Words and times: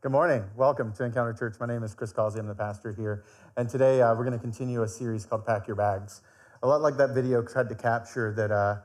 Good 0.00 0.12
morning. 0.12 0.44
Welcome 0.54 0.92
to 0.92 1.02
Encounter 1.02 1.32
Church. 1.32 1.56
My 1.58 1.66
name 1.66 1.82
is 1.82 1.92
Chris 1.92 2.12
Causey. 2.12 2.38
I'm 2.38 2.46
the 2.46 2.54
pastor 2.54 2.92
here. 2.92 3.24
And 3.56 3.68
today 3.68 4.00
uh, 4.00 4.14
we're 4.14 4.24
going 4.24 4.30
to 4.30 4.38
continue 4.38 4.84
a 4.84 4.88
series 4.88 5.26
called 5.26 5.44
Pack 5.44 5.66
Your 5.66 5.74
Bags. 5.74 6.22
A 6.62 6.68
lot 6.68 6.80
like 6.82 6.96
that 6.98 7.16
video 7.16 7.42
tried 7.42 7.68
to 7.68 7.74
capture 7.74 8.32
that 8.34 8.52
uh, 8.52 8.76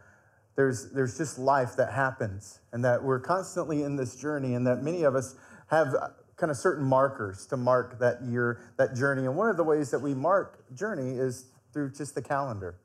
there's, 0.55 0.91
there's 0.91 1.15
just 1.15 1.37
life 1.37 1.75
that 1.75 1.93
happens 1.93 2.61
and 2.71 2.83
that 2.83 3.03
we're 3.03 3.19
constantly 3.19 3.83
in 3.83 3.95
this 3.95 4.15
journey 4.15 4.55
and 4.55 4.65
that 4.65 4.81
many 4.81 5.03
of 5.03 5.13
us 5.13 5.35
have 5.67 5.93
uh, 5.93 6.07
kind 6.35 6.49
of 6.49 6.57
certain 6.57 6.83
markers 6.83 7.45
to 7.45 7.57
mark 7.57 7.99
that 7.99 8.23
year, 8.23 8.59
that 8.79 8.95
journey. 8.95 9.27
And 9.27 9.37
one 9.37 9.51
of 9.51 9.57
the 9.57 9.63
ways 9.63 9.91
that 9.91 9.99
we 9.99 10.15
mark 10.15 10.65
journey 10.75 11.11
is 11.11 11.45
through 11.73 11.91
just 11.91 12.15
the 12.15 12.23
calendar. 12.23 12.77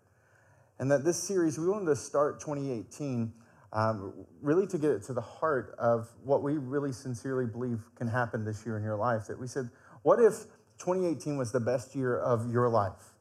And 0.79 0.91
that 0.91 1.03
this 1.03 1.17
series, 1.17 1.59
we 1.59 1.67
wanted 1.67 1.87
to 1.87 1.97
start 1.97 2.41
2018 2.41 3.33
um, 3.73 4.13
really 4.41 4.67
to 4.67 4.79
get 4.79 5.03
to 5.05 5.13
the 5.13 5.21
heart 5.21 5.75
of 5.79 6.09
what 6.25 6.43
we 6.43 6.55
really 6.55 6.93
sincerely 6.93 7.47
believe 7.47 7.81
can 7.97 8.09
happen 8.09 8.45
this 8.45 8.65
year 8.65 8.77
in 8.77 8.83
your 8.83 8.97
life. 8.97 9.27
That 9.27 9.39
we 9.39 9.47
said, 9.47 9.69
what 10.03 10.21
if 10.21 10.45
2018 10.79 11.37
was 11.37 11.53
the 11.53 11.61
best 11.61 11.95
year 11.95 12.19
of 12.19 12.51
your 12.51 12.69
life? 12.69 13.13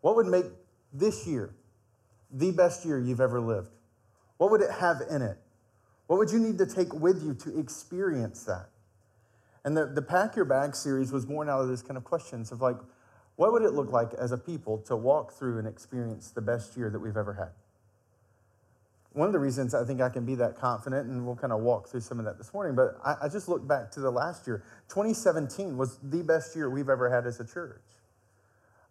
What 0.00 0.16
would 0.16 0.26
make 0.26 0.46
this 0.92 1.26
year 1.26 1.54
the 2.30 2.50
best 2.50 2.84
year 2.84 2.98
you've 2.98 3.20
ever 3.20 3.40
lived? 3.40 3.70
What 4.38 4.50
would 4.50 4.62
it 4.62 4.70
have 4.70 5.02
in 5.10 5.22
it? 5.22 5.36
What 6.06 6.18
would 6.18 6.30
you 6.30 6.38
need 6.38 6.56
to 6.58 6.66
take 6.66 6.94
with 6.94 7.22
you 7.22 7.34
to 7.34 7.58
experience 7.58 8.44
that? 8.44 8.68
And 9.64 9.76
the, 9.76 9.86
the 9.86 10.00
Pack 10.00 10.36
Your 10.36 10.46
Bag 10.46 10.74
series 10.74 11.12
was 11.12 11.26
born 11.26 11.50
out 11.50 11.60
of 11.60 11.68
this 11.68 11.82
kind 11.82 11.98
of 11.98 12.04
questions 12.04 12.52
of 12.52 12.62
like, 12.62 12.76
what 13.36 13.52
would 13.52 13.62
it 13.62 13.74
look 13.74 13.92
like 13.92 14.14
as 14.14 14.32
a 14.32 14.38
people 14.38 14.78
to 14.78 14.96
walk 14.96 15.32
through 15.32 15.58
and 15.58 15.68
experience 15.68 16.30
the 16.30 16.40
best 16.40 16.76
year 16.76 16.88
that 16.88 16.98
we've 16.98 17.16
ever 17.16 17.34
had? 17.34 17.50
One 19.12 19.26
of 19.26 19.32
the 19.32 19.38
reasons 19.38 19.74
I 19.74 19.84
think 19.84 20.00
I 20.00 20.08
can 20.08 20.24
be 20.24 20.34
that 20.36 20.56
confident, 20.56 21.08
and 21.08 21.24
we'll 21.24 21.36
kind 21.36 21.52
of 21.52 21.60
walk 21.60 21.88
through 21.88 22.00
some 22.00 22.18
of 22.18 22.24
that 22.26 22.38
this 22.38 22.52
morning, 22.52 22.76
but 22.76 22.98
I, 23.04 23.26
I 23.26 23.28
just 23.28 23.48
look 23.48 23.66
back 23.66 23.90
to 23.92 24.00
the 24.00 24.10
last 24.10 24.46
year. 24.46 24.62
2017 24.88 25.76
was 25.76 25.98
the 26.02 26.22
best 26.22 26.54
year 26.54 26.70
we've 26.70 26.88
ever 26.88 27.10
had 27.10 27.26
as 27.26 27.40
a 27.40 27.46
church. 27.46 27.82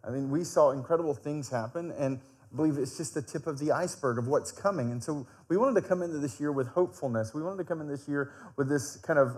I 0.03 0.09
mean, 0.09 0.29
we 0.29 0.43
saw 0.43 0.71
incredible 0.71 1.13
things 1.13 1.49
happen, 1.49 1.91
and 1.97 2.19
I 2.51 2.55
believe 2.55 2.77
it's 2.77 2.97
just 2.97 3.13
the 3.13 3.21
tip 3.21 3.45
of 3.45 3.59
the 3.59 3.71
iceberg 3.71 4.17
of 4.17 4.27
what's 4.27 4.51
coming. 4.51 4.91
And 4.91 5.03
so 5.03 5.27
we 5.49 5.57
wanted 5.57 5.81
to 5.81 5.87
come 5.87 6.01
into 6.01 6.17
this 6.17 6.39
year 6.39 6.51
with 6.51 6.67
hopefulness. 6.67 7.33
We 7.33 7.41
wanted 7.41 7.57
to 7.57 7.65
come 7.65 7.81
in 7.81 7.87
this 7.87 8.07
year 8.07 8.31
with 8.55 8.69
this 8.69 8.97
kind 8.97 9.19
of 9.19 9.37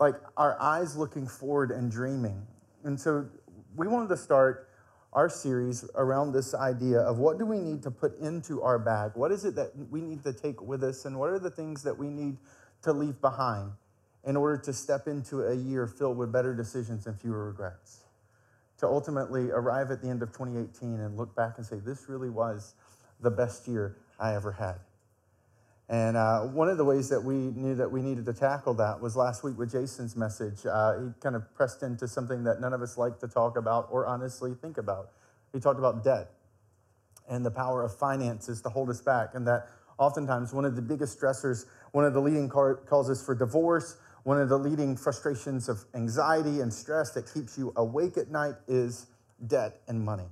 like 0.00 0.14
our 0.36 0.60
eyes 0.60 0.96
looking 0.96 1.26
forward 1.26 1.70
and 1.70 1.90
dreaming. 1.90 2.44
And 2.82 2.98
so 2.98 3.26
we 3.76 3.86
wanted 3.86 4.08
to 4.08 4.16
start 4.16 4.68
our 5.12 5.28
series 5.28 5.84
around 5.94 6.32
this 6.32 6.54
idea 6.54 7.00
of 7.00 7.18
what 7.18 7.38
do 7.38 7.44
we 7.44 7.58
need 7.58 7.82
to 7.82 7.90
put 7.90 8.18
into 8.18 8.62
our 8.62 8.78
bag? 8.78 9.12
What 9.14 9.30
is 9.30 9.44
it 9.44 9.54
that 9.56 9.72
we 9.90 10.00
need 10.00 10.22
to 10.24 10.32
take 10.32 10.62
with 10.62 10.82
us? 10.82 11.04
And 11.04 11.18
what 11.18 11.30
are 11.30 11.38
the 11.38 11.50
things 11.50 11.82
that 11.82 11.96
we 11.96 12.08
need 12.08 12.38
to 12.82 12.92
leave 12.92 13.20
behind 13.20 13.72
in 14.24 14.36
order 14.36 14.56
to 14.56 14.72
step 14.72 15.06
into 15.06 15.42
a 15.42 15.54
year 15.54 15.86
filled 15.86 16.16
with 16.16 16.32
better 16.32 16.54
decisions 16.54 17.06
and 17.06 17.20
fewer 17.20 17.46
regrets? 17.46 18.04
To 18.78 18.86
ultimately 18.86 19.50
arrive 19.50 19.90
at 19.90 20.00
the 20.00 20.08
end 20.08 20.22
of 20.22 20.30
2018 20.32 21.00
and 21.00 21.16
look 21.16 21.36
back 21.36 21.58
and 21.58 21.66
say, 21.66 21.76
this 21.76 22.08
really 22.08 22.30
was 22.30 22.74
the 23.20 23.30
best 23.30 23.68
year 23.68 23.96
I 24.18 24.34
ever 24.34 24.52
had. 24.52 24.76
And 25.88 26.16
uh, 26.16 26.40
one 26.42 26.68
of 26.68 26.78
the 26.78 26.84
ways 26.84 27.08
that 27.10 27.22
we 27.22 27.34
knew 27.34 27.74
that 27.74 27.90
we 27.90 28.02
needed 28.02 28.24
to 28.26 28.32
tackle 28.32 28.74
that 28.74 29.00
was 29.00 29.16
last 29.16 29.44
week 29.44 29.58
with 29.58 29.72
Jason's 29.72 30.16
message. 30.16 30.64
Uh, 30.64 30.98
he 30.98 31.06
kind 31.20 31.36
of 31.36 31.52
pressed 31.54 31.82
into 31.82 32.08
something 32.08 32.44
that 32.44 32.60
none 32.60 32.72
of 32.72 32.80
us 32.80 32.96
like 32.96 33.18
to 33.20 33.28
talk 33.28 33.56
about 33.56 33.88
or 33.90 34.06
honestly 34.06 34.54
think 34.54 34.78
about. 34.78 35.10
He 35.52 35.60
talked 35.60 35.78
about 35.78 36.02
debt 36.02 36.30
and 37.28 37.44
the 37.44 37.50
power 37.50 37.82
of 37.82 37.96
finances 37.96 38.62
to 38.62 38.68
hold 38.68 38.90
us 38.90 39.00
back, 39.00 39.34
and 39.34 39.46
that 39.46 39.68
oftentimes 39.98 40.52
one 40.52 40.64
of 40.64 40.76
the 40.76 40.82
biggest 40.82 41.20
stressors, 41.20 41.66
one 41.92 42.04
of 42.04 42.14
the 42.14 42.20
leading 42.20 42.48
causes 42.48 43.22
for 43.24 43.34
divorce, 43.34 43.96
one 44.24 44.40
of 44.40 44.48
the 44.48 44.58
leading 44.58 44.96
frustrations 44.96 45.68
of 45.68 45.84
anxiety 45.94 46.60
and 46.60 46.72
stress 46.72 47.10
that 47.12 47.32
keeps 47.32 47.58
you 47.58 47.72
awake 47.76 48.16
at 48.16 48.30
night 48.30 48.54
is 48.66 49.06
debt 49.46 49.80
and 49.88 50.02
money. 50.02 50.28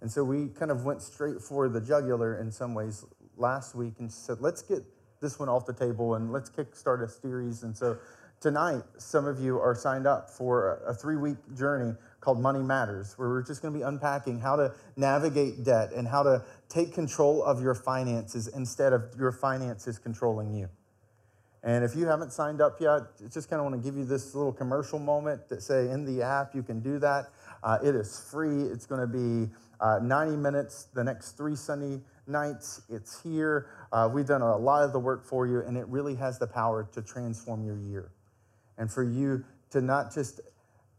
And 0.00 0.10
so 0.10 0.22
we 0.22 0.48
kind 0.48 0.70
of 0.70 0.84
went 0.84 1.02
straight 1.02 1.40
for 1.40 1.68
the 1.68 1.80
jugular 1.80 2.38
in 2.38 2.52
some 2.52 2.74
ways 2.74 3.04
last 3.36 3.74
week 3.74 3.94
and 3.98 4.10
said, 4.10 4.40
let's 4.40 4.62
get 4.62 4.82
this 5.20 5.38
one 5.38 5.48
off 5.48 5.66
the 5.66 5.72
table 5.72 6.14
and 6.14 6.32
let's 6.32 6.50
kickstart 6.50 7.02
a 7.02 7.08
series. 7.08 7.62
And 7.62 7.76
so 7.76 7.98
tonight, 8.40 8.82
some 8.98 9.26
of 9.26 9.40
you 9.40 9.58
are 9.58 9.74
signed 9.74 10.06
up 10.06 10.30
for 10.30 10.82
a 10.86 10.94
three 10.94 11.16
week 11.16 11.36
journey 11.54 11.94
called 12.20 12.40
Money 12.40 12.62
Matters, 12.62 13.14
where 13.16 13.28
we're 13.28 13.42
just 13.42 13.62
going 13.62 13.72
to 13.72 13.78
be 13.78 13.84
unpacking 13.84 14.40
how 14.40 14.56
to 14.56 14.74
navigate 14.96 15.64
debt 15.64 15.92
and 15.92 16.06
how 16.06 16.22
to 16.22 16.44
take 16.68 16.92
control 16.92 17.42
of 17.42 17.62
your 17.62 17.74
finances 17.74 18.48
instead 18.48 18.92
of 18.92 19.14
your 19.18 19.32
finances 19.32 19.98
controlling 19.98 20.52
you. 20.52 20.68
And 21.62 21.84
if 21.84 21.96
you 21.96 22.06
haven't 22.06 22.32
signed 22.32 22.60
up 22.60 22.80
yet, 22.80 23.02
just 23.32 23.50
kind 23.50 23.58
of 23.58 23.64
want 23.64 23.82
to 23.82 23.84
give 23.84 23.98
you 23.98 24.04
this 24.04 24.36
little 24.36 24.52
commercial 24.52 25.00
moment 25.00 25.48
that 25.48 25.62
say 25.62 25.90
in 25.90 26.04
the 26.04 26.22
app 26.22 26.54
you 26.54 26.62
can 26.62 26.78
do 26.80 27.00
that. 27.00 27.30
Uh, 27.62 27.78
it 27.82 27.96
is 27.96 28.24
free. 28.30 28.62
It's 28.62 28.86
going 28.86 29.00
to 29.00 29.06
be 29.08 29.52
uh, 29.80 29.98
90 30.00 30.36
minutes 30.36 30.86
the 30.94 31.02
next 31.02 31.32
three 31.32 31.56
Sunday 31.56 32.00
nights. 32.28 32.82
It's 32.88 33.22
here. 33.22 33.68
Uh, 33.92 34.08
we've 34.12 34.26
done 34.26 34.42
a 34.42 34.56
lot 34.56 34.84
of 34.84 34.92
the 34.92 34.98
work 34.98 35.24
for 35.26 35.46
you, 35.46 35.60
and 35.60 35.76
it 35.76 35.86
really 35.88 36.14
has 36.16 36.38
the 36.38 36.46
power 36.46 36.88
to 36.92 37.02
transform 37.02 37.64
your 37.64 37.78
year. 37.78 38.10
And 38.78 38.90
for 38.90 39.02
you 39.02 39.44
to 39.70 39.80
not 39.80 40.12
just 40.14 40.40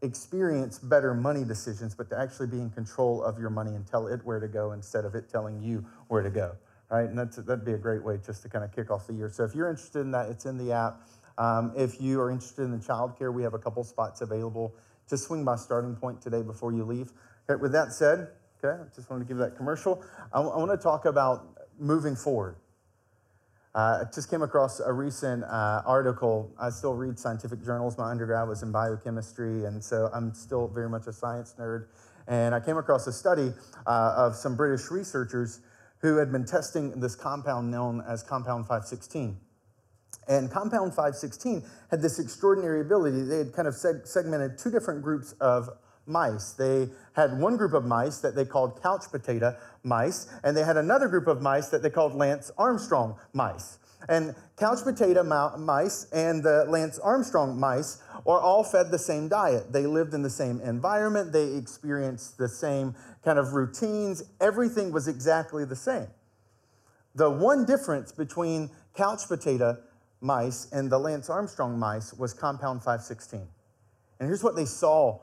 experience 0.02 0.80
better 0.80 1.14
money 1.14 1.44
decisions, 1.44 1.96
but 1.96 2.10
to 2.10 2.20
actually 2.20 2.48
be 2.48 2.60
in 2.60 2.70
control 2.70 3.24
of 3.24 3.40
your 3.40 3.50
money 3.50 3.76
and 3.76 3.86
tell 3.86 4.08
it 4.08 4.22
where 4.24 4.40
to 4.40 4.48
go 4.48 4.72
instead 4.72 5.06
of 5.06 5.16
it 5.16 5.30
telling 5.30 5.62
you 5.62 5.86
where 6.08 6.22
to 6.22 6.30
go. 6.30 6.56
Right? 6.90 7.10
And 7.10 7.18
that's, 7.18 7.38
that'd 7.38 7.66
be 7.66 7.74
a 7.74 7.78
great 7.78 8.04
way 8.04 8.18
just 8.26 8.44
to 8.44 8.50
kind 8.50 8.64
of 8.64 8.74
kick 8.74 8.92
off 8.92 9.08
the 9.08 9.14
year. 9.14 9.30
So 9.30 9.44
if 9.44 9.54
you're 9.54 9.70
interested 9.70 10.00
in 10.00 10.12
that, 10.12 10.30
it's 10.30 10.46
in 10.46 10.58
the 10.58 10.72
app. 10.72 11.02
Um, 11.38 11.74
if 11.76 12.00
you 12.02 12.22
are 12.22 12.32
interested 12.32 12.64
in 12.64 12.72
the 12.72 12.78
childcare, 12.78 13.34
we 13.34 13.44
have 13.44 13.54
a 13.54 13.60
couple 13.60 13.84
spots 13.84 14.22
available. 14.22 14.74
Just 15.10 15.26
swing 15.26 15.44
by 15.44 15.56
starting 15.56 15.96
point 15.96 16.22
today 16.22 16.42
before 16.42 16.72
you 16.74 16.84
leave. 16.84 17.12
Okay, 17.50 17.62
with 17.62 17.72
that 17.74 17.92
said, 17.94 18.30
Okay, 18.64 18.82
I 18.82 18.96
just 18.96 19.10
wanted 19.10 19.26
to 19.26 19.28
give 19.28 19.38
that 19.38 19.56
commercial. 19.56 20.04
I, 20.34 20.40
want 20.40 20.72
to 20.72 20.78
talk 20.78 21.06
about 21.06 21.70
moving 21.80 22.16
forward. 22.16 22.56
Uh, 23.76 24.00
I 24.02 24.04
just 24.12 24.32
came 24.32 24.42
across 24.42 24.80
a 24.80 24.92
recent 24.92 25.44
uh, 25.44 25.84
article. 25.86 26.52
I 26.60 26.72
still 26.72 26.96
read 26.96 27.20
scientific 27.20 27.64
journals. 27.64 28.00
My 28.00 28.10
undergrad 28.10 28.48
was 28.48 28.64
in 28.64 28.72
biochemistry, 28.72 29.66
and 29.66 29.84
so 29.84 30.10
I'm 30.12 30.34
still 30.34 30.68
very 30.68 30.90
much 30.90 31.06
a 31.06 31.14
science 31.14 31.54
nerd. 31.60 31.86
And 32.28 32.56
I 32.56 32.60
came 32.60 32.78
across 32.78 33.06
a 33.06 33.14
study 33.14 33.54
uh, 33.86 34.14
of 34.18 34.36
some 34.36 34.56
British 34.56 34.90
researchers 34.90 35.62
who 36.00 36.18
had 36.18 36.32
been 36.32 36.46
testing 36.46 37.00
this 37.00 37.16
compound 37.16 37.70
known 37.70 38.04
as 38.08 38.24
compound 38.24 38.64
516. 38.66 39.38
And 40.28 40.52
compound 40.52 40.92
516 40.92 41.64
had 41.92 42.02
this 42.02 42.18
extraordinary 42.18 42.82
ability. 42.82 43.22
They 43.22 43.38
had 43.38 43.54
kind 43.54 43.68
of 43.68 43.76
seg- 43.76 44.08
segmented 44.08 44.58
two 44.58 44.72
different 44.72 45.04
groups 45.04 45.34
of 45.40 45.70
mice. 46.08 46.52
They 46.52 46.90
had 47.14 47.40
one 47.40 47.58
group 47.58 47.74
of 47.74 47.86
mice 47.86 48.20
that 48.20 48.36
they 48.36 48.46
called 48.46 48.82
couch 48.82 49.06
potato 49.12 49.56
mice, 49.84 50.28
and 50.44 50.56
they 50.56 50.64
had 50.64 50.78
another 50.78 51.08
group 51.08 51.28
of 51.28 51.42
mice 51.42 51.68
that 51.70 51.82
they 51.82 51.90
called 51.90 52.16
Lance 52.16 52.52
Armstrong 52.58 53.18
mice. 53.34 53.80
And 54.10 54.36
couch 54.58 54.84
potato 54.84 55.24
mice 55.24 56.08
and 56.12 56.44
the 56.44 56.66
Lance 56.70 57.00
Armstrong 57.00 57.60
mice 57.60 58.02
are 58.26 58.40
all 58.40 58.64
fed 58.64 58.92
the 58.92 59.00
same 59.00 59.28
diet. 59.28 59.74
They 59.74 59.86
lived 59.86 60.14
in 60.14 60.22
the 60.22 60.30
same 60.30 60.62
environment, 60.62 61.34
they 61.34 61.56
experienced 61.56 62.38
the 62.38 62.48
same 62.48 62.96
kind 63.24 63.40
of 63.40 63.54
routines. 63.54 64.24
Everything 64.40 64.92
was 64.92 65.08
exactly 65.08 65.66
the 65.66 65.76
same. 65.76 66.08
The 67.16 67.30
one 67.30 67.66
difference 67.66 68.12
between 68.12 68.70
couch 68.96 69.28
potato 69.28 69.78
mice 70.22 70.68
and 70.72 70.92
the 70.92 70.98
Lance 70.98 71.30
Armstrong 71.30 71.78
mice 71.78 72.14
was 72.14 72.34
compound 72.34 72.82
516. 72.82 73.48
And 74.20 74.28
here's 74.28 74.44
what 74.44 74.56
they 74.56 74.66
saw 74.66 75.20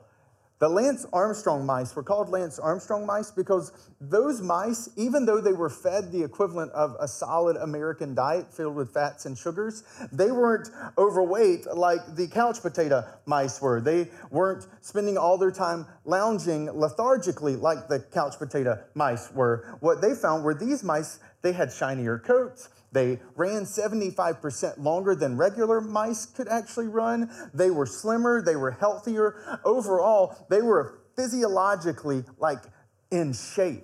the 0.59 0.69
Lance 0.69 1.05
Armstrong 1.11 1.65
mice 1.65 1.93
were 1.95 2.03
called 2.03 2.29
Lance 2.29 2.59
Armstrong 2.59 3.05
mice 3.05 3.29
because 3.29 3.73
those 3.99 4.41
mice, 4.41 4.89
even 4.95 5.25
though 5.25 5.41
they 5.41 5.51
were 5.51 5.69
fed 5.69 6.11
the 6.13 6.23
equivalent 6.23 6.71
of 6.71 6.95
a 6.99 7.07
solid 7.07 7.57
American 7.57 8.15
diet 8.15 8.53
filled 8.53 8.75
with 8.75 8.93
fats 8.93 9.25
and 9.25 9.37
sugars, 9.37 9.83
they 10.13 10.31
weren't 10.31 10.69
overweight 10.97 11.65
like 11.73 11.99
the 12.15 12.27
couch 12.27 12.61
potato 12.61 13.05
mice 13.25 13.61
were. 13.61 13.81
They 13.81 14.07
weren't 14.31 14.65
spending 14.81 15.17
all 15.17 15.37
their 15.37 15.51
time 15.51 15.85
lounging 16.05 16.67
lethargically 16.67 17.57
like 17.57 17.89
the 17.89 17.99
couch 17.99 18.37
potato 18.37 18.81
mice 18.93 19.31
were. 19.33 19.77
What 19.81 20.01
they 20.01 20.15
found 20.15 20.45
were 20.45 20.53
these 20.53 20.83
mice, 20.83 21.19
they 21.41 21.51
had 21.51 21.71
shinier 21.71 22.17
coats, 22.17 22.69
they 22.95 23.19
ran 23.35 23.63
75% 23.63 24.79
longer 24.79 25.15
than 25.15 25.37
regular 25.37 25.81
mice 25.81 26.25
could 26.25 26.47
actually 26.47 26.87
run. 26.87 27.29
They 27.53 27.69
were 27.69 27.85
slimmer, 27.85 28.41
they 28.41 28.55
were 28.55 28.71
healthier. 28.71 29.59
Overall, 29.63 30.35
they 30.49 30.61
were 30.61 31.01
physiologically 31.15 32.23
like 32.39 32.63
in 33.11 33.33
shape. 33.33 33.83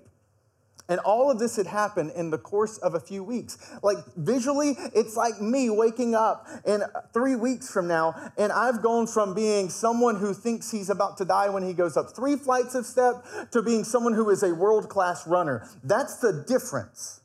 And 0.89 0.99
all 1.01 1.31
of 1.31 1.39
this 1.39 1.55
had 1.55 1.67
happened 1.67 2.11
in 2.15 2.31
the 2.31 2.37
course 2.37 2.77
of 2.79 2.95
a 2.95 2.99
few 2.99 3.23
weeks. 3.23 3.57
Like 3.81 3.97
visually, 4.17 4.75
it's 4.93 5.15
like 5.15 5.39
me 5.39 5.69
waking 5.69 6.15
up 6.15 6.47
in 6.65 6.83
three 7.13 7.35
weeks 7.35 7.71
from 7.71 7.87
now, 7.87 8.13
and 8.37 8.51
I've 8.51 8.81
gone 8.81 9.07
from 9.07 9.33
being 9.33 9.69
someone 9.69 10.17
who 10.17 10.33
thinks 10.33 10.71
he's 10.71 10.89
about 10.89 11.17
to 11.17 11.25
die 11.25 11.49
when 11.49 11.63
he 11.63 11.73
goes 11.73 11.95
up 11.95 12.13
three 12.13 12.35
flights 12.35 12.75
of 12.75 12.85
steps 12.85 13.29
to 13.51 13.61
being 13.61 13.85
someone 13.85 14.13
who 14.13 14.29
is 14.29 14.43
a 14.43 14.53
world 14.53 14.89
class 14.89 15.25
runner. 15.25 15.65
That's 15.83 16.17
the 16.17 16.43
difference 16.47 17.21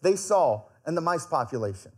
they 0.00 0.16
saw 0.16 0.62
and 0.86 0.96
the 0.96 1.00
mice 1.00 1.26
population. 1.26 1.92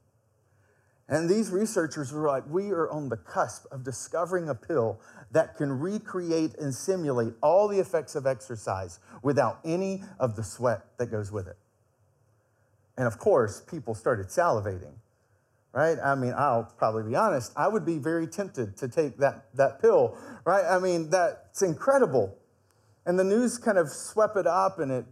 And 1.08 1.28
these 1.28 1.50
researchers 1.50 2.12
were 2.12 2.26
like, 2.26 2.44
we 2.48 2.70
are 2.70 2.90
on 2.90 3.08
the 3.08 3.16
cusp 3.16 3.66
of 3.70 3.84
discovering 3.84 4.48
a 4.48 4.54
pill 4.54 5.00
that 5.30 5.56
can 5.56 5.70
recreate 5.70 6.54
and 6.58 6.74
simulate 6.74 7.34
all 7.42 7.68
the 7.68 7.78
effects 7.78 8.14
of 8.14 8.26
exercise 8.26 8.98
without 9.22 9.58
any 9.64 10.02
of 10.18 10.36
the 10.36 10.42
sweat 10.42 10.84
that 10.98 11.06
goes 11.10 11.30
with 11.30 11.48
it. 11.48 11.56
And 12.96 13.06
of 13.06 13.18
course, 13.18 13.60
people 13.60 13.94
started 13.94 14.28
salivating, 14.28 14.94
right? 15.72 15.98
I 16.02 16.14
mean, 16.14 16.34
I'll 16.36 16.72
probably 16.78 17.10
be 17.10 17.16
honest, 17.16 17.52
I 17.56 17.68
would 17.68 17.84
be 17.84 17.98
very 17.98 18.26
tempted 18.26 18.76
to 18.78 18.88
take 18.88 19.18
that, 19.18 19.46
that 19.54 19.80
pill, 19.82 20.16
right? 20.44 20.64
I 20.64 20.78
mean, 20.78 21.10
that's 21.10 21.62
incredible. 21.62 22.38
And 23.04 23.18
the 23.18 23.24
news 23.24 23.58
kind 23.58 23.78
of 23.78 23.88
swept 23.88 24.36
it 24.36 24.46
up 24.46 24.78
and 24.78 24.92
it 24.92 25.04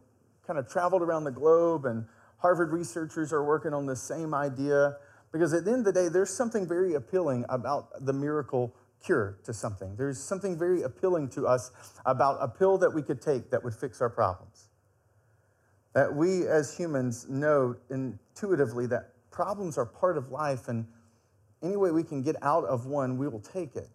kind 0.46 0.58
of 0.58 0.68
traveled 0.68 1.02
around 1.02 1.24
the 1.24 1.30
globe, 1.30 1.84
and 1.84 2.04
Harvard 2.40 2.72
researchers 2.72 3.32
are 3.32 3.44
working 3.44 3.74
on 3.74 3.86
the 3.86 3.96
same 3.96 4.34
idea 4.34 4.96
because 5.32 5.52
at 5.52 5.64
the 5.64 5.70
end 5.70 5.86
of 5.86 5.94
the 5.94 6.00
day, 6.00 6.08
there's 6.08 6.30
something 6.30 6.66
very 6.66 6.94
appealing 6.94 7.44
about 7.48 8.04
the 8.04 8.12
miracle 8.12 8.74
cure 9.04 9.38
to 9.44 9.52
something. 9.52 9.94
There's 9.96 10.18
something 10.18 10.58
very 10.58 10.82
appealing 10.82 11.28
to 11.30 11.46
us 11.46 11.70
about 12.04 12.38
a 12.40 12.48
pill 12.48 12.78
that 12.78 12.90
we 12.90 13.02
could 13.02 13.20
take 13.20 13.50
that 13.50 13.62
would 13.62 13.74
fix 13.74 14.00
our 14.00 14.10
problems. 14.10 14.68
That 15.92 16.14
we 16.14 16.46
as 16.46 16.76
humans 16.76 17.26
know 17.28 17.76
intuitively 17.90 18.86
that 18.86 19.12
problems 19.30 19.78
are 19.78 19.86
part 19.86 20.16
of 20.16 20.30
life, 20.30 20.68
and 20.68 20.86
any 21.62 21.76
way 21.76 21.90
we 21.90 22.02
can 22.02 22.22
get 22.22 22.36
out 22.42 22.64
of 22.64 22.86
one, 22.86 23.18
we 23.18 23.28
will 23.28 23.40
take 23.40 23.76
it. 23.76 23.88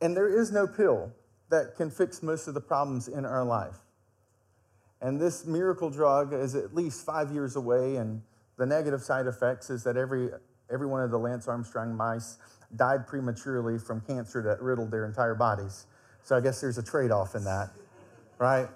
And 0.00 0.16
there 0.16 0.28
is 0.28 0.50
no 0.50 0.66
pill 0.66 1.12
that 1.50 1.76
can 1.76 1.90
fix 1.90 2.22
most 2.22 2.48
of 2.48 2.54
the 2.54 2.60
problems 2.60 3.08
in 3.08 3.24
our 3.24 3.44
life. 3.44 3.76
And 5.02 5.20
this 5.20 5.44
miracle 5.44 5.90
drug 5.90 6.32
is 6.32 6.54
at 6.54 6.74
least 6.74 7.04
five 7.04 7.32
years 7.32 7.56
away, 7.56 7.96
and 7.96 8.22
the 8.56 8.64
negative 8.64 9.02
side 9.02 9.26
effects 9.26 9.68
is 9.68 9.82
that 9.82 9.96
every, 9.96 10.30
every 10.72 10.86
one 10.86 11.02
of 11.02 11.10
the 11.10 11.18
Lance 11.18 11.48
Armstrong 11.48 11.94
mice 11.96 12.38
died 12.76 13.06
prematurely 13.08 13.78
from 13.78 14.00
cancer 14.00 14.40
that 14.42 14.62
riddled 14.62 14.92
their 14.92 15.04
entire 15.04 15.34
bodies. 15.34 15.86
So 16.22 16.36
I 16.36 16.40
guess 16.40 16.60
there's 16.60 16.78
a 16.78 16.84
trade 16.84 17.10
off 17.10 17.34
in 17.34 17.42
that, 17.44 17.70
right? 18.38 18.68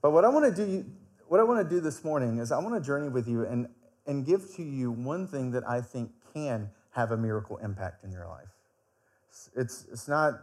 But 0.00 0.12
what 0.12 0.24
I 0.24 0.28
want 0.30 0.56
to 0.56 0.66
do, 0.66 0.86
what 1.28 1.38
I 1.38 1.42
want 1.42 1.68
to 1.68 1.74
do 1.74 1.82
this 1.82 2.02
morning 2.02 2.38
is 2.38 2.50
I 2.50 2.58
want 2.58 2.74
to 2.74 2.80
journey 2.80 3.10
with 3.10 3.28
you 3.28 3.44
and, 3.44 3.68
and 4.06 4.24
give 4.24 4.54
to 4.56 4.62
you 4.62 4.90
one 4.90 5.26
thing 5.26 5.50
that 5.50 5.68
I 5.68 5.82
think 5.82 6.10
can 6.32 6.70
have 6.92 7.10
a 7.10 7.16
miracle 7.16 7.58
impact 7.58 8.04
in 8.04 8.10
your 8.10 8.26
life. 8.26 8.48
It's, 9.54 9.84
it's 9.92 10.08
not 10.08 10.40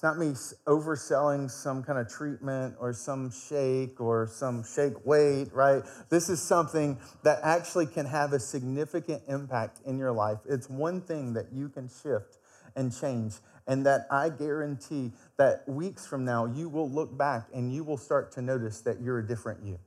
it's 0.00 0.02
not 0.02 0.16
me 0.16 0.28
overselling 0.66 1.50
some 1.50 1.82
kind 1.82 1.98
of 1.98 2.08
treatment 2.08 2.74
or 2.80 2.90
some 2.94 3.30
shake 3.30 4.00
or 4.00 4.26
some 4.26 4.64
shake 4.64 4.94
weight, 5.04 5.52
right? 5.52 5.82
This 6.08 6.30
is 6.30 6.40
something 6.40 6.98
that 7.22 7.38
actually 7.42 7.84
can 7.84 8.06
have 8.06 8.32
a 8.32 8.40
significant 8.40 9.20
impact 9.28 9.80
in 9.84 9.98
your 9.98 10.12
life. 10.12 10.38
It's 10.48 10.70
one 10.70 11.02
thing 11.02 11.34
that 11.34 11.52
you 11.52 11.68
can 11.68 11.90
shift 12.02 12.38
and 12.74 12.98
change, 12.98 13.34
and 13.66 13.84
that 13.84 14.06
I 14.10 14.30
guarantee 14.30 15.12
that 15.36 15.68
weeks 15.68 16.06
from 16.06 16.24
now, 16.24 16.46
you 16.46 16.70
will 16.70 16.88
look 16.88 17.18
back 17.18 17.48
and 17.52 17.70
you 17.70 17.84
will 17.84 17.98
start 17.98 18.32
to 18.32 18.40
notice 18.40 18.80
that 18.80 19.02
you're 19.02 19.18
a 19.18 19.26
different 19.26 19.66
you. 19.66 19.78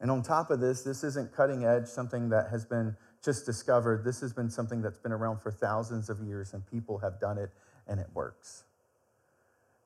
And 0.00 0.10
on 0.10 0.24
top 0.24 0.50
of 0.50 0.58
this, 0.58 0.82
this 0.82 1.04
isn't 1.04 1.32
cutting 1.32 1.64
edge, 1.64 1.86
something 1.86 2.30
that 2.30 2.48
has 2.50 2.64
been 2.64 2.96
just 3.24 3.46
discovered. 3.46 4.02
This 4.02 4.20
has 4.22 4.32
been 4.32 4.50
something 4.50 4.82
that's 4.82 4.98
been 4.98 5.12
around 5.12 5.40
for 5.40 5.52
thousands 5.52 6.10
of 6.10 6.18
years, 6.20 6.52
and 6.52 6.66
people 6.66 6.98
have 6.98 7.20
done 7.20 7.38
it 7.38 7.50
and 7.86 8.00
it 8.00 8.08
works. 8.12 8.64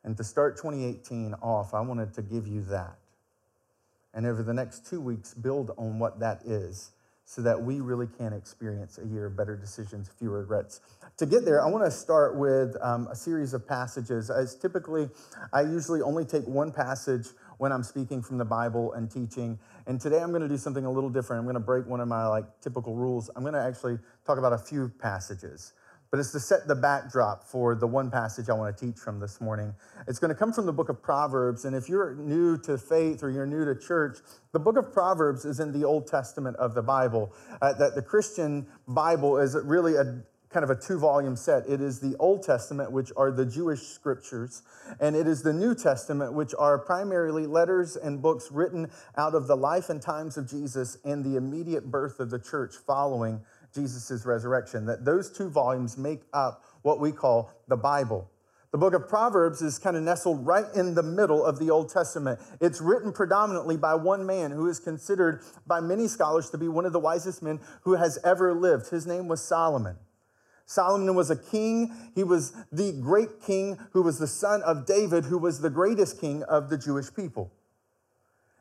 And 0.06 0.17
to 0.17 0.25
start 0.25 0.56
2018 0.56 1.35
off, 1.43 1.75
I 1.75 1.81
wanted 1.81 2.14
to 2.14 2.23
give 2.23 2.47
you 2.47 2.62
that. 2.62 2.97
And 4.14 4.25
over 4.25 4.44
the 4.44 4.55
next 4.55 4.87
two 4.87 5.00
weeks, 5.00 5.35
build 5.35 5.73
on 5.76 5.99
what 5.99 6.20
that 6.20 6.43
is 6.47 6.93
so 7.25 7.43
that 7.43 7.61
we 7.61 7.81
really 7.81 8.06
can 8.06 8.32
experience 8.32 8.99
a 9.03 9.06
year 9.06 9.26
of 9.26 9.37
better 9.37 9.56
decisions, 9.56 10.08
fewer 10.17 10.41
regrets. 10.41 10.81
To 11.19 11.26
get 11.26 11.44
there, 11.44 11.61
I 11.61 11.69
want 11.69 11.85
to 11.85 11.91
start 11.91 12.37
with 12.37 12.76
um, 12.81 13.08
a 13.11 13.17
series 13.17 13.53
of 13.53 13.67
passages. 13.67 14.31
As 14.31 14.55
typically, 14.55 15.08
I 15.53 15.62
usually 15.62 16.03
only 16.03 16.25
take 16.25 16.47
one 16.47 16.70
passage 16.70 17.26
when 17.58 17.73
I'm 17.73 17.82
speaking 17.82 18.23
from 18.23 18.38
the 18.38 18.44
Bible 18.44 18.93
and 18.93 19.11
teaching. 19.11 19.58
And 19.88 20.00
today 20.00 20.20
I'm 20.20 20.31
going 20.31 20.43
to 20.43 20.49
do 20.49 20.56
something 20.56 20.85
a 20.85 20.91
little 20.91 21.11
different. 21.11 21.41
I'm 21.41 21.47
going 21.47 21.55
to 21.55 21.61
break 21.61 21.85
one 21.87 21.99
of 21.99 22.06
my 22.06 22.29
like 22.29 22.44
typical 22.61 22.94
rules. 22.94 23.29
I'm 23.35 23.43
going 23.43 23.55
to 23.55 23.62
actually 23.62 23.99
talk 24.25 24.38
about 24.38 24.53
a 24.53 24.58
few 24.58 24.88
passages 25.00 25.73
but 26.11 26.20
it's 26.20 26.32
to 26.32 26.41
set 26.41 26.69
the 26.69 26.75
backdrop 26.75 27.44
for 27.44 27.75
the 27.75 27.87
one 27.87 28.11
passage 28.11 28.49
I 28.49 28.55
want 28.55 28.76
to 28.76 28.87
teach 28.87 28.99
from 28.99 29.20
this 29.20 29.41
morning. 29.41 29.75
It's 30.06 30.19
going 30.19 30.29
to 30.31 30.35
come 30.35 30.53
from 30.53 30.67
the 30.67 30.73
book 30.73 30.88
of 30.88 31.03
Proverbs. 31.03 31.64
And 31.64 31.75
if 31.75 31.88
you're 31.88 32.14
new 32.14 32.56
to 32.58 32.79
faith 32.79 33.23
or 33.23 33.31
you're 33.31 33.47
new 33.47 33.64
to 33.64 33.75
church, 33.75 34.19
the 34.53 34.61
book 34.61 34.76
of 34.76 34.93
Proverbs 34.93 35.44
is 35.44 35.61
in 35.61 35.73
the 35.73 35.85
Old 35.85 36.06
Testament 36.06 36.56
of 36.56 36.75
the 36.75 36.82
Bible. 36.82 37.32
Uh, 37.61 37.73
that 37.75 37.94
the 37.94 38.03
Christian 38.03 38.67
Bible 38.87 39.38
is 39.38 39.56
really 39.64 39.97
a 39.97 40.23
kind 40.56 40.64
of 40.64 40.70
a 40.70 40.81
two 40.81 40.99
volume 40.99 41.37
set. 41.37 41.69
It 41.69 41.81
is 41.81 42.00
the 42.00 42.17
Old 42.19 42.43
Testament, 42.43 42.91
which 42.91 43.12
are 43.17 43.31
the 43.31 43.44
Jewish 43.44 43.82
scriptures, 43.82 44.62
and 45.00 45.14
it 45.14 45.26
is 45.26 45.43
the 45.43 45.53
New 45.53 45.75
Testament, 45.75 46.32
which 46.32 46.55
are 46.58 46.79
primarily 46.79 47.47
letters 47.47 47.97
and 47.97 48.23
books 48.23 48.50
written 48.50 48.91
out 49.19 49.35
of 49.35 49.49
the 49.49 49.56
life 49.56 49.91
and 49.91 50.00
times 50.00 50.38
of 50.38 50.49
Jesus 50.49 50.97
and 51.05 51.25
the 51.25 51.37
immediate 51.37 51.91
birth 51.91 52.20
of 52.20 52.31
the 52.31 52.38
church 52.38 52.75
following 52.87 53.43
Jesus' 53.75 54.25
resurrection, 54.25 54.87
that 54.87 55.05
those 55.05 55.31
two 55.31 55.49
volumes 55.49 55.97
make 55.97 56.23
up 56.33 56.65
what 56.83 57.01
we 57.01 57.13
call 57.13 57.51
the 57.69 57.77
Bible. 57.77 58.31
The 58.73 58.79
book 58.79 58.95
of 58.95 59.09
Proverbs 59.09 59.63
is 59.63 59.79
kind 59.79 59.97
of 59.97 60.03
nestled 60.03 60.45
right 60.45 60.67
in 60.75 60.95
the 60.95 61.03
middle 61.03 61.45
of 61.45 61.59
the 61.59 61.71
Old 61.71 61.89
Testament. 61.89 62.41
It's 62.61 62.81
written 62.81 63.13
predominantly 63.13 63.77
by 63.77 63.95
one 63.95 64.27
man 64.27 64.51
who 64.51 64.69
is 64.69 64.79
considered 64.79 65.43
by 65.67 65.81
many 65.81 66.09
scholars 66.09 66.51
to 66.51 66.59
be 66.59 66.69
one 66.69 66.85
of 66.85 66.93
the 66.93 67.01
wisest 67.01 67.43
men 67.43 67.61
who 67.83 67.95
has 67.95 68.19
ever 68.25 68.53
lived. 68.53 68.91
His 68.91 69.07
name 69.07 69.29
was 69.29 69.43
Solomon. 69.43 69.97
Solomon 70.67 71.15
was 71.15 71.31
a 71.31 71.37
king. 71.37 71.95
He 72.15 72.25
was 72.25 72.53
the 72.73 72.93
great 72.93 73.41
king 73.41 73.79
who 73.93 74.03
was 74.03 74.19
the 74.19 74.27
son 74.27 74.63
of 74.63 74.85
David, 74.85 75.25
who 75.25 75.39
was 75.39 75.61
the 75.61 75.71
greatest 75.71 76.21
king 76.21 76.43
of 76.43 76.69
the 76.69 76.77
Jewish 76.77 77.15
people. 77.15 77.53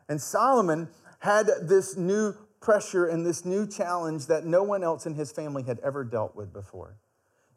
And 0.08 0.22
Solomon 0.22 0.88
had 1.20 1.48
this 1.64 1.98
new 1.98 2.36
pressure 2.66 3.06
and 3.06 3.24
this 3.24 3.46
new 3.46 3.68
challenge 3.68 4.26
that 4.26 4.44
no 4.44 4.64
one 4.64 4.84
else 4.84 5.06
in 5.06 5.14
his 5.14 5.32
family 5.32 5.62
had 5.62 5.78
ever 5.84 6.04
dealt 6.04 6.36
with 6.36 6.52
before. 6.52 6.98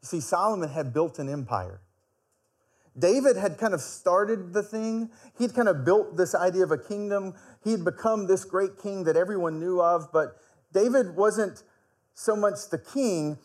You 0.02 0.06
see, 0.06 0.20
Solomon 0.20 0.68
had 0.68 0.92
built 0.92 1.18
an 1.18 1.30
empire. 1.30 1.80
David 2.96 3.36
had 3.36 3.56
kind 3.56 3.72
of 3.72 3.80
started 3.80 4.52
the 4.52 4.62
thing. 4.62 5.08
He'd 5.38 5.54
kind 5.54 5.66
of 5.66 5.82
built 5.82 6.18
this 6.18 6.34
idea 6.34 6.62
of 6.62 6.72
a 6.72 6.76
kingdom. 6.76 7.32
He'd 7.64 7.86
become 7.86 8.26
this 8.26 8.44
great 8.44 8.72
king 8.82 9.04
that 9.04 9.16
everyone 9.16 9.58
knew 9.58 9.80
of, 9.80 10.12
but 10.12 10.36
David 10.74 11.16
wasn't 11.16 11.62
so 12.12 12.36
much 12.36 12.68
the 12.70 12.78
king. 12.78 13.38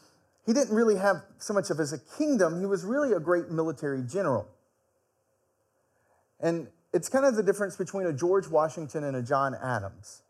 He 0.46 0.52
didn't 0.52 0.76
really 0.76 0.98
have 0.98 1.24
so 1.38 1.54
much 1.54 1.70
of 1.70 1.80
as 1.80 1.94
a 1.94 2.00
kingdom. 2.18 2.60
He 2.60 2.66
was 2.66 2.84
really 2.84 3.14
a 3.14 3.22
great 3.22 3.50
military 3.50 4.04
general. 4.04 4.50
And 6.42 6.68
it's 6.92 7.08
kind 7.08 7.24
of 7.24 7.36
the 7.36 7.44
difference 7.44 7.78
between 7.78 8.06
a 8.06 8.12
George 8.12 8.50
Washington 8.50 9.06
and 9.06 9.16
a 9.16 9.22
John 9.22 9.56
Adams 9.64 10.24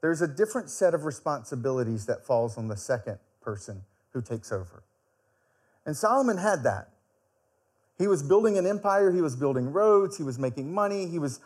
there's 0.00 0.22
a 0.22 0.28
different 0.28 0.70
set 0.70 0.94
of 0.94 1.04
responsibilities 1.04 2.06
that 2.06 2.24
falls 2.24 2.56
on 2.56 2.68
the 2.68 2.76
second 2.76 3.18
person 3.40 3.82
who 4.12 4.22
takes 4.22 4.52
over. 4.52 4.82
And 5.84 5.96
Solomon 5.96 6.38
had 6.38 6.62
that. 6.64 6.90
He 7.98 8.06
was 8.06 8.22
building 8.22 8.56
an 8.58 8.66
empire, 8.66 9.10
he 9.10 9.20
was 9.20 9.34
building 9.34 9.72
roads, 9.72 10.16
he 10.16 10.22
was 10.22 10.38
making 10.38 10.72
money, 10.72 11.08
he 11.08 11.18
was 11.18 11.40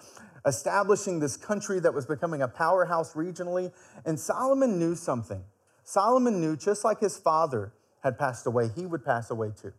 establishing 0.45 1.21
this 1.21 1.37
country 1.37 1.81
that 1.81 1.95
was 1.95 2.05
becoming 2.05 2.43
a 2.43 2.49
powerhouse 2.49 3.15
regionally. 3.15 3.73
And 4.05 4.21
Solomon 4.21 4.79
knew 4.79 4.95
something. 4.95 5.45
Solomon 5.85 6.41
knew, 6.41 6.57
just 6.57 6.85
like 6.85 7.01
his 7.01 7.17
father 7.17 7.73
had 8.03 8.19
passed 8.19 8.47
away, 8.47 8.69
he 8.75 8.85
would 8.85 9.05
pass 9.05 9.31
away 9.31 9.53
too. 9.61 9.73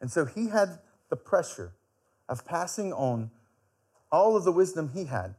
And 0.00 0.10
so 0.10 0.24
he 0.24 0.48
had 0.48 0.78
the 1.08 1.16
pressure 1.16 1.72
of 2.28 2.44
passing 2.44 2.92
on 2.92 3.30
all 4.10 4.36
of 4.36 4.44
the 4.44 4.52
wisdom 4.52 4.90
he 4.94 5.04
had 5.04 5.34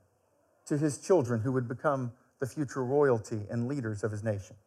to 0.67 0.77
his 0.77 0.97
children 0.97 1.41
who 1.41 1.51
would 1.51 1.67
become 1.67 2.13
the 2.41 2.47
future 2.47 2.83
royalty 2.83 3.39
and 3.49 3.69
leaders 3.69 4.03
of 4.03 4.11
his 4.11 4.23
nation. 4.23 4.57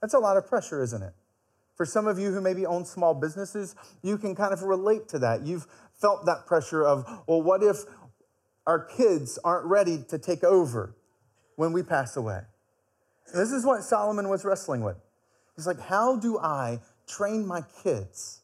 That's 0.00 0.14
a 0.14 0.18
lot 0.18 0.36
of 0.36 0.46
pressure, 0.46 0.82
isn't 0.82 1.02
it? 1.02 1.14
For 1.74 1.86
some 1.86 2.06
of 2.06 2.18
you 2.18 2.30
who 2.30 2.42
maybe 2.42 2.66
own 2.66 2.84
small 2.84 3.14
businesses, 3.14 3.74
you 4.02 4.18
can 4.18 4.36
kind 4.36 4.52
of 4.52 4.62
relate 4.62 5.08
to 5.08 5.18
that. 5.20 5.46
You've 5.46 5.66
felt 5.98 6.26
that 6.26 6.46
pressure 6.46 6.84
of, 6.84 7.06
well, 7.26 7.42
what 7.42 7.62
if 7.62 7.78
our 8.66 8.84
kids 8.84 9.38
aren't 9.42 9.66
ready 9.66 10.04
to 10.10 10.18
take 10.18 10.44
over 10.44 10.94
when 11.56 11.72
we 11.72 11.82
pass 11.82 12.16
away? 12.16 12.42
this 13.32 13.52
is 13.52 13.64
what 13.64 13.82
Solomon 13.82 14.28
was 14.28 14.44
wrestling 14.44 14.82
with. 14.82 14.96
He's 15.54 15.66
like, 15.66 15.80
how 15.80 16.16
do 16.16 16.38
I 16.38 16.80
train 17.06 17.46
my 17.46 17.62
kids 17.82 18.40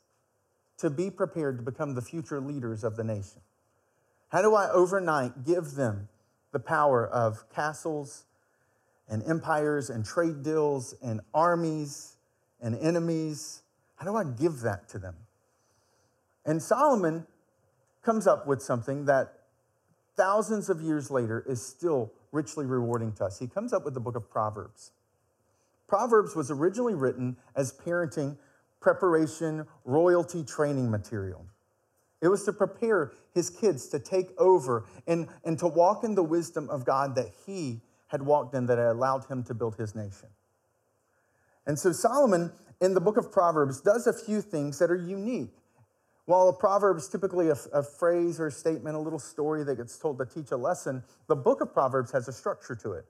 to 0.79 0.91
be 0.91 1.11
prepared 1.11 1.59
to 1.59 1.65
become 1.65 1.95
the 1.95 2.03
future 2.03 2.41
leaders 2.41 2.85
of 2.85 2.97
the 2.97 3.03
nation? 3.03 3.41
How 4.29 4.43
do 4.43 4.55
I 4.55 4.71
overnight 4.71 5.45
give 5.45 5.73
them 5.73 6.09
the 6.53 6.61
power 6.61 7.07
of 7.07 7.45
castles 7.53 8.27
and 9.09 9.23
empires 9.25 9.91
and 9.91 10.05
trade 10.05 10.43
deals 10.43 10.95
and 11.03 11.21
armies 11.33 12.17
and 12.61 12.77
enemies. 12.77 13.63
How 13.97 14.07
do 14.07 14.17
I 14.17 14.25
give 14.25 14.61
that 14.61 14.89
to 14.91 14.99
them? 14.99 15.15
And 16.45 16.63
Solomon 16.63 17.27
comes 18.03 18.27
up 18.27 18.47
with 18.47 18.63
something 18.63 19.05
that 19.07 19.33
thousands 20.17 20.71
of 20.71 20.81
years 20.81 21.11
later 21.11 21.45
is 21.47 21.65
still 21.65 22.13
richly 22.33 22.67
rewarding 22.67 23.13
to 23.13 23.25
us. 23.25 23.39
He 23.39 23.47
comes 23.47 23.73
up 23.73 23.85
with 23.85 23.95
the 23.95 24.01
book 24.01 24.17
of 24.17 24.31
Proverbs. 24.31 24.93
Proverbs 25.89 26.35
was 26.35 26.51
originally 26.51 26.95
written 26.95 27.37
as 27.55 27.73
parenting, 27.73 28.37
preparation, 28.81 29.67
royalty 29.85 30.45
training 30.45 30.91
material. 30.91 31.47
It 32.21 32.29
was 32.29 32.45
to 32.45 32.53
prepare 32.53 33.13
his 33.35 33.51
kids 33.51 33.89
to 33.89 33.99
take 33.99 34.29
over 34.39 34.87
and, 35.07 35.29
and 35.45 35.59
to 35.59 35.67
walk 35.67 36.03
in 36.03 36.15
the 36.15 36.23
wisdom 36.23 36.69
of 36.71 36.85
God 36.85 37.15
that 37.15 37.31
he 37.47 37.83
had 38.09 38.23
walked 38.23 38.55
in 38.55 38.67
that 38.67 38.79
had 38.79 38.89
allowed 38.89 39.25
him 39.25 39.43
to 39.45 39.55
build 39.55 39.77
his 39.77 39.95
nation. 39.95 40.29
And 41.67 41.79
so 41.79 41.93
Solomon 41.93 42.53
in 42.81 42.95
the 42.95 43.01
book 43.01 43.17
of 43.17 43.33
Proverbs 43.33 43.81
does 43.81 44.07
a 44.07 44.13
few 44.13 44.41
things 44.41 44.79
that 44.79 44.91
are 44.91 44.97
unique. 44.97 45.55
While 46.27 46.49
a 46.49 46.53
proverb 46.53 46.97
is 46.97 47.09
typically 47.09 47.51
a, 47.51 47.57
a, 47.73 47.85
phrase 47.85 48.41
or 48.41 48.49
a 48.49 48.51
statement, 48.51 48.97
a 48.97 48.99
little 48.99 49.19
story 49.19 49.63
that 49.63 49.77
gets 49.77 49.97
told 49.97 50.19
to 50.19 50.27
teach 50.27 50.51
a 50.51 50.57
lesson, 50.57 51.05
the 51.29 51.37
book 51.37 51.61
of 51.61 51.73
Proverbs 51.73 52.11
has 52.11 52.27
a 52.27 52.33
structure 52.33 52.75
to 52.75 52.93
it. 52.93 53.05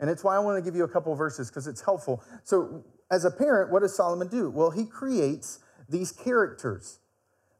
And 0.00 0.08
it's 0.08 0.24
why 0.24 0.36
I 0.36 0.38
want 0.38 0.56
to 0.56 0.62
give 0.62 0.74
you 0.74 0.84
a 0.84 0.88
couple 0.88 1.14
verses 1.14 1.50
because 1.50 1.66
it's 1.66 1.82
helpful. 1.82 2.24
So, 2.42 2.82
as 3.10 3.26
a 3.26 3.30
parent, 3.30 3.70
what 3.70 3.82
does 3.82 3.94
Solomon 3.94 4.28
do? 4.28 4.48
Well, 4.48 4.70
he 4.70 4.86
creates 4.86 5.58
these 5.90 6.12
characters, 6.12 7.00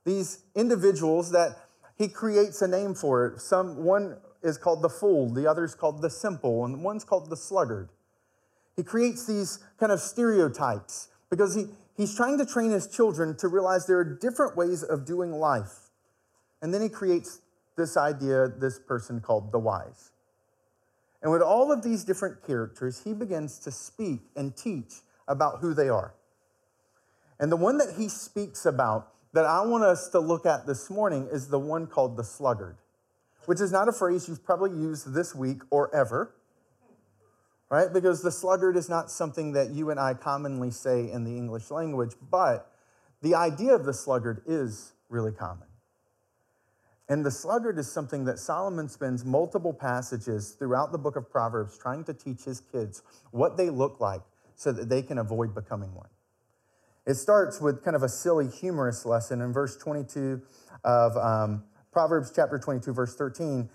these 0.07 0.45
individuals 0.55 1.33
that 1.33 1.57
he 1.99 2.09
creates 2.09 2.63
a 2.63 2.69
name 2.69 2.95
for. 2.95 3.35
Some 3.37 3.85
one 3.85 4.17
is 4.43 4.59
called 4.59 4.83
the 4.83 4.89
fool, 4.89 5.31
the 5.31 5.49
other 5.49 5.65
is 5.65 5.75
called 5.75 6.03
the 6.03 6.11
simple, 6.11 6.65
and 6.65 6.83
one's 6.83 7.05
called 7.05 7.31
the 7.31 7.37
sluggard. 7.37 7.91
He 8.77 8.83
creates 8.83 9.27
these 9.27 9.59
kind 9.79 9.93
of 9.93 10.01
stereotypes 10.01 11.09
because 11.29 11.55
he, 11.55 11.67
he's 11.97 12.15
trying 12.15 12.39
to 12.39 12.47
train 12.47 12.71
his 12.71 12.87
children 12.87 13.37
to 13.37 13.49
realize 13.49 13.87
there 13.87 13.99
are 13.99 14.19
different 14.21 14.57
ways 14.57 14.83
of 14.83 15.05
doing 15.05 15.33
life. 15.33 15.91
And 16.63 16.73
then 16.73 16.83
he 16.83 16.89
creates 16.89 17.41
this 17.77 17.97
idea, 17.97 18.49
this 18.49 18.79
person 18.79 19.21
called 19.21 19.53
the 19.53 19.59
wise. 19.59 20.13
And 21.23 21.31
with 21.31 21.43
all 21.43 21.71
of 21.71 21.83
these 21.83 22.05
different 22.05 22.45
characters, 22.47 23.03
he 23.05 23.13
begins 23.13 23.59
to 23.61 23.71
speak 23.71 24.21
and 24.37 24.57
teach 24.57 25.01
about 25.29 25.61
who 25.61 25.75
they 25.75 25.89
are. 25.89 26.15
And 27.39 27.51
the 27.51 27.57
one 27.57 27.79
that 27.79 27.95
he 27.97 28.09
speaks 28.09 28.67
about 28.67 29.13
that 29.33 29.45
I 29.45 29.61
want 29.65 29.85
us 29.85 30.09
to 30.09 30.21
look 30.21 30.45
at 30.45 30.67
this 30.67 30.91
morning 30.91 31.29
is 31.31 31.49
the 31.49 31.59
one 31.59 31.87
called 31.87 32.17
the 32.17 32.25
sluggard, 32.25 32.77
which 33.47 33.61
is 33.61 33.73
not 33.73 33.89
a 33.89 33.93
phrase 33.93 34.29
you've 34.29 34.45
probably 34.45 34.71
used 34.71 35.13
this 35.15 35.35
week 35.35 35.63
or 35.71 35.95
ever 35.95 36.35
right? 37.71 37.93
Because 37.93 38.21
the 38.21 38.33
sluggard 38.33 38.77
is 38.77 38.89
not 38.89 39.11
something 39.11 39.53
that 39.53 39.71
you 39.71 39.91
and 39.91 39.99
I 39.99 40.15
commonly 40.15 40.71
say 40.71 41.11
in 41.11 41.25
the 41.25 41.31
English 41.31 41.71
language, 41.71 42.13
but 42.31 42.71
the 43.23 43.35
idea 43.35 43.75
of 43.75 43.85
the 43.85 43.95
sluggard 43.95 44.43
is 44.47 44.93
really 45.09 45.33
common. 45.33 45.69
And 47.09 47.25
the 47.25 47.31
sluggard 47.31 47.79
is 47.79 47.91
something 47.91 48.25
that 48.27 48.39
Solomon 48.39 48.89
spends 48.89 49.25
multiple 49.25 49.73
passages 49.73 50.51
throughout 50.53 50.93
the 50.93 50.99
book 50.99 51.17
of 51.17 51.31
Proverbs 51.31 51.79
trying 51.79 52.05
to 52.05 52.15
teach 52.15 52.45
his 52.45 52.61
kids 52.61 53.03
what 53.31 53.57
they 53.57 53.71
look 53.71 54.01
like 54.01 54.21
so 54.55 54.71
that 54.73 54.89
they 54.89 55.03
can 55.03 55.19
avoid 55.19 55.55
becoming 55.55 55.93
one. 55.95 56.09
It 57.07 57.15
starts 57.15 57.61
with 57.61 57.83
kind 57.83 57.97
of 57.97 58.03
a 58.03 58.09
silly, 58.09 58.49
humorous 58.49 59.05
lesson 59.05 59.41
in 59.41 59.53
verse 59.53 59.77
22 59.77 60.43
of 60.85 61.17
um, 61.17 61.65
Proverbs 61.93 62.33
chapter 62.35 62.59
22, 62.59 62.93
verse 62.93 63.17
13 63.17 63.69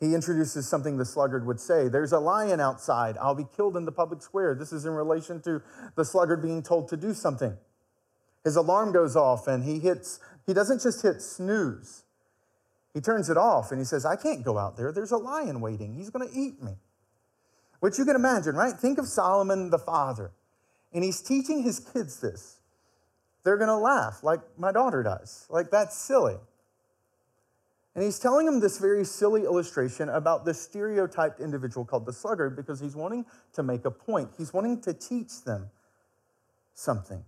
he 0.00 0.14
introduces 0.14 0.66
something 0.66 0.96
the 0.96 1.04
sluggard 1.04 1.46
would 1.46 1.60
say 1.60 1.88
There's 1.88 2.12
a 2.12 2.18
lion 2.18 2.58
outside. 2.58 3.18
I'll 3.18 3.34
be 3.34 3.46
killed 3.54 3.76
in 3.76 3.84
the 3.84 3.92
public 3.92 4.22
square. 4.22 4.54
This 4.54 4.72
is 4.72 4.86
in 4.86 4.92
relation 4.92 5.42
to 5.42 5.62
the 5.94 6.04
sluggard 6.04 6.42
being 6.42 6.62
told 6.62 6.88
to 6.88 6.96
do 6.96 7.12
something. 7.12 7.56
His 8.42 8.56
alarm 8.56 8.92
goes 8.92 9.14
off 9.14 9.46
and 9.46 9.62
he 9.62 9.78
hits, 9.78 10.18
he 10.46 10.54
doesn't 10.54 10.80
just 10.80 11.02
hit 11.02 11.20
snooze, 11.20 12.04
he 12.94 13.00
turns 13.00 13.28
it 13.28 13.36
off 13.36 13.70
and 13.70 13.78
he 13.78 13.84
says, 13.84 14.06
I 14.06 14.16
can't 14.16 14.42
go 14.42 14.56
out 14.56 14.78
there. 14.78 14.90
There's 14.90 15.12
a 15.12 15.18
lion 15.18 15.60
waiting. 15.60 15.94
He's 15.94 16.08
going 16.08 16.26
to 16.26 16.34
eat 16.34 16.62
me. 16.62 16.72
Which 17.80 17.98
you 17.98 18.06
can 18.06 18.16
imagine, 18.16 18.54
right? 18.54 18.74
Think 18.74 18.98
of 18.98 19.06
Solomon 19.06 19.68
the 19.68 19.78
father. 19.78 20.32
And 20.92 21.04
he's 21.04 21.20
teaching 21.20 21.62
his 21.62 21.78
kids 21.78 22.20
this. 22.20 22.58
They're 23.44 23.58
going 23.58 23.68
to 23.68 23.76
laugh 23.76 24.22
like 24.22 24.40
my 24.58 24.72
daughter 24.72 25.02
does. 25.02 25.46
Like, 25.50 25.70
that's 25.70 25.96
silly. 25.96 26.36
And 27.94 28.04
he's 28.04 28.18
telling 28.18 28.46
him 28.46 28.60
this 28.60 28.78
very 28.78 29.04
silly 29.04 29.42
illustration 29.42 30.08
about 30.08 30.44
this 30.44 30.60
stereotyped 30.60 31.40
individual 31.40 31.84
called 31.84 32.06
the 32.06 32.12
sluggard 32.12 32.54
because 32.54 32.78
he's 32.78 32.94
wanting 32.94 33.26
to 33.54 33.62
make 33.62 33.84
a 33.84 33.90
point. 33.90 34.30
He's 34.38 34.52
wanting 34.52 34.80
to 34.82 34.94
teach 34.94 35.42
them 35.44 35.70
something 36.72 37.24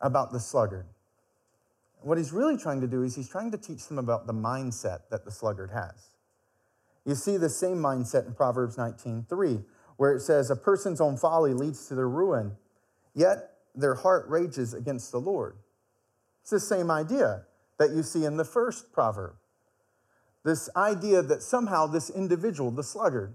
about 0.00 0.32
the 0.32 0.38
sluggard. 0.38 0.86
What 2.02 2.18
he's 2.18 2.32
really 2.32 2.56
trying 2.56 2.80
to 2.82 2.86
do 2.86 3.02
is 3.02 3.16
he's 3.16 3.28
trying 3.28 3.50
to 3.50 3.58
teach 3.58 3.88
them 3.88 3.98
about 3.98 4.28
the 4.28 4.32
mindset 4.32 5.00
that 5.10 5.24
the 5.24 5.32
sluggard 5.32 5.70
has. 5.72 6.10
You 7.04 7.16
see 7.16 7.36
the 7.36 7.48
same 7.48 7.78
mindset 7.78 8.26
in 8.26 8.34
Proverbs 8.34 8.76
19:3, 8.76 9.64
where 9.96 10.14
it 10.14 10.20
says, 10.20 10.50
A 10.50 10.56
person's 10.56 11.00
own 11.00 11.16
folly 11.16 11.52
leads 11.52 11.88
to 11.88 11.96
their 11.96 12.08
ruin, 12.08 12.56
yet 13.12 13.54
their 13.74 13.94
heart 13.94 14.28
rages 14.28 14.72
against 14.72 15.10
the 15.10 15.20
Lord. 15.20 15.56
It's 16.42 16.50
the 16.50 16.60
same 16.60 16.90
idea 16.90 17.44
that 17.78 17.90
you 17.90 18.02
see 18.02 18.24
in 18.24 18.36
the 18.36 18.44
first 18.44 18.92
proverb. 18.92 19.34
This 20.44 20.68
idea 20.76 21.22
that 21.22 21.42
somehow 21.42 21.86
this 21.86 22.08
individual, 22.08 22.70
the 22.70 22.84
sluggard, 22.84 23.34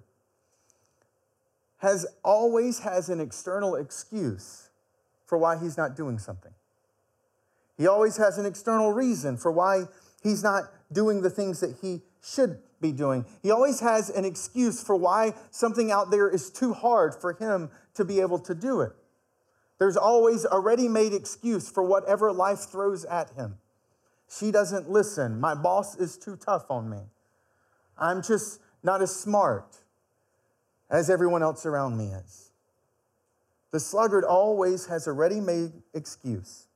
has 1.79 2.05
always 2.23 2.79
has 2.79 3.09
an 3.09 3.19
external 3.19 3.75
excuse 3.75 4.69
for 5.25 5.37
why 5.37 5.57
he's 5.57 5.77
not 5.77 5.95
doing 5.95 6.19
something. 6.19 6.53
He 7.77 7.87
always 7.87 8.17
has 8.17 8.37
an 8.37 8.45
external 8.45 8.91
reason 8.91 9.37
for 9.37 9.51
why 9.51 9.85
he's 10.21 10.43
not 10.43 10.65
doing 10.91 11.21
the 11.21 11.29
things 11.29 11.59
that 11.61 11.77
he 11.81 12.01
should 12.23 12.59
be 12.79 12.91
doing. 12.91 13.25
He 13.41 13.49
always 13.49 13.79
has 13.79 14.09
an 14.09 14.25
excuse 14.25 14.83
for 14.83 14.95
why 14.95 15.33
something 15.49 15.91
out 15.91 16.11
there 16.11 16.29
is 16.29 16.49
too 16.49 16.73
hard 16.73 17.15
for 17.15 17.33
him 17.33 17.71
to 17.95 18.05
be 18.05 18.19
able 18.19 18.39
to 18.39 18.53
do 18.53 18.81
it. 18.81 18.91
There's 19.79 19.97
always 19.97 20.45
a 20.51 20.59
ready 20.59 20.87
made 20.87 21.13
excuse 21.13 21.69
for 21.69 21.81
whatever 21.81 22.31
life 22.31 22.59
throws 22.59 23.03
at 23.05 23.31
him. 23.31 23.57
She 24.37 24.51
doesn't 24.51 24.89
listen. 24.89 25.39
My 25.39 25.55
boss 25.55 25.97
is 25.97 26.17
too 26.17 26.37
tough 26.37 26.71
on 26.71 26.89
me. 26.89 27.01
I'm 27.97 28.21
just 28.21 28.61
not 28.81 29.01
as 29.01 29.13
smart 29.13 29.77
as 30.89 31.09
everyone 31.09 31.43
else 31.43 31.65
around 31.65 31.97
me 31.97 32.05
is. 32.05 32.51
The 33.71 33.79
sluggard 33.79 34.23
always 34.23 34.85
has 34.87 35.07
a 35.07 35.11
ready 35.11 35.39
made 35.39 35.71
excuse. 35.93 36.67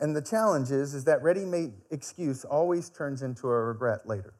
And 0.00 0.16
the 0.16 0.22
challenge 0.22 0.70
is, 0.70 0.94
is 0.94 1.04
that 1.04 1.22
ready 1.22 1.44
made 1.44 1.72
excuse 1.90 2.44
always 2.44 2.90
turns 2.90 3.22
into 3.22 3.48
a 3.48 3.64
regret 3.64 4.06
later. 4.06 4.34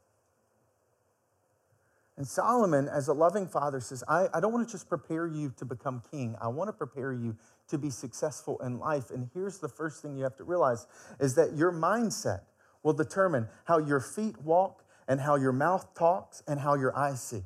And 2.17 2.27
Solomon, 2.27 2.89
as 2.89 3.09
a 3.09 3.15
loving 3.15 3.47
father, 3.47 3.81
says, 3.81 4.05
I, 4.07 4.29
I 4.33 4.41
don't 4.41 4.53
want 4.53 4.67
to 4.67 4.73
just 4.73 4.89
prepare 4.89 5.27
you 5.27 5.53
to 5.57 5.65
become 5.65 6.03
king. 6.11 6.37
I 6.41 6.49
want 6.49 6.69
to 6.69 6.73
prepare 6.73 7.13
you 7.13 7.37
to 7.71 7.79
be 7.79 7.91
successful 7.91 8.59
in 8.65 8.79
life. 8.79 9.11
And 9.11 9.29
here's 9.35 9.59
the 9.59 9.69
first 9.69 10.03
thing 10.03 10.17
you 10.17 10.25
have 10.25 10.37
to 10.37 10.45
realize 10.45 10.87
is 11.19 11.35
that 11.35 11.57
your 11.57 11.73
mindset 11.73 12.43
will 12.83 12.93
determine 12.93 13.49
how 13.65 13.79
your 13.79 14.01
feet 14.01 14.41
walk 14.43 14.85
and 15.09 15.21
how 15.21 15.37
your 15.37 15.53
mouth 15.53 15.95
talks 15.95 16.43
and 16.47 16.61
how 16.61 16.75
your 16.75 16.97
eyes 16.97 17.23
see. 17.23 17.43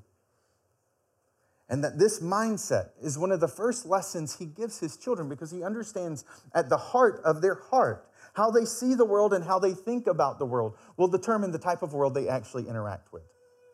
And 1.68 1.82
that 1.82 1.98
this 1.98 2.20
mindset 2.20 2.90
is 3.02 3.18
one 3.18 3.32
of 3.32 3.40
the 3.40 3.48
first 3.48 3.86
lessons 3.86 4.36
he 4.38 4.44
gives 4.44 4.80
his 4.80 4.96
children 4.96 5.28
because 5.28 5.50
he 5.50 5.62
understands 5.62 6.24
at 6.54 6.68
the 6.68 6.76
heart 6.76 7.20
of 7.24 7.40
their 7.40 7.54
heart 7.54 8.06
how 8.34 8.50
they 8.50 8.64
see 8.64 8.94
the 8.94 9.04
world 9.04 9.32
and 9.32 9.44
how 9.44 9.58
they 9.58 9.72
think 9.72 10.06
about 10.06 10.38
the 10.38 10.44
world 10.44 10.76
will 10.96 11.08
determine 11.08 11.52
the 11.52 11.58
type 11.58 11.82
of 11.82 11.94
world 11.94 12.14
they 12.14 12.28
actually 12.28 12.68
interact 12.68 13.12
with 13.12 13.22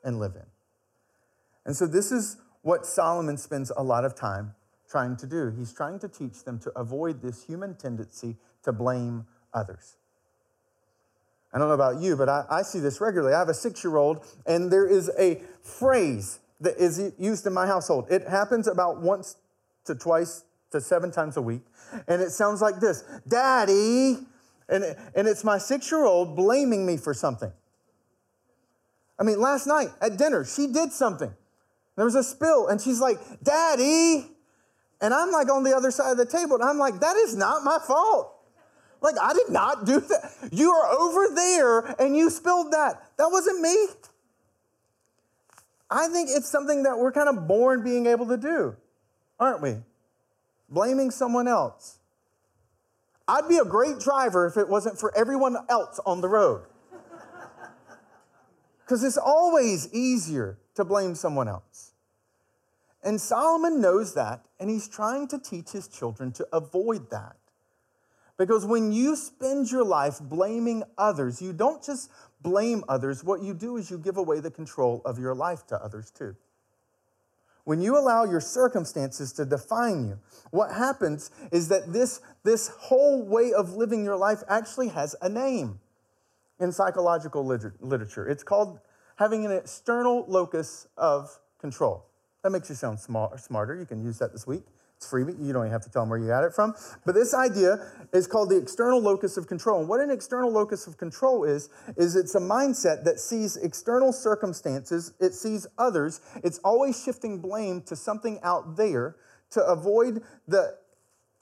and 0.05 0.21
live 0.21 0.37
in. 0.37 0.47
And 1.67 1.75
so, 1.77 1.87
this 1.87 2.13
is 2.13 2.37
what 2.63 2.87
Solomon 2.87 3.37
spends 3.37 3.73
a 3.77 3.83
lot 3.83 4.05
of 4.05 4.15
time 4.15 4.55
trying 4.91 5.17
to 5.17 5.27
do. 5.27 5.53
He's 5.57 5.73
trying 5.73 5.99
to 6.01 6.09
teach 6.09 6.45
them 6.45 6.59
to 6.61 6.71
avoid 6.77 7.23
this 7.23 7.45
human 7.45 7.75
tendency 7.77 8.37
to 8.65 8.73
blame 8.73 9.27
others. 9.55 9.97
I 11.53 11.59
don't 11.59 11.69
know 11.69 11.75
about 11.75 12.01
you, 12.01 12.17
but 12.17 12.29
I, 12.29 12.45
I 12.49 12.63
see 12.63 12.81
this 12.81 13.01
regularly. 13.01 13.35
I 13.35 13.39
have 13.39 13.49
a 13.49 13.55
six 13.55 13.83
year 13.83 13.97
old, 13.97 14.25
and 14.47 14.71
there 14.71 14.87
is 14.87 15.11
a 15.19 15.41
phrase 15.63 16.41
that 16.61 16.77
is 16.77 17.13
used 17.19 17.47
in 17.47 17.53
my 17.53 17.67
household. 17.67 18.07
It 18.11 18.29
happens 18.29 18.69
about 18.69 19.01
once 19.01 19.37
to 19.85 19.95
twice 19.95 20.45
to 20.71 20.81
seven 20.81 21.11
times 21.11 21.37
a 21.37 21.43
week, 21.43 21.63
and 22.07 22.23
it 22.23 22.31
sounds 22.31 22.61
like 22.61 22.79
this 22.79 23.03
Daddy, 23.27 24.19
and, 24.69 24.85
and 25.15 25.27
it's 25.27 25.43
my 25.43 25.59
six 25.59 25.91
year 25.91 26.05
old 26.05 26.37
blaming 26.37 26.87
me 26.87 26.97
for 26.97 27.15
something. 27.15 27.53
I 29.19 29.23
mean, 29.23 29.41
last 29.41 29.67
night 29.67 29.89
at 30.01 30.17
dinner, 30.17 30.45
she 30.45 30.67
did 30.69 30.93
something. 30.93 31.33
There 31.97 32.05
was 32.05 32.15
a 32.15 32.23
spill, 32.23 32.69
and 32.69 32.81
she's 32.81 33.01
like, 33.01 33.19
Daddy, 33.43 34.31
and 35.01 35.15
I'm 35.15 35.31
like 35.31 35.51
on 35.51 35.65
the 35.65 35.75
other 35.75 35.91
side 35.91 36.13
of 36.13 36.19
the 36.19 36.27
table, 36.27 36.57
and 36.57 36.65
I'm 36.65 36.79
like, 36.79 37.01
that 37.01 37.17
is 37.17 37.37
not 37.37 37.65
my 37.65 37.79
fault. 37.79 38.35
Like, 39.03 39.15
I 39.21 39.33
did 39.33 39.49
not 39.49 39.87
do 39.87 40.01
that. 40.01 40.51
You 40.53 40.73
are 40.73 40.93
over 40.93 41.35
there 41.35 41.79
and 41.99 42.15
you 42.15 42.29
spilled 42.29 42.73
that. 42.73 43.03
That 43.17 43.31
wasn't 43.31 43.61
me. 43.61 43.75
I 45.91 46.07
think 46.09 46.29
it's 46.31 46.49
something 46.49 46.83
that 46.83 46.99
we're 46.99 47.13
kind 47.13 47.29
of 47.29 47.49
born 47.49 47.83
being 47.83 48.07
able 48.07 48.27
to 48.27 48.37
do, 48.37 48.77
aren't 49.39 49.63
we? 49.63 49.77
Blaming 50.69 51.11
someone 51.11 51.49
else. 51.49 51.99
I'd 53.27 53.49
be 53.49 53.59
a 53.59 53.65
great 53.65 54.01
driver 54.01 54.47
if 54.47 54.57
it 54.57 54.69
wasn't 54.69 54.99
for 54.99 55.17
everyone 55.17 55.57
else 55.69 55.99
on 56.05 56.21
the 56.21 56.29
road. 56.29 56.67
Because 58.85 59.03
it's 59.03 59.19
always 59.19 59.93
easier 59.95 60.59
to 60.75 60.85
blame 60.85 61.15
someone 61.15 61.49
else. 61.49 61.90
And 63.03 63.21
Solomon 63.21 63.81
knows 63.81 64.15
that, 64.15 64.45
and 64.59 64.69
he's 64.69 64.89
trying 64.89 65.27
to 65.29 65.39
teach 65.39 65.71
his 65.71 65.89
children 65.89 66.33
to 66.33 66.47
avoid 66.53 67.11
that. 67.11 67.37
Because 68.37 68.65
when 68.65 68.93
you 68.93 69.17
spend 69.17 69.71
your 69.71 69.85
life 69.85 70.19
blaming 70.21 70.83
others, 70.97 71.43
you 71.43 71.53
don't 71.53 71.83
just 71.83 72.11
blame 72.43 72.83
others. 72.89 73.23
What 73.23 73.43
you 73.43 73.55
do 73.55 73.77
is 73.77 73.91
you 73.91 73.99
give 73.99 74.17
away 74.17 74.41
the 74.41 74.51
control 74.51 75.03
of 75.05 75.19
your 75.19 75.35
life 75.35 75.67
to 75.69 75.83
others 75.83 76.11
too. 76.11 76.37
When 77.65 77.83
you 77.83 77.99
allow 77.99 78.25
your 78.25 78.41
circumstances 78.41 79.33
to 79.35 79.45
define 79.45 80.07
you, 80.07 80.19
what 80.51 80.73
happens 80.73 81.31
is 81.53 81.69
that 81.69 81.93
this, 81.93 82.21
this 82.43 82.69
whole 82.69 83.23
way 83.23 83.53
of 83.53 83.75
living 83.75 84.05
your 84.05 84.17
life 84.17 84.43
actually 84.49 84.89
has 84.89 85.15
a 85.21 85.29
name 85.29 85.79
in 86.59 86.73
psychological 86.73 87.45
liter- 87.45 87.75
literature. 87.81 88.27
It's 88.27 88.43
called 88.43 88.81
having 89.17 89.45
an 89.45 89.53
external 89.53 90.25
locus 90.27 90.87
of 90.97 91.39
control. 91.59 92.10
That 92.43 92.51
makes 92.51 92.69
you 92.69 92.75
sound 92.75 92.99
smart, 92.99 93.39
smarter. 93.41 93.75
You 93.75 93.85
can 93.85 94.03
use 94.03 94.19
that 94.19 94.33
this 94.33 94.47
week. 94.47 94.63
It's 94.97 95.09
free, 95.09 95.25
but 95.25 95.39
you 95.39 95.53
don't 95.53 95.63
even 95.63 95.73
have 95.73 95.83
to 95.85 95.91
tell 95.91 96.03
them 96.03 96.11
where 96.11 96.19
you 96.19 96.29
got 96.29 96.45
it 96.45 96.53
from. 96.53 96.75
But 97.07 97.15
this 97.15 97.33
idea 97.33 97.79
is 98.13 98.27
called 98.27 98.51
the 98.51 98.59
external 98.59 99.01
locus 99.01 99.39
of 99.39 99.47
control. 99.47 99.81
And 99.81 99.89
what 99.89 100.01
an 100.01 100.11
external 100.11 100.51
locus 100.51 100.87
of 100.87 100.99
control 100.99 101.45
is, 101.45 101.71
is 101.97 102.17
it's 102.17 102.35
a 102.35 102.41
mindset 102.41 103.05
that 103.05 103.19
sees 103.19 103.57
external 103.57 104.13
circumstances, 104.13 105.15
it 105.19 105.33
sees 105.33 105.67
others, 105.79 106.21
it's 106.45 106.59
always 106.59 107.03
shifting 107.03 107.39
blame 107.39 107.81
to 107.83 107.97
something 107.97 108.41
out 108.43 108.77
there 108.77 109.17
to 109.53 109.65
avoid 109.65 110.23
the 110.47 110.77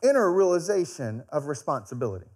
inner 0.04 0.32
realization 0.32 1.24
of 1.30 1.46
responsibility. 1.46 2.26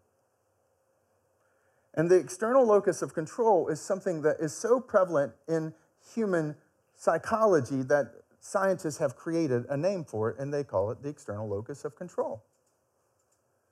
And 1.94 2.10
the 2.10 2.16
external 2.16 2.66
locus 2.66 3.00
of 3.00 3.14
control 3.14 3.68
is 3.68 3.80
something 3.80 4.22
that 4.22 4.36
is 4.40 4.52
so 4.52 4.80
prevalent 4.80 5.34
in 5.46 5.72
human 6.14 6.56
psychology 6.96 7.82
that 7.82 8.21
scientists 8.42 8.98
have 8.98 9.16
created 9.16 9.64
a 9.70 9.76
name 9.76 10.04
for 10.04 10.28
it, 10.28 10.38
and 10.38 10.52
they 10.52 10.64
call 10.64 10.90
it 10.90 11.02
the 11.02 11.08
external 11.08 11.48
locus 11.48 11.84
of 11.84 11.96
control. 11.96 12.42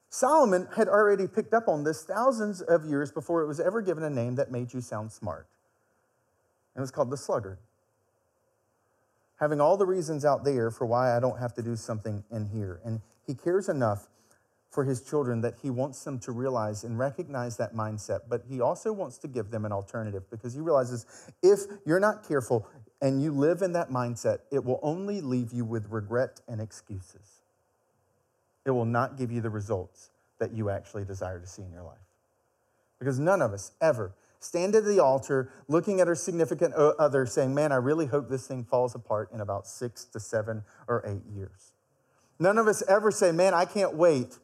Solomon 0.09 0.69
had 0.77 0.89
already 0.89 1.27
picked 1.27 1.53
up 1.53 1.69
on 1.69 1.85
this 1.85 2.05
thousands 2.05 2.63
of 2.63 2.85
years 2.85 3.13
before 3.13 3.43
it 3.43 3.47
was 3.47 3.61
ever 3.61 3.83
given 3.83 4.05
a 4.05 4.11
name 4.11 4.37
that 4.37 4.51
made 4.51 4.73
you 4.73 4.81
sound 4.81 5.11
smart. 5.13 5.47
And 6.75 6.81
it 6.81 6.83
was 6.83 6.91
called 6.93 7.11
the 7.11 7.17
sluggard. 7.17 7.59
Having 9.41 9.61
all 9.61 9.77
the 9.77 9.87
reasons 9.87 10.25
out 10.25 10.45
there 10.45 10.71
for 10.71 10.87
why 10.87 11.17
I 11.17 11.21
don't 11.21 11.39
have 11.39 11.55
to 11.55 11.63
do 11.63 11.75
something 11.75 12.23
in 12.31 12.49
here. 12.49 12.81
And 12.85 13.01
he 13.27 13.35
cares 13.35 13.69
enough 13.69 14.09
for 14.71 14.85
his 14.85 15.03
children 15.03 15.41
that 15.41 15.55
he 15.63 15.69
wants 15.69 16.05
them 16.05 16.19
to 16.21 16.33
realize 16.33 16.85
and 16.85 16.99
recognize 16.99 17.57
that 17.57 17.75
mindset, 17.75 18.21
but 18.29 18.43
he 18.49 18.61
also 18.61 18.93
wants 18.93 19.19
to 19.19 19.29
give 19.29 19.51
them 19.51 19.65
an 19.65 19.73
alternative 19.73 20.23
because 20.31 20.55
he 20.55 20.61
realizes 20.61 21.07
if 21.43 21.61
you're 21.85 22.01
not 22.01 22.27
careful, 22.27 22.69
and 23.03 23.23
you 23.23 23.33
live 23.33 23.63
in 23.63 23.73
that 23.73 23.91
mindset, 23.91 24.41
it 24.51 24.65
will 24.65 24.79
only 24.83 25.21
leave 25.21 25.53
you 25.53 25.65
with 25.65 25.87
regret 25.91 26.41
and 26.47 26.61
excuses. 26.61 27.41
It 28.67 28.73
will 28.73 28.85
not 28.85 29.17
give 29.17 29.33
you 29.33 29.41
the 29.41 29.51
results 29.51 30.11
that 30.39 30.53
you 30.53 30.69
actually 30.69 31.05
desire 31.05 31.41
to 31.41 31.47
see 31.47 31.63
in 31.63 31.73
your 31.73 31.83
life. 31.83 31.99
Because 32.99 33.19
none 33.19 33.41
of 33.41 33.53
us 33.53 33.73
ever 33.81 34.13
stand 34.39 34.75
at 34.75 34.85
the 34.85 35.01
altar 35.01 35.51
looking 35.69 36.01
at 36.01 36.09
our 36.09 36.15
significant 36.15 36.75
other 36.75 37.25
saying, 37.25 37.55
Man, 37.55 37.73
I 37.73 37.77
really 37.77 38.07
hope 38.07 38.29
this 38.29 38.47
thing 38.47 38.65
falls 38.65 38.95
apart 38.95 39.31
in 39.33 39.41
about 39.41 39.67
six 39.67 40.05
to 40.07 40.21
seven 40.21 40.63
or 40.87 41.03
eight 41.07 41.25
years. 41.35 41.73
None 42.39 42.59
of 42.59 42.67
us 42.67 42.83
ever 42.87 43.11
say, 43.11 43.33
Man, 43.33 43.55
I 43.55 43.65
can't 43.65 43.95
wait 43.95 44.39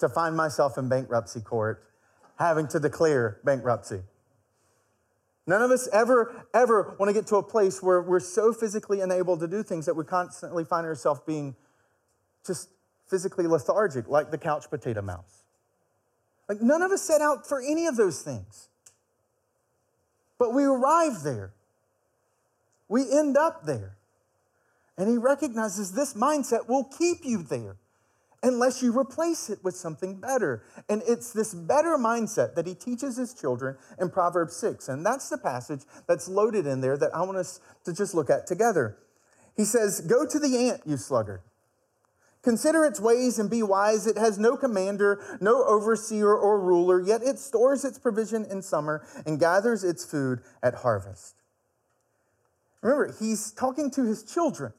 to 0.00 0.08
find 0.08 0.36
myself 0.36 0.76
in 0.76 0.88
bankruptcy 0.88 1.40
court 1.40 1.84
having 2.38 2.66
to 2.68 2.80
declare 2.80 3.38
bankruptcy. 3.44 4.00
None 5.46 5.62
of 5.62 5.70
us 5.70 5.88
ever, 5.92 6.46
ever 6.54 6.96
want 6.98 7.08
to 7.08 7.12
get 7.12 7.26
to 7.28 7.36
a 7.36 7.42
place 7.42 7.82
where 7.82 8.00
we're 8.02 8.20
so 8.20 8.52
physically 8.52 9.00
unable 9.00 9.36
to 9.38 9.46
do 9.46 9.62
things 9.62 9.86
that 9.86 9.94
we 9.94 10.04
constantly 10.04 10.64
find 10.64 10.86
ourselves 10.86 11.20
being 11.26 11.54
just 12.46 12.70
physically 13.08 13.46
lethargic, 13.46 14.08
like 14.08 14.30
the 14.30 14.38
couch 14.38 14.70
potato 14.70 15.02
mouse. 15.02 15.42
Like, 16.48 16.62
none 16.62 16.82
of 16.82 16.90
us 16.90 17.02
set 17.02 17.20
out 17.20 17.46
for 17.46 17.60
any 17.60 17.86
of 17.86 17.96
those 17.96 18.22
things. 18.22 18.68
But 20.38 20.54
we 20.54 20.64
arrive 20.64 21.22
there. 21.22 21.52
We 22.88 23.02
end 23.12 23.36
up 23.36 23.66
there. 23.66 23.96
And 24.96 25.08
he 25.08 25.16
recognizes 25.16 25.92
this 25.92 26.14
mindset 26.14 26.68
will 26.68 26.84
keep 26.84 27.18
you 27.24 27.42
there 27.42 27.76
unless 28.42 28.82
you 28.82 28.96
replace 28.96 29.50
it 29.50 29.62
with 29.62 29.76
something 29.76 30.16
better. 30.16 30.62
And 30.88 31.02
it's 31.06 31.32
this 31.32 31.52
better 31.54 31.96
mindset 31.98 32.54
that 32.54 32.66
he 32.66 32.74
teaches 32.74 33.16
his 33.16 33.34
children 33.34 33.76
in 34.00 34.10
Proverbs 34.10 34.56
6. 34.56 34.88
And 34.88 35.04
that's 35.04 35.28
the 35.28 35.38
passage 35.38 35.82
that's 36.06 36.28
loaded 36.28 36.66
in 36.66 36.80
there 36.80 36.96
that 36.96 37.14
I 37.14 37.22
want 37.22 37.38
us 37.38 37.60
to 37.84 37.92
just 37.92 38.14
look 38.14 38.30
at 38.30 38.46
together. 38.46 38.96
He 39.56 39.64
says, 39.64 40.00
Go 40.00 40.26
to 40.26 40.38
the 40.38 40.56
ant, 40.68 40.82
you 40.86 40.96
sluggard. 40.96 41.42
Consider 42.42 42.86
its 42.86 42.98
ways 42.98 43.38
and 43.38 43.50
be 43.50 43.62
wise. 43.62 44.06
It 44.06 44.16
has 44.16 44.38
no 44.38 44.56
commander, 44.56 45.20
no 45.40 45.62
overseer 45.64 46.34
or 46.34 46.58
ruler, 46.58 46.98
yet 47.00 47.22
it 47.22 47.38
stores 47.38 47.84
its 47.84 47.98
provision 47.98 48.46
in 48.50 48.62
summer 48.62 49.06
and 49.26 49.38
gathers 49.38 49.84
its 49.84 50.06
food 50.06 50.40
at 50.62 50.76
harvest. 50.76 51.34
Remember, 52.80 53.14
he's 53.18 53.52
talking 53.52 53.90
to 53.90 54.04
his 54.04 54.22
children. 54.22 54.72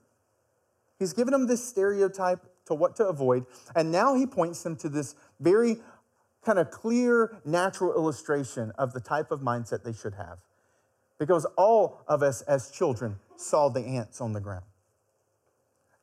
He's 0.97 1.13
given 1.13 1.33
them 1.33 1.45
this 1.45 1.63
stereotype 1.63 2.50
to 2.71 2.75
what 2.75 2.95
to 2.95 3.05
avoid. 3.05 3.45
And 3.75 3.91
now 3.91 4.15
he 4.15 4.25
points 4.25 4.63
them 4.63 4.75
to 4.77 4.89
this 4.89 5.15
very 5.39 5.77
kind 6.43 6.57
of 6.57 6.71
clear, 6.71 7.37
natural 7.45 7.93
illustration 7.93 8.71
of 8.77 8.93
the 8.93 8.99
type 8.99 9.31
of 9.31 9.41
mindset 9.41 9.83
they 9.83 9.93
should 9.93 10.15
have. 10.15 10.39
Because 11.19 11.45
all 11.57 12.01
of 12.07 12.23
us 12.23 12.41
as 12.43 12.71
children 12.71 13.17
saw 13.35 13.69
the 13.69 13.81
ants 13.81 14.21
on 14.21 14.33
the 14.33 14.39
ground. 14.39 14.65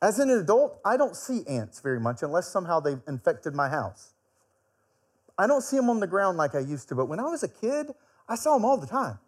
As 0.00 0.20
an 0.20 0.30
adult, 0.30 0.78
I 0.84 0.96
don't 0.96 1.16
see 1.16 1.42
ants 1.48 1.80
very 1.80 1.98
much 1.98 2.22
unless 2.22 2.48
somehow 2.48 2.78
they've 2.78 3.00
infected 3.08 3.54
my 3.54 3.68
house. 3.68 4.12
I 5.36 5.46
don't 5.46 5.62
see 5.62 5.76
them 5.76 5.90
on 5.90 5.98
the 5.98 6.06
ground 6.06 6.36
like 6.36 6.54
I 6.54 6.60
used 6.60 6.88
to, 6.90 6.94
but 6.94 7.06
when 7.06 7.18
I 7.18 7.24
was 7.24 7.42
a 7.42 7.48
kid, 7.48 7.88
I 8.28 8.36
saw 8.36 8.54
them 8.54 8.64
all 8.64 8.76
the 8.76 8.86
time. 8.86 9.18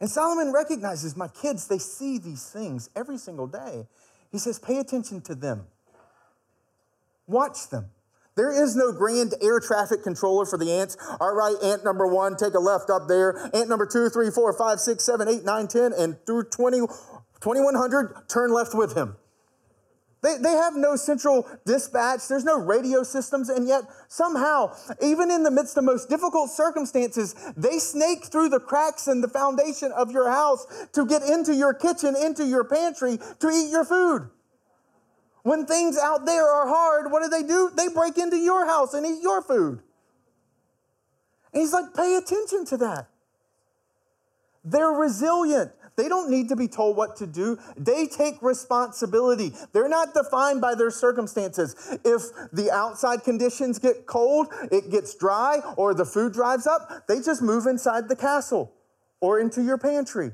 And 0.00 0.10
Solomon 0.10 0.52
recognizes 0.52 1.16
my 1.16 1.28
kids, 1.28 1.66
they 1.66 1.78
see 1.78 2.18
these 2.18 2.48
things 2.48 2.90
every 2.94 3.16
single 3.16 3.46
day. 3.46 3.86
He 4.30 4.38
says, 4.38 4.58
pay 4.58 4.78
attention 4.78 5.20
to 5.22 5.34
them. 5.34 5.66
Watch 7.26 7.70
them. 7.70 7.90
There 8.36 8.50
is 8.50 8.74
no 8.74 8.90
grand 8.90 9.34
air 9.40 9.60
traffic 9.60 10.02
controller 10.02 10.44
for 10.44 10.58
the 10.58 10.72
ants. 10.72 10.96
All 11.20 11.34
right, 11.34 11.54
ant 11.62 11.84
number 11.84 12.06
one, 12.06 12.36
take 12.36 12.54
a 12.54 12.58
left 12.58 12.90
up 12.90 13.06
there. 13.06 13.50
Ant 13.54 13.68
number 13.68 13.86
two, 13.86 14.08
three, 14.08 14.30
four, 14.30 14.52
five, 14.52 14.80
six, 14.80 15.04
seven, 15.04 15.28
eight, 15.28 15.44
nine, 15.44 15.68
ten, 15.68 15.92
and 15.92 16.16
through 16.26 16.44
20, 16.44 16.80
2100, 17.40 18.28
turn 18.28 18.52
left 18.52 18.74
with 18.74 18.96
him. 18.96 19.16
They, 20.24 20.38
they 20.38 20.52
have 20.52 20.74
no 20.74 20.96
central 20.96 21.46
dispatch, 21.66 22.28
there's 22.28 22.44
no 22.44 22.58
radio 22.58 23.02
systems, 23.02 23.50
and 23.50 23.68
yet 23.68 23.82
somehow, 24.08 24.74
even 25.02 25.30
in 25.30 25.42
the 25.42 25.50
midst 25.50 25.76
of 25.76 25.84
most 25.84 26.08
difficult 26.08 26.50
circumstances, 26.50 27.34
they 27.58 27.78
snake 27.78 28.24
through 28.24 28.48
the 28.48 28.58
cracks 28.58 29.06
in 29.06 29.20
the 29.20 29.28
foundation 29.28 29.92
of 29.92 30.10
your 30.10 30.30
house 30.30 30.66
to 30.94 31.04
get 31.04 31.22
into 31.22 31.54
your 31.54 31.74
kitchen, 31.74 32.16
into 32.16 32.46
your 32.46 32.64
pantry, 32.64 33.18
to 33.38 33.50
eat 33.50 33.70
your 33.70 33.84
food. 33.84 34.30
When 35.44 35.66
things 35.66 35.98
out 35.98 36.24
there 36.24 36.48
are 36.48 36.66
hard, 36.66 37.12
what 37.12 37.22
do 37.22 37.28
they 37.28 37.46
do? 37.46 37.70
They 37.76 37.88
break 37.88 38.16
into 38.16 38.38
your 38.38 38.64
house 38.64 38.94
and 38.94 39.06
eat 39.06 39.22
your 39.22 39.42
food. 39.42 39.82
And 41.52 41.60
he's 41.60 41.72
like, 41.72 41.92
pay 41.94 42.16
attention 42.16 42.64
to 42.64 42.78
that. 42.78 43.08
They're 44.64 44.88
resilient. 44.88 45.72
They 45.96 46.08
don't 46.08 46.30
need 46.30 46.48
to 46.48 46.56
be 46.56 46.66
told 46.66 46.96
what 46.96 47.16
to 47.16 47.26
do. 47.26 47.58
They 47.76 48.06
take 48.06 48.40
responsibility. 48.40 49.52
They're 49.74 49.88
not 49.88 50.14
defined 50.14 50.62
by 50.62 50.74
their 50.76 50.90
circumstances. 50.90 51.76
If 52.04 52.22
the 52.50 52.70
outside 52.72 53.22
conditions 53.22 53.78
get 53.78 54.06
cold, 54.06 54.48
it 54.72 54.90
gets 54.90 55.14
dry, 55.14 55.60
or 55.76 55.92
the 55.92 56.06
food 56.06 56.32
dries 56.32 56.66
up, 56.66 57.06
they 57.06 57.20
just 57.20 57.42
move 57.42 57.66
inside 57.66 58.08
the 58.08 58.16
castle 58.16 58.72
or 59.20 59.38
into 59.38 59.62
your 59.62 59.76
pantry 59.76 60.32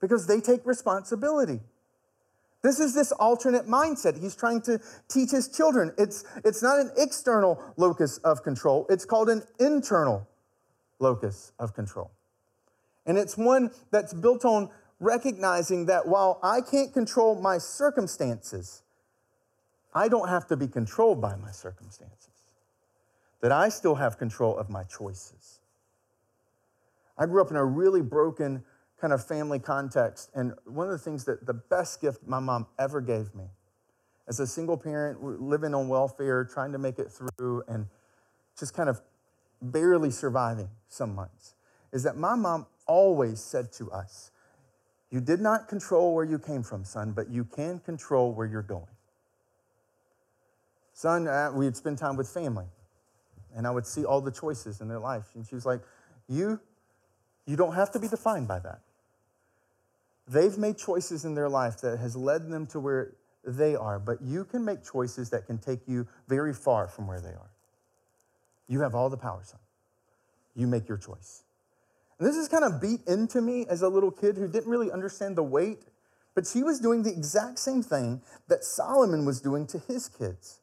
because 0.00 0.28
they 0.28 0.40
take 0.40 0.64
responsibility. 0.64 1.60
This 2.62 2.80
is 2.80 2.94
this 2.94 3.12
alternate 3.12 3.66
mindset 3.66 4.20
he's 4.20 4.34
trying 4.34 4.62
to 4.62 4.80
teach 5.08 5.30
his 5.30 5.48
children. 5.48 5.92
It's, 5.96 6.24
it's 6.44 6.62
not 6.62 6.80
an 6.80 6.90
external 6.96 7.62
locus 7.76 8.18
of 8.18 8.42
control, 8.42 8.86
it's 8.88 9.04
called 9.04 9.28
an 9.28 9.42
internal 9.60 10.26
locus 10.98 11.52
of 11.58 11.74
control. 11.74 12.10
And 13.06 13.16
it's 13.16 13.36
one 13.36 13.70
that's 13.90 14.12
built 14.12 14.44
on 14.44 14.70
recognizing 15.00 15.86
that 15.86 16.06
while 16.06 16.40
I 16.42 16.60
can't 16.60 16.92
control 16.92 17.40
my 17.40 17.58
circumstances, 17.58 18.82
I 19.94 20.08
don't 20.08 20.28
have 20.28 20.46
to 20.48 20.56
be 20.56 20.66
controlled 20.66 21.20
by 21.20 21.36
my 21.36 21.50
circumstances, 21.50 22.28
that 23.40 23.52
I 23.52 23.68
still 23.68 23.94
have 23.94 24.18
control 24.18 24.58
of 24.58 24.68
my 24.68 24.82
choices. 24.84 25.60
I 27.16 27.26
grew 27.26 27.40
up 27.40 27.50
in 27.50 27.56
a 27.56 27.64
really 27.64 28.02
broken 28.02 28.64
kind 29.00 29.12
of 29.12 29.24
family 29.24 29.58
context. 29.58 30.30
And 30.34 30.54
one 30.64 30.86
of 30.86 30.92
the 30.92 30.98
things 30.98 31.24
that 31.24 31.46
the 31.46 31.54
best 31.54 32.00
gift 32.00 32.26
my 32.26 32.40
mom 32.40 32.66
ever 32.78 33.00
gave 33.00 33.34
me 33.34 33.44
as 34.28 34.40
a 34.40 34.46
single 34.46 34.76
parent, 34.76 35.22
living 35.22 35.74
on 35.74 35.88
welfare, 35.88 36.44
trying 36.44 36.72
to 36.72 36.78
make 36.78 36.98
it 36.98 37.10
through, 37.10 37.62
and 37.66 37.86
just 38.58 38.74
kind 38.74 38.88
of 38.88 39.00
barely 39.62 40.10
surviving 40.10 40.68
some 40.88 41.14
months, 41.14 41.54
is 41.92 42.02
that 42.02 42.16
my 42.16 42.34
mom 42.34 42.66
always 42.86 43.40
said 43.40 43.72
to 43.72 43.90
us, 43.90 44.30
You 45.10 45.20
did 45.20 45.40
not 45.40 45.66
control 45.66 46.14
where 46.14 46.26
you 46.26 46.38
came 46.38 46.62
from, 46.62 46.84
son, 46.84 47.12
but 47.12 47.30
you 47.30 47.44
can 47.44 47.78
control 47.80 48.32
where 48.32 48.46
you're 48.46 48.62
going. 48.62 48.84
Son, 50.92 51.26
uh, 51.26 51.50
we'd 51.54 51.76
spend 51.76 51.96
time 51.96 52.16
with 52.16 52.28
family, 52.28 52.66
and 53.56 53.66
I 53.66 53.70
would 53.70 53.86
see 53.86 54.04
all 54.04 54.20
the 54.20 54.32
choices 54.32 54.80
in 54.80 54.88
their 54.88 54.98
life. 54.98 55.26
And 55.34 55.46
she 55.46 55.54
was 55.54 55.64
like, 55.64 55.80
You, 56.28 56.60
you 57.46 57.56
don't 57.56 57.74
have 57.74 57.90
to 57.92 57.98
be 57.98 58.08
defined 58.08 58.46
by 58.46 58.58
that. 58.58 58.80
They've 60.28 60.56
made 60.58 60.76
choices 60.76 61.24
in 61.24 61.34
their 61.34 61.48
life 61.48 61.80
that 61.80 61.98
has 61.98 62.14
led 62.14 62.50
them 62.50 62.66
to 62.68 62.80
where 62.80 63.14
they 63.46 63.74
are, 63.74 63.98
but 63.98 64.20
you 64.20 64.44
can 64.44 64.64
make 64.64 64.84
choices 64.84 65.30
that 65.30 65.46
can 65.46 65.58
take 65.58 65.80
you 65.86 66.06
very 66.28 66.52
far 66.52 66.86
from 66.86 67.06
where 67.06 67.20
they 67.20 67.30
are. 67.30 67.50
You 68.68 68.80
have 68.80 68.94
all 68.94 69.08
the 69.08 69.16
power, 69.16 69.40
son. 69.42 69.60
You 70.54 70.66
make 70.66 70.88
your 70.88 70.98
choice. 70.98 71.44
And 72.18 72.28
this 72.28 72.36
is 72.36 72.48
kind 72.48 72.64
of 72.64 72.80
beat 72.80 73.00
into 73.06 73.40
me 73.40 73.64
as 73.70 73.82
a 73.82 73.88
little 73.88 74.10
kid 74.10 74.36
who 74.36 74.48
didn't 74.48 74.70
really 74.70 74.90
understand 74.92 75.36
the 75.36 75.42
weight, 75.42 75.84
but 76.34 76.46
she 76.46 76.62
was 76.62 76.78
doing 76.78 77.02
the 77.02 77.10
exact 77.10 77.58
same 77.58 77.82
thing 77.82 78.20
that 78.48 78.64
Solomon 78.64 79.24
was 79.24 79.40
doing 79.40 79.66
to 79.68 79.78
his 79.78 80.08
kids 80.08 80.60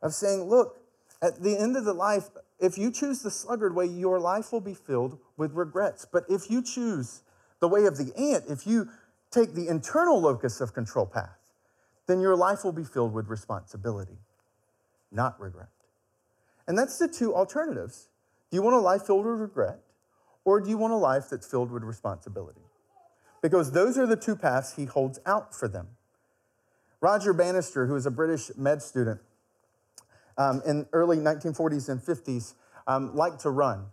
of 0.00 0.14
saying, 0.14 0.44
look, 0.44 0.78
at 1.20 1.42
the 1.42 1.58
end 1.58 1.76
of 1.76 1.84
the 1.84 1.92
life, 1.92 2.30
if 2.58 2.78
you 2.78 2.90
choose 2.90 3.22
the 3.22 3.30
sluggard 3.30 3.74
way, 3.74 3.86
your 3.86 4.18
life 4.18 4.52
will 4.52 4.60
be 4.60 4.74
filled 4.74 5.18
with 5.36 5.52
regrets. 5.52 6.06
But 6.10 6.24
if 6.28 6.50
you 6.50 6.62
choose 6.62 7.22
the 7.62 7.68
way 7.68 7.86
of 7.86 7.96
the 7.96 8.12
ant, 8.18 8.44
if 8.48 8.66
you 8.66 8.88
take 9.30 9.54
the 9.54 9.68
internal 9.68 10.20
locus 10.20 10.60
of 10.60 10.74
control 10.74 11.06
path, 11.06 11.38
then 12.08 12.20
your 12.20 12.34
life 12.34 12.64
will 12.64 12.72
be 12.72 12.82
filled 12.82 13.14
with 13.14 13.28
responsibility, 13.28 14.18
not 15.12 15.40
regret. 15.40 15.68
And 16.66 16.76
that's 16.76 16.98
the 16.98 17.06
two 17.06 17.32
alternatives. 17.32 18.08
Do 18.50 18.56
you 18.56 18.62
want 18.62 18.74
a 18.74 18.80
life 18.80 19.06
filled 19.06 19.24
with 19.24 19.38
regret? 19.38 19.78
Or 20.44 20.60
do 20.60 20.70
you 20.70 20.76
want 20.76 20.92
a 20.92 20.96
life 20.96 21.30
that's 21.30 21.46
filled 21.46 21.70
with 21.70 21.84
responsibility? 21.84 22.62
Because 23.40 23.70
those 23.70 23.96
are 23.96 24.08
the 24.08 24.16
two 24.16 24.34
paths 24.34 24.74
he 24.74 24.86
holds 24.86 25.20
out 25.24 25.54
for 25.54 25.68
them. 25.68 25.86
Roger 27.00 27.32
Bannister, 27.32 27.86
who 27.86 27.92
was 27.92 28.06
a 28.06 28.10
British 28.10 28.50
med 28.56 28.82
student 28.82 29.20
um, 30.36 30.62
in 30.66 30.86
early 30.92 31.18
1940s 31.18 31.88
and 31.88 32.00
50s, 32.00 32.54
um, 32.88 33.14
liked 33.14 33.40
to 33.42 33.50
run 33.50 33.86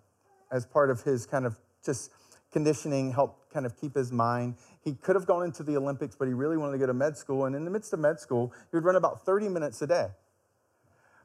as 0.52 0.66
part 0.66 0.90
of 0.90 1.04
his 1.04 1.28
kind 1.28 1.46
of 1.46 1.56
just 1.86 2.12
conditioning, 2.52 3.12
helped 3.12 3.52
kind 3.54 3.66
of 3.66 3.80
keep 3.80 3.96
his 3.96 4.12
mind. 4.12 4.56
He 4.84 4.94
could 4.94 5.16
have 5.16 5.26
gone 5.26 5.44
into 5.44 5.64
the 5.64 5.78
Olympics, 5.78 6.16
but 6.16 6.28
he 6.28 6.34
really 6.34 6.58
wanted 6.58 6.74
to 6.74 6.78
go 6.78 6.88
to 6.88 6.94
med 6.94 7.18
school. 7.18 7.46
And 7.46 7.56
in 7.56 7.66
the 7.66 7.72
midst 7.72 7.94
of 7.94 8.00
med 8.00 8.20
school, 8.20 8.54
he 8.72 8.78
would 8.78 8.84
run 8.84 8.96
about 8.96 9.26
30 9.26 9.50
minutes 9.50 9.82
a 9.82 9.88
day. 9.88 10.08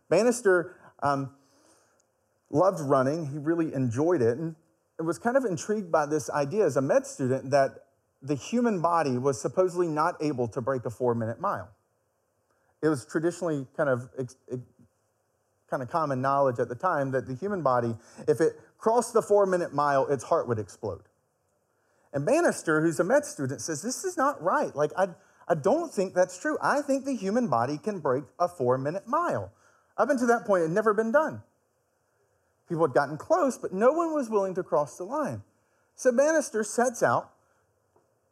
Bannister 0.09 0.77
um, 1.03 1.31
loved 2.51 2.81
running, 2.81 3.27
he 3.27 3.39
really 3.39 3.73
enjoyed 3.75 4.23
it. 4.23 4.39
And 4.39 4.55
was 4.99 5.19
kind 5.19 5.37
of 5.37 5.45
intrigued 5.45 5.91
by 5.91 6.07
this 6.07 6.31
idea 6.31 6.65
as 6.65 6.77
a 6.77 6.83
med 6.83 7.07
student 7.07 7.51
that 7.51 7.87
the 8.23 8.35
human 8.35 8.81
body 8.81 9.19
was 9.19 9.41
supposedly 9.41 9.89
not 9.89 10.15
able 10.23 10.49
to 10.49 10.61
break 10.61 10.85
a 10.87 10.91
four 10.91 11.15
minute 11.15 11.41
mile. 11.41 11.69
It 12.83 12.89
was 12.89 13.05
traditionally 13.05 13.67
kind 13.77 13.89
of, 13.89 14.09
kind 15.69 15.83
of 15.83 15.91
common 15.91 16.21
knowledge 16.21 16.59
at 16.59 16.69
the 16.69 16.75
time 16.75 17.11
that 17.13 17.27
the 17.27 17.35
human 17.35 17.63
body, 17.63 17.95
if 18.29 18.41
it 18.41 18.61
crossed 18.79 19.15
the 19.15 19.23
four 19.23 19.47
minute 19.47 19.75
mile, 19.75 20.07
its 20.07 20.25
heart 20.25 20.47
would 20.49 20.59
explode. 20.59 21.03
And 22.15 22.25
Bannister, 22.25 22.81
who's 22.81 23.01
a 23.01 23.05
med 23.05 23.27
student, 23.27 23.61
says, 23.61 23.83
This 23.83 24.05
is 24.05 24.17
not 24.17 24.41
right. 24.41 24.75
Like, 24.75 24.93
I, 24.97 25.09
I 25.49 25.55
don't 25.57 25.93
think 25.93 26.15
that's 26.15 26.39
true. 26.39 26.57
I 26.63 26.81
think 26.81 27.05
the 27.05 27.15
human 27.15 27.49
body 27.49 27.77
can 27.77 27.99
break 27.99 28.25
a 28.39 28.49
four 28.49 28.79
minute 28.79 29.07
mile. 29.07 29.53
Up 29.99 30.09
until 30.09 30.29
that 30.29 30.47
point, 30.47 30.63
it 30.63 30.67
had 30.67 30.75
never 30.75 30.95
been 30.95 31.13
done. 31.13 31.43
People 32.69 32.87
had 32.87 32.95
gotten 32.95 33.19
close, 33.19 33.59
but 33.59 33.73
no 33.73 33.93
one 33.93 34.15
was 34.15 34.31
willing 34.31 34.55
to 34.55 34.63
cross 34.63 34.97
the 34.97 35.05
line. 35.05 35.43
So 35.97 36.13
Bannister 36.13 36.65
sets 36.65 37.03
out 37.03 37.33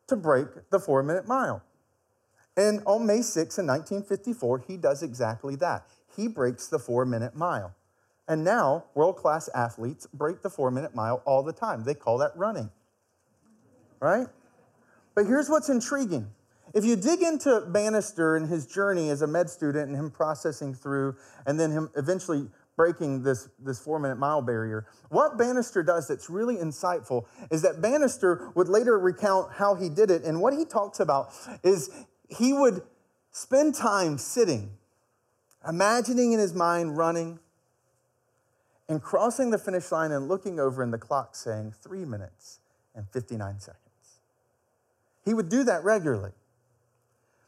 to 0.07 0.16
break 0.16 0.47
the 0.71 0.79
four 0.79 1.03
minute 1.03 1.27
mile. 1.27 1.62
And 2.57 2.83
on 2.87 3.07
May 3.07 3.23
6 3.23 3.59
in 3.59 3.66
1954, 3.66 4.64
he 4.68 4.77
does 4.77 5.03
exactly 5.03 5.57
that. 5.57 5.87
He 6.16 6.29
breaks 6.29 6.68
the 6.68 6.79
four 6.79 7.05
minute 7.05 7.35
mile. 7.35 7.75
And 8.29 8.45
now, 8.45 8.85
world 8.95 9.16
class 9.16 9.49
athletes 9.55 10.07
break 10.14 10.42
the 10.42 10.51
four 10.51 10.71
minute 10.71 10.95
mile 10.95 11.23
all 11.25 11.42
the 11.42 11.53
time. 11.53 11.83
They 11.83 11.95
call 11.95 12.18
that 12.18 12.37
running. 12.37 12.71
Right? 14.03 14.27
But 15.15 15.27
here's 15.27 15.49
what's 15.49 15.69
intriguing. 15.69 16.29
If 16.75 16.85
you 16.85 16.97
dig 16.97 17.23
into 17.23 17.61
Bannister 17.69 18.35
and 18.35 18.49
his 18.49 18.67
journey 18.67 19.11
as 19.11 19.23
a 19.23 19.29
med 19.29 19.49
student 19.49 19.88
and 19.88 19.97
him 19.97 20.11
processing 20.11 20.75
through, 20.75 21.15
and 21.47 21.61
then 21.61 21.71
him 21.71 21.88
eventually 21.97 22.49
breaking 22.75 23.23
this, 23.23 23.49
this 23.61 23.79
four 23.79 24.01
minute 24.01 24.19
mile 24.19 24.43
barrier. 24.43 24.87
What 25.11 25.38
Bannister 25.38 25.85
does 25.85 26.09
that's 26.09 26.29
really 26.29 26.57
insightful 26.57 27.27
is 27.53 27.62
that 27.62 27.81
Bannister 27.81 28.51
would 28.57 28.69
later 28.69 28.99
recount 28.99 29.53
how 29.53 29.77
he 29.77 29.88
did 29.88 30.11
it. 30.11 30.25
And 30.25 30.41
what 30.41 30.53
he 30.53 30.65
talks 30.65 30.99
about 30.99 31.33
is 31.62 31.91
he 32.29 32.53
would 32.53 32.83
spend 33.31 33.77
time 33.77 34.19
sitting, 34.19 34.73
imagining 35.69 36.33
in 36.33 36.41
his 36.41 36.55
mind 36.55 36.97
running, 36.97 37.38
and 38.88 39.01
crossing 39.01 39.51
the 39.51 39.59
finish 39.59 39.93
line 39.93 40.11
and 40.11 40.27
looking 40.27 40.59
over 40.59 40.83
in 40.83 40.91
the 40.91 40.99
clock 40.99 41.37
saying 41.37 41.73
three 41.81 42.05
minutes 42.05 42.59
and 42.95 43.09
59 43.11 43.61
seconds. 43.61 43.82
He 45.25 45.35
would 45.35 45.49
do 45.49 45.65
that 45.65 45.85
regularly. 45.85 46.33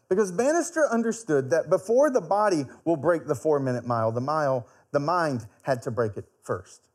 Because 0.08 0.30
Bannister 0.30 0.86
understood 0.90 1.50
that 1.50 1.70
before 1.70 2.10
the 2.10 2.20
body 2.20 2.64
will 2.84 2.96
break 2.96 3.26
the 3.26 3.34
four 3.34 3.58
minute 3.58 3.86
mile, 3.86 4.12
the 4.12 4.20
mile 4.20 4.66
the 4.92 5.00
mind 5.00 5.46
had 5.62 5.82
to 5.82 5.90
break 5.90 6.16
it 6.16 6.24
first. 6.42 6.88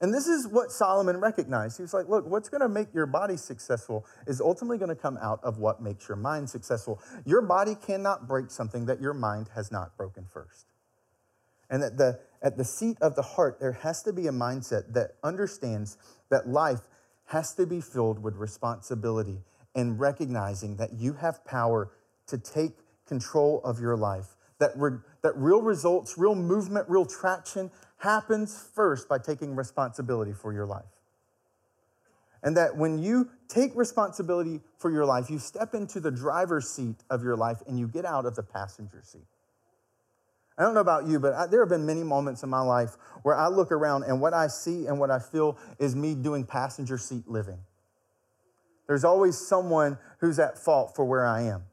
And 0.00 0.12
this 0.12 0.26
is 0.26 0.46
what 0.48 0.70
Solomon 0.70 1.18
recognized. 1.18 1.76
He 1.76 1.82
was 1.82 1.94
like, 1.94 2.08
look, 2.08 2.26
what's 2.26 2.48
going 2.48 2.60
to 2.60 2.68
make 2.68 2.92
your 2.92 3.06
body 3.06 3.36
successful 3.36 4.04
is 4.26 4.40
ultimately 4.40 4.76
going 4.76 4.90
to 4.90 4.94
come 4.94 5.18
out 5.22 5.40
of 5.42 5.58
what 5.58 5.80
makes 5.80 6.08
your 6.08 6.16
mind 6.16 6.50
successful. 6.50 7.00
Your 7.24 7.42
body 7.42 7.74
cannot 7.74 8.28
break 8.28 8.50
something 8.50 8.86
that 8.86 9.00
your 9.00 9.14
mind 9.14 9.50
has 9.54 9.70
not 9.70 9.96
broken 9.96 10.26
first. 10.30 10.66
And 11.70 11.82
at 11.82 11.96
the, 11.96 12.20
at 12.42 12.56
the 12.56 12.64
seat 12.64 12.98
of 13.00 13.14
the 13.14 13.22
heart, 13.22 13.58
there 13.60 13.72
has 13.72 14.02
to 14.02 14.12
be 14.12 14.26
a 14.26 14.32
mindset 14.32 14.92
that 14.92 15.12
understands 15.22 15.96
that 16.28 16.48
life 16.48 16.80
has 17.26 17.54
to 17.54 17.66
be 17.66 17.80
filled 17.80 18.22
with 18.22 18.36
responsibility 18.36 19.42
and 19.74 19.98
recognizing 19.98 20.76
that 20.76 20.92
you 20.92 21.14
have 21.14 21.44
power 21.44 21.90
to 22.26 22.38
take 22.38 22.72
control 23.06 23.60
of 23.64 23.80
your 23.80 23.96
life 23.96 24.36
that, 24.58 24.72
re- 24.76 24.98
that 25.22 25.36
real 25.36 25.62
results, 25.62 26.16
real 26.16 26.34
movement, 26.34 26.88
real 26.88 27.04
traction 27.04 27.70
happens 27.98 28.68
first 28.74 29.08
by 29.08 29.18
taking 29.18 29.54
responsibility 29.54 30.32
for 30.32 30.52
your 30.52 30.66
life. 30.66 30.84
And 32.42 32.56
that 32.56 32.76
when 32.76 32.98
you 32.98 33.30
take 33.48 33.74
responsibility 33.74 34.60
for 34.76 34.90
your 34.90 35.06
life, 35.06 35.30
you 35.30 35.38
step 35.38 35.74
into 35.74 35.98
the 35.98 36.10
driver's 36.10 36.68
seat 36.68 36.96
of 37.08 37.22
your 37.22 37.36
life 37.36 37.62
and 37.66 37.78
you 37.78 37.88
get 37.88 38.04
out 38.04 38.26
of 38.26 38.36
the 38.36 38.42
passenger 38.42 39.00
seat. 39.02 39.26
I 40.56 40.62
don't 40.62 40.74
know 40.74 40.80
about 40.80 41.06
you, 41.06 41.18
but 41.18 41.34
I, 41.34 41.46
there 41.46 41.60
have 41.60 41.68
been 41.68 41.84
many 41.84 42.04
moments 42.04 42.42
in 42.42 42.48
my 42.48 42.60
life 42.60 42.96
where 43.22 43.34
I 43.34 43.48
look 43.48 43.72
around 43.72 44.04
and 44.04 44.20
what 44.20 44.34
I 44.34 44.46
see 44.46 44.86
and 44.86 45.00
what 45.00 45.10
I 45.10 45.18
feel 45.18 45.58
is 45.78 45.96
me 45.96 46.14
doing 46.14 46.44
passenger 46.44 46.96
seat 46.96 47.26
living. 47.26 47.58
There's 48.86 49.04
always 49.04 49.36
someone 49.36 49.98
who's 50.18 50.38
at 50.38 50.58
fault 50.58 50.94
for 50.94 51.04
where 51.04 51.26
I 51.26 51.42
am. 51.42 51.64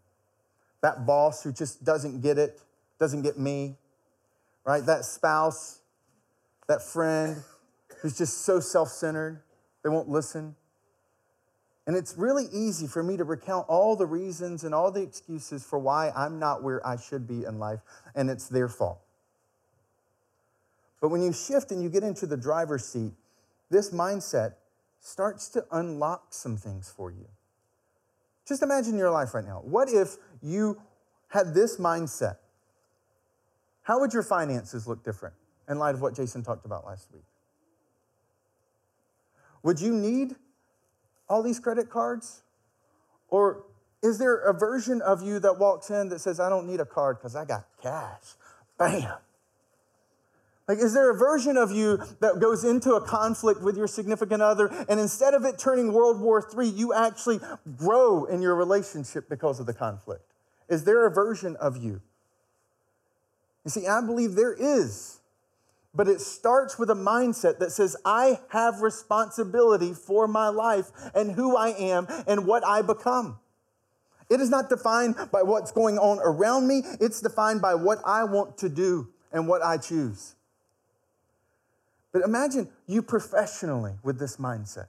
That 0.82 1.06
boss 1.06 1.44
who 1.44 1.52
just 1.52 1.84
doesn't 1.84 2.22
get 2.22 2.38
it, 2.38 2.60
doesn't 3.00 3.22
get 3.22 3.38
me, 3.38 3.78
right? 4.66 4.84
That 4.84 5.06
spouse, 5.06 5.82
that 6.68 6.82
friend 6.82 7.44
who's 8.02 8.18
just 8.18 8.46
so 8.46 8.60
self 8.60 8.90
centered, 8.90 9.42
they 9.84 9.90
won't 9.90 10.10
listen. 10.10 10.56
And 11.92 11.98
it's 11.98 12.18
really 12.18 12.46
easy 12.54 12.88
for 12.88 13.04
me 13.04 13.18
to 13.18 13.26
recount 13.26 13.66
all 13.68 13.98
the 13.98 14.06
reasons 14.06 14.64
and 14.64 14.74
all 14.74 14.94
the 14.94 15.02
excuses 15.02 15.62
for 15.66 15.78
why 15.78 16.10
I'm 16.16 16.40
not 16.40 16.64
where 16.64 16.86
I 16.88 16.96
should 16.96 17.28
be 17.28 17.44
in 17.44 17.60
life, 17.60 17.82
and 18.16 18.30
it's 18.30 18.48
their 18.48 18.70
fault. 18.70 19.02
But 21.02 21.10
when 21.10 21.22
you 21.22 21.34
shift 21.34 21.70
and 21.70 21.84
you 21.84 21.90
get 21.90 22.04
into 22.04 22.26
the 22.26 22.38
driver's 22.38 22.86
seat, 22.86 23.12
this 23.70 23.90
mindset 23.90 24.54
starts 25.02 25.50
to 25.50 25.66
unlock 25.70 26.28
some 26.30 26.56
things 26.56 26.90
for 26.96 27.12
you. 27.12 27.28
Just 28.48 28.64
imagine 28.64 28.98
your 28.98 29.12
life 29.12 29.34
right 29.34 29.44
now. 29.44 29.60
What 29.62 29.90
if 29.92 30.16
you 30.42 30.82
had 31.28 31.54
this 31.54 31.76
mindset 31.76 32.38
how 33.82 34.00
would 34.00 34.14
your 34.14 34.24
finances 34.24 34.88
look 34.88 35.04
different 35.04 35.36
in 35.68 35.78
light 35.78 35.94
of 35.94 36.02
what 36.02 36.16
Jason 36.16 36.42
talked 36.42 36.66
about 36.66 36.86
last 36.86 37.10
week? 37.12 37.26
Would 39.64 39.82
you 39.82 39.94
need 39.94 40.38
all 41.32 41.42
these 41.42 41.60
credit 41.60 41.90
cards? 41.90 42.42
Or 43.30 43.64
is 44.04 44.18
there 44.18 44.36
a 44.36 44.54
version 44.54 45.02
of 45.02 45.24
you 45.24 45.40
that 45.40 45.58
walks 45.58 45.90
in 45.90 46.10
that 46.10 46.20
says, 46.20 46.40
I 46.40 46.50
don't 46.50 46.68
need 46.68 46.80
a 46.80 46.86
card 46.86 47.18
because 47.18 47.36
I 47.36 47.46
got 47.46 47.66
cash? 47.82 48.36
Bam. 48.78 49.18
Like, 50.68 50.78
is 50.78 50.94
there 50.94 51.10
a 51.10 51.18
version 51.18 51.58
of 51.58 51.72
you 51.72 51.98
that 52.20 52.40
goes 52.40 52.64
into 52.64 52.94
a 52.94 53.02
conflict 53.02 53.62
with 53.62 53.76
your 53.76 53.88
significant 53.88 54.42
other, 54.42 54.68
and 54.88 55.00
instead 55.00 55.34
of 55.34 55.44
it 55.44 55.58
turning 55.58 55.92
World 55.92 56.20
War 56.20 56.48
III, 56.58 56.68
you 56.70 56.94
actually 56.94 57.40
grow 57.78 58.26
in 58.26 58.42
your 58.42 58.56
relationship 58.56 59.28
because 59.28 59.60
of 59.60 59.66
the 59.66 59.74
conflict? 59.74 60.24
Is 60.70 60.84
there 60.84 61.06
a 61.06 61.12
version 61.12 61.56
of 61.58 61.78
you 61.78 62.02
you 63.64 63.70
see, 63.70 63.88
I 63.88 64.02
believe 64.02 64.36
there 64.36 64.54
is. 64.54 65.20
But 65.94 66.08
it 66.08 66.22
starts 66.22 66.80
with 66.80 66.90
a 66.90 66.96
mindset 66.96 67.60
that 67.60 67.72
says, 67.72 67.96
I 68.06 68.40
have 68.50 68.82
responsibility 68.82 69.94
for 69.94 70.28
my 70.28 70.48
life 70.48 70.92
and 71.14 71.34
who 71.34 71.58
I 71.58 71.70
am 71.70 72.08
and 72.28 72.46
what 72.46 72.66
I 72.66 72.82
become. 72.82 73.40
It 74.30 74.40
is 74.40 74.50
not 74.50 74.70
defined 74.70 75.16
by 75.32 75.44
what's 75.44 75.72
going 75.72 75.98
on 75.98 76.20
around 76.24 76.68
me, 76.68 76.84
it's 77.02 77.20
defined 77.20 77.62
by 77.62 77.76
what 77.76 78.00
I 78.06 78.24
want 78.24 78.58
to 78.60 78.70
do 78.70 79.10
and 79.34 79.48
what 79.48 79.62
I 79.62 79.78
choose. 79.78 80.36
But 82.14 82.24
imagine 82.24 82.70
you 82.88 83.02
professionally 83.02 83.94
with 84.04 84.20
this 84.20 84.38
mindset. 84.38 84.88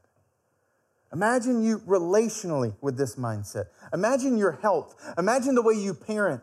Imagine 1.13 1.63
you 1.63 1.79
relationally 1.81 2.75
with 2.81 2.97
this 2.97 3.17
mindset. 3.17 3.67
Imagine 3.93 4.39
your 4.39 4.53
health. 4.53 4.95
Imagine 5.19 5.55
the 5.55 5.63
way 5.63 5.75
you 5.75 5.93
parent. 5.93 6.43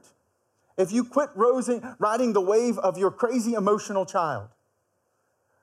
If 0.80 0.94
you 0.94 1.04
quit 1.04 1.32
riding 1.36 2.32
the 2.32 2.42
wave 2.42 2.78
of 2.78 2.98
your 2.98 3.12
crazy 3.12 3.54
emotional 3.54 4.06
child 4.06 4.48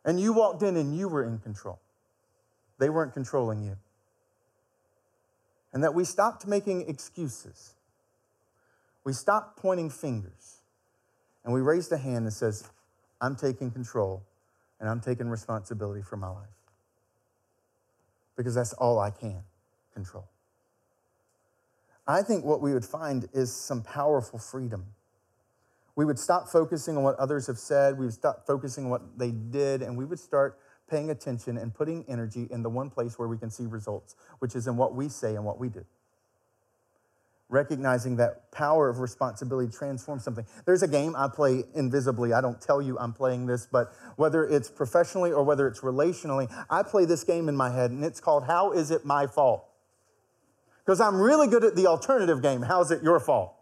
and 0.04 0.20
you 0.20 0.34
walked 0.34 0.62
in 0.62 0.76
and 0.76 0.94
you 0.94 1.08
were 1.08 1.24
in 1.24 1.38
control, 1.38 1.80
they 2.78 2.90
weren't 2.90 3.14
controlling 3.14 3.64
you. 3.64 3.78
And 5.72 5.82
that 5.82 5.94
we 5.94 6.04
stopped 6.04 6.46
making 6.46 6.86
excuses. 6.86 7.72
We 9.04 9.14
stopped 9.14 9.56
pointing 9.56 9.88
fingers. 9.88 10.58
And 11.46 11.54
we 11.54 11.62
raised 11.62 11.90
a 11.92 11.96
hand 11.96 12.26
that 12.26 12.32
says, 12.32 12.68
I'm 13.18 13.36
taking 13.36 13.70
control 13.70 14.22
and 14.80 14.88
I'm 14.90 15.00
taking 15.00 15.30
responsibility 15.30 16.02
for 16.02 16.18
my 16.18 16.28
life. 16.28 16.44
Because 18.36 18.54
that's 18.54 18.74
all 18.74 18.98
I 18.98 19.12
can 19.12 19.44
control. 19.94 20.26
I 22.06 22.20
think 22.20 22.44
what 22.44 22.60
we 22.60 22.74
would 22.74 22.84
find 22.84 23.30
is 23.32 23.50
some 23.56 23.82
powerful 23.82 24.38
freedom. 24.38 24.84
We 25.96 26.04
would 26.04 26.18
stop 26.18 26.48
focusing 26.48 26.96
on 26.96 27.02
what 27.02 27.16
others 27.16 27.46
have 27.48 27.58
said, 27.58 27.98
we 27.98 28.04
would 28.04 28.14
stop 28.14 28.46
focusing 28.46 28.84
on 28.84 28.90
what 28.90 29.18
they 29.18 29.32
did, 29.32 29.82
and 29.82 29.96
we 29.96 30.04
would 30.04 30.20
start 30.20 30.58
paying 30.88 31.10
attention 31.10 31.58
and 31.58 31.74
putting 31.74 32.04
energy 32.08 32.46
in 32.50 32.62
the 32.62 32.70
one 32.70 32.90
place 32.90 33.18
where 33.18 33.26
we 33.26 33.36
can 33.36 33.50
see 33.50 33.66
results, 33.66 34.14
which 34.38 34.54
is 34.54 34.68
in 34.68 34.76
what 34.76 34.94
we 34.94 35.08
say 35.08 35.34
and 35.34 35.44
what 35.44 35.58
we 35.58 35.68
do 35.68 35.84
recognizing 37.48 38.16
that 38.16 38.50
power 38.50 38.88
of 38.88 38.98
responsibility 38.98 39.70
transforms 39.70 40.24
something. 40.24 40.44
There's 40.64 40.82
a 40.82 40.88
game 40.88 41.14
I 41.14 41.28
play 41.28 41.64
invisibly. 41.74 42.32
I 42.32 42.40
don't 42.40 42.60
tell 42.60 42.82
you 42.82 42.98
I'm 42.98 43.12
playing 43.12 43.46
this, 43.46 43.66
but 43.70 43.92
whether 44.16 44.44
it's 44.44 44.68
professionally 44.68 45.32
or 45.32 45.44
whether 45.44 45.68
it's 45.68 45.80
relationally, 45.80 46.52
I 46.68 46.82
play 46.82 47.04
this 47.04 47.22
game 47.22 47.48
in 47.48 47.56
my 47.56 47.70
head, 47.70 47.90
and 47.90 48.04
it's 48.04 48.20
called 48.20 48.44
How 48.44 48.72
Is 48.72 48.90
It 48.90 49.04
My 49.04 49.26
Fault? 49.26 49.64
Because 50.84 51.00
I'm 51.00 51.20
really 51.20 51.48
good 51.48 51.64
at 51.64 51.76
the 51.76 51.86
alternative 51.86 52.42
game, 52.42 52.62
How 52.62 52.80
Is 52.80 52.90
It 52.90 53.02
Your 53.02 53.20
Fault? 53.20 53.55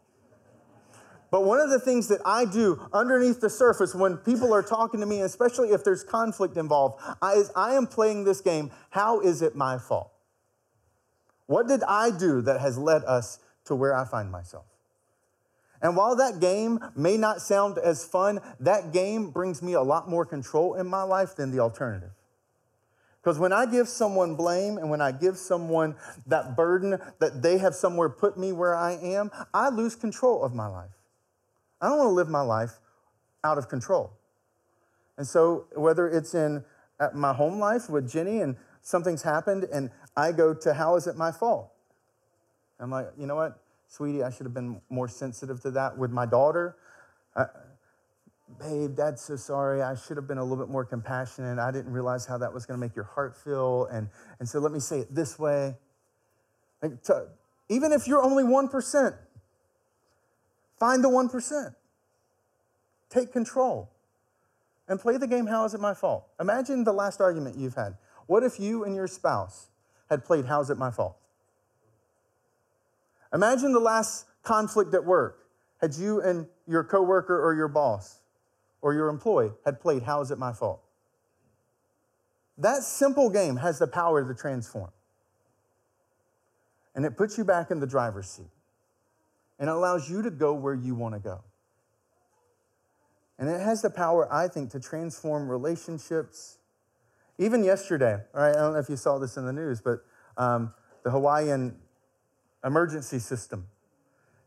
But 1.35 1.42
one 1.42 1.59
of 1.59 1.68
the 1.68 1.81
things 1.81 2.07
that 2.07 2.20
I 2.25 2.44
do 2.44 2.81
underneath 2.92 3.40
the 3.40 3.51
surface 3.51 3.92
when 3.92 4.18
people 4.18 4.55
are 4.55 4.62
talking 4.62 5.01
to 5.01 5.07
me, 5.07 5.23
especially 5.23 5.70
if 5.70 5.83
there's 5.83 6.05
conflict 6.05 6.57
involved, 6.57 7.03
I, 7.20 7.33
is 7.33 7.51
I 7.57 7.75
am 7.75 7.88
playing 7.88 8.23
this 8.23 8.40
game, 8.40 8.70
How 8.90 9.18
Is 9.18 9.42
It 9.42 9.57
My 9.57 9.79
Fault? 9.79 10.12
What 11.47 11.66
did 11.66 11.83
I 11.88 12.12
do 12.16 12.40
that 12.42 12.61
has 12.61 12.79
led 12.79 13.03
us 13.03 13.40
to 13.64 13.75
where 13.75 13.97
I 13.97 14.05
find 14.05 14.31
myself. 14.31 14.64
And 15.83 15.97
while 15.97 16.14
that 16.14 16.38
game 16.38 16.79
may 16.94 17.16
not 17.16 17.40
sound 17.40 17.79
as 17.79 18.05
fun, 18.05 18.38
that 18.61 18.92
game 18.92 19.31
brings 19.31 19.61
me 19.61 19.73
a 19.73 19.83
lot 19.83 20.09
more 20.09 20.25
control 20.25 20.75
in 20.75 20.87
my 20.87 21.03
life 21.03 21.35
than 21.35 21.51
the 21.51 21.59
alternative. 21.59 22.12
Because 23.20 23.40
when 23.40 23.53
I 23.53 23.66
give 23.66 23.88
someone 23.88 24.37
blame 24.37 24.79
and 24.79 24.88
when 24.88 25.01
I 25.01 25.11
give 25.11 25.37
someone 25.37 25.97
that 26.29 26.55
burden 26.55 27.01
that 27.18 27.42
they 27.42 27.59
have 27.59 27.75
somewhere 27.75 28.09
put 28.09 28.38
me 28.38 28.53
where 28.53 28.77
I 28.77 28.92
am, 28.92 29.33
I 29.53 29.70
lose 29.70 29.97
control 29.97 30.44
of 30.44 30.55
my 30.55 30.68
life. 30.68 30.90
I 31.85 31.88
don't 31.88 31.99
want 31.99 32.09
to 32.09 32.14
live 32.14 32.31
my 32.31 32.40
life 32.40 32.79
out 33.44 33.59
of 33.59 33.68
control. 33.68 34.14
And 35.18 35.27
so, 35.27 35.66
whether 35.77 36.09
it's 36.09 36.35
in 36.35 36.64
my 37.14 37.35
home 37.35 37.59
life 37.59 37.90
with 37.90 38.11
Jenny 38.11 38.40
and 38.40 38.57
something's 38.81 39.23
happened 39.23 39.64
and 39.64 39.90
I 40.16 40.33
go 40.33 40.55
to, 40.55 40.73
how 40.73 40.97
is 40.97 41.07
it 41.07 41.16
my 41.16 41.31
fault? 41.31 41.70
I'm 42.81 42.90
like, 42.90 43.09
you 43.18 43.27
know 43.27 43.37
what, 43.37 43.61
sweetie, 43.87 44.23
I 44.23 44.31
should 44.31 44.47
have 44.47 44.55
been 44.55 44.81
more 44.88 45.09
sensitive 45.09 45.61
to 45.61 45.70
that 45.73 45.99
with 45.99 46.11
my 46.11 46.25
daughter. 46.25 46.77
I, 47.37 47.47
Babe, 48.61 48.94
dad's 48.97 49.23
so 49.23 49.37
sorry. 49.37 49.83
I 49.83 49.94
should 49.94 50.16
have 50.16 50.27
been 50.27 50.38
a 50.38 50.42
little 50.42 50.62
bit 50.64 50.70
more 50.70 50.85
compassionate. 50.85 51.59
I 51.59 51.70
didn't 51.70 51.92
realize 51.92 52.25
how 52.25 52.38
that 52.38 52.53
was 52.53 52.66
going 52.66 52.79
to 52.79 52.81
make 52.81 52.94
your 52.94 53.07
heart 53.07 53.37
feel. 53.37 53.87
And, 53.90 54.09
and 54.38 54.49
so 54.49 54.59
let 54.59 54.73
me 54.73 54.81
say 54.81 55.01
it 55.01 55.14
this 55.14 55.38
way. 55.38 55.75
Like 56.83 57.03
to, 57.05 57.29
even 57.68 57.92
if 57.92 58.07
you're 58.07 58.23
only 58.23 58.44
1%, 58.44 59.16
find 60.78 61.02
the 61.02 61.08
1%. 61.08 61.74
Take 63.10 63.32
control 63.32 63.90
and 64.88 65.00
play 65.00 65.16
the 65.16 65.26
game, 65.26 65.46
How 65.46 65.64
is 65.64 65.74
it 65.74 65.80
my 65.80 65.94
fault? 65.94 66.26
Imagine 66.40 66.84
the 66.84 66.92
last 66.92 67.20
argument 67.20 67.56
you've 67.56 67.74
had. 67.74 67.96
What 68.26 68.42
if 68.42 68.58
you 68.58 68.84
and 68.84 68.94
your 68.94 69.06
spouse 69.06 69.68
had 70.10 70.24
played, 70.24 70.46
How's 70.46 70.70
it 70.70 70.78
my 70.78 70.90
fault? 70.90 71.16
Imagine 73.32 73.72
the 73.72 73.80
last 73.80 74.26
conflict 74.42 74.94
at 74.94 75.04
work 75.04 75.46
had 75.80 75.94
you 75.94 76.20
and 76.20 76.46
your 76.66 76.84
coworker 76.84 77.42
or 77.42 77.54
your 77.54 77.68
boss 77.68 78.20
or 78.80 78.94
your 78.94 79.08
employee 79.08 79.52
had 79.64 79.80
played 79.80 80.02
How 80.02 80.20
is 80.20 80.30
it 80.30 80.38
my 80.38 80.52
fault? 80.52 80.80
That 82.58 82.82
simple 82.82 83.30
game 83.30 83.56
has 83.56 83.78
the 83.78 83.87
power 83.87 84.26
to 84.26 84.34
transform. 84.34 84.90
And 86.94 87.04
it 87.04 87.16
puts 87.16 87.37
you 87.37 87.44
back 87.44 87.70
in 87.70 87.80
the 87.80 87.87
driver's 87.87 88.28
seat. 88.28 88.50
And 89.58 89.68
it 89.68 89.72
allows 89.72 90.10
you 90.10 90.22
to 90.22 90.30
go 90.30 90.54
where 90.54 90.74
you 90.74 90.94
want 90.94 91.14
to 91.14 91.20
go. 91.20 91.42
And 93.38 93.48
it 93.48 93.60
has 93.60 93.82
the 93.82 93.90
power, 93.90 94.32
I 94.32 94.48
think, 94.48 94.70
to 94.70 94.80
transform 94.80 95.48
relationships. 95.48 96.58
Even 97.38 97.64
yesterday, 97.64 98.18
all 98.34 98.40
right, 98.40 98.54
I 98.54 98.60
don't 98.60 98.72
know 98.72 98.78
if 98.78 98.88
you 98.88 98.96
saw 98.96 99.18
this 99.18 99.36
in 99.36 99.44
the 99.44 99.52
news, 99.52 99.80
but 99.80 100.04
um, 100.36 100.72
the 101.02 101.10
Hawaiian 101.10 101.76
emergency 102.64 103.18
system 103.18 103.66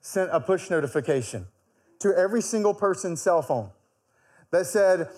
sent 0.02 0.30
a 0.32 0.40
push 0.40 0.70
notification 0.70 1.48
to 2.00 2.14
every 2.16 2.42
single 2.42 2.74
person's 2.74 3.22
cell 3.22 3.42
phone 3.42 3.70
that 4.52 4.66
said, 4.66 5.10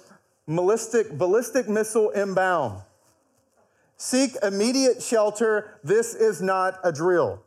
ballistic, 0.48 1.18
ballistic 1.18 1.70
missile 1.70 2.10
inbound. 2.10 2.82
Seek 3.98 4.32
immediate 4.42 5.04
shelter. 5.04 5.80
This 5.84 6.16
is 6.16 6.42
not 6.42 6.80
a 6.84 6.92
drill. 6.92 7.44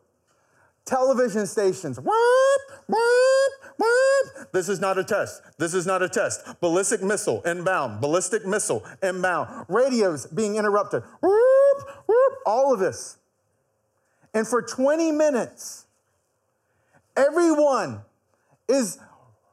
Television 0.85 1.47
stations, 1.47 2.01
what, 2.01 2.61
what, 2.87 3.51
what? 3.77 4.53
This 4.53 4.68
is 4.68 4.81
not 4.81 4.99
a 4.99 5.05
test. 5.05 5.42
This 5.59 5.75
is 5.75 5.87
not 5.87 6.03
a 6.03 6.09
test. 6.09 6.61
Ballistic 6.61 7.03
missile 7.03 7.40
inbound. 7.42 8.01
Ballistic 8.01 8.45
missile 8.45 8.85
inbound. 9.03 9.66
Radios 9.68 10.27
being 10.27 10.57
interrupted. 10.57 11.03
Whoop, 11.21 11.88
whoop, 12.07 12.33
all 12.45 12.75
of 12.75 12.81
this. 12.81 13.18
And 14.35 14.47
for 14.47 14.61
20 14.61 15.12
minutes, 15.12 15.87
everyone 17.16 18.01
is 18.68 18.99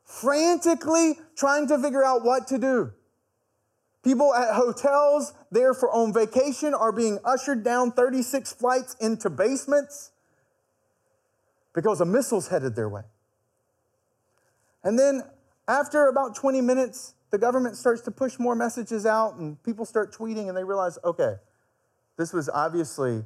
frantically 0.04 1.20
trying 1.36 1.68
to 1.68 1.78
figure 1.78 2.04
out 2.04 2.24
what 2.24 2.48
to 2.48 2.58
do. 2.58 2.92
People 4.04 4.34
at 4.34 4.56
hotels 4.56 5.34
there 5.52 5.74
for 5.74 5.92
on 5.92 6.14
vacation 6.14 6.74
are 6.74 6.92
being 6.92 7.20
ushered 7.24 7.64
down 7.64 7.92
36 7.92 8.54
flights 8.54 8.96
into 9.00 9.30
basements 9.30 10.12
because 11.82 12.02
a 12.02 12.06
missile's 12.06 12.50
headed 12.50 12.76
their 12.76 12.90
way. 12.90 13.04
And 14.84 15.00
then 15.00 15.24
after 15.66 16.08
about 16.08 16.36
20 16.36 16.60
minutes, 16.60 17.14
the 17.32 17.38
government 17.38 17.78
starts 17.78 18.02
to 18.02 18.12
push 18.12 18.38
more 18.38 18.54
messages 18.54 19.06
out 19.06 19.36
and 19.36 19.62
people 19.64 19.86
start 19.86 20.14
tweeting 20.14 20.50
and 20.50 20.58
they 20.58 20.64
realize, 20.66 20.98
okay, 21.06 21.36
this 22.18 22.34
was 22.34 22.50
obviously 22.50 23.24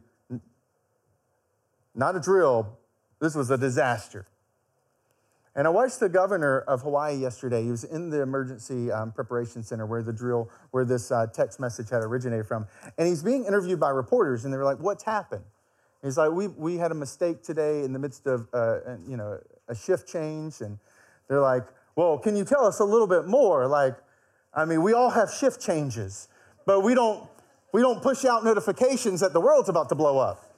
not 1.96 2.16
a 2.16 2.20
drill. 2.20 2.78
This 3.20 3.34
was 3.34 3.50
a 3.50 3.58
disaster. 3.58 4.28
And 5.56 5.66
I 5.66 5.72
watched 5.72 6.00
the 6.00 6.10
governor 6.10 6.60
of 6.60 6.82
Hawaii 6.82 7.16
yesterday. 7.16 7.63
He 7.63 7.72
was 7.72 7.84
in 7.84 8.12
the 8.12 8.22
emergency 8.22 8.92
um, 8.92 9.12
preparation 9.12 9.63
center 9.63 9.88
where 9.88 10.04
the 10.04 10.13
drill, 10.13 10.52
where 10.70 10.86
this 10.86 11.12
uh, 11.12 11.26
text 11.26 11.60
message 11.60 11.89
had 11.89 12.04
originated 12.04 12.46
from. 12.46 12.68
And 13.00 13.08
he's 13.08 13.24
being 13.24 13.46
interviewed 13.46 13.80
by 13.80 13.89
reporters, 13.89 14.46
and 14.46 14.54
they 14.54 14.58
were 14.58 14.63
like, 14.63 14.80
What's 14.80 15.04
happened? 15.04 15.44
He's 16.04 16.18
like, 16.18 16.32
we, 16.32 16.48
we 16.48 16.78
had 16.78 16.92
a 16.92 16.96
mistake 16.96 17.44
today 17.44 17.84
in 17.84 17.94
the 17.94 18.00
midst 18.00 18.28
of 18.28 18.48
uh, 18.54 18.80
you 19.08 19.18
know, 19.18 19.39
a 19.68 19.76
shift 19.76 20.08
change. 20.08 20.62
And 20.62 20.78
they're 21.28 21.42
like, 21.42 21.63
Well, 21.96 22.18
can 22.18 22.36
you 22.36 22.46
tell 22.46 22.66
us 22.66 22.80
a 22.80 22.84
little 22.84 23.08
bit 23.08 23.28
more? 23.28 23.68
Like, 23.68 23.96
I 24.54 24.66
mean, 24.66 24.84
we 24.84 24.94
all 24.94 25.10
have 25.10 25.32
shift 25.32 25.62
changes, 25.62 26.28
but 26.66 26.82
we 26.82 26.94
don't, 26.94 27.28
we 27.72 27.82
don't 27.82 28.04
push 28.04 28.26
out 28.26 28.44
notifications 28.44 29.22
that 29.22 29.34
the 29.34 29.42
world's 29.42 29.70
about 29.70 29.89
to 29.89 29.96
blow 29.96 30.20
up. 30.20 30.50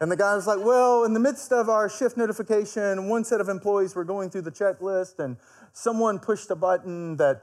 And 0.00 0.10
the 0.10 0.16
guy 0.16 0.34
was 0.34 0.46
like, 0.46 0.64
Well, 0.64 1.04
in 1.04 1.14
the 1.14 1.20
midst 1.20 1.52
of 1.52 1.68
our 1.68 1.88
shift 1.88 2.16
notification, 2.16 3.08
one 3.08 3.24
set 3.24 3.40
of 3.40 3.48
employees 3.48 3.94
were 3.94 4.04
going 4.04 4.30
through 4.30 4.42
the 4.42 4.52
checklist, 4.52 5.18
and 5.18 5.36
someone 5.72 6.18
pushed 6.18 6.50
a 6.50 6.56
button 6.56 7.16
that 7.18 7.42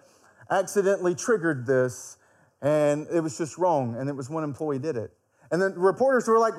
accidentally 0.49 1.15
triggered 1.15 1.65
this, 1.65 2.17
and 2.61 3.07
it 3.13 3.21
was 3.21 3.37
just 3.37 3.57
wrong, 3.57 3.95
and 3.95 4.09
it 4.09 4.15
was 4.15 4.29
one 4.29 4.43
employee 4.43 4.79
did 4.79 4.97
it. 4.97 5.11
And 5.51 5.61
then 5.61 5.73
reporters 5.75 6.27
were 6.27 6.39
like, 6.39 6.53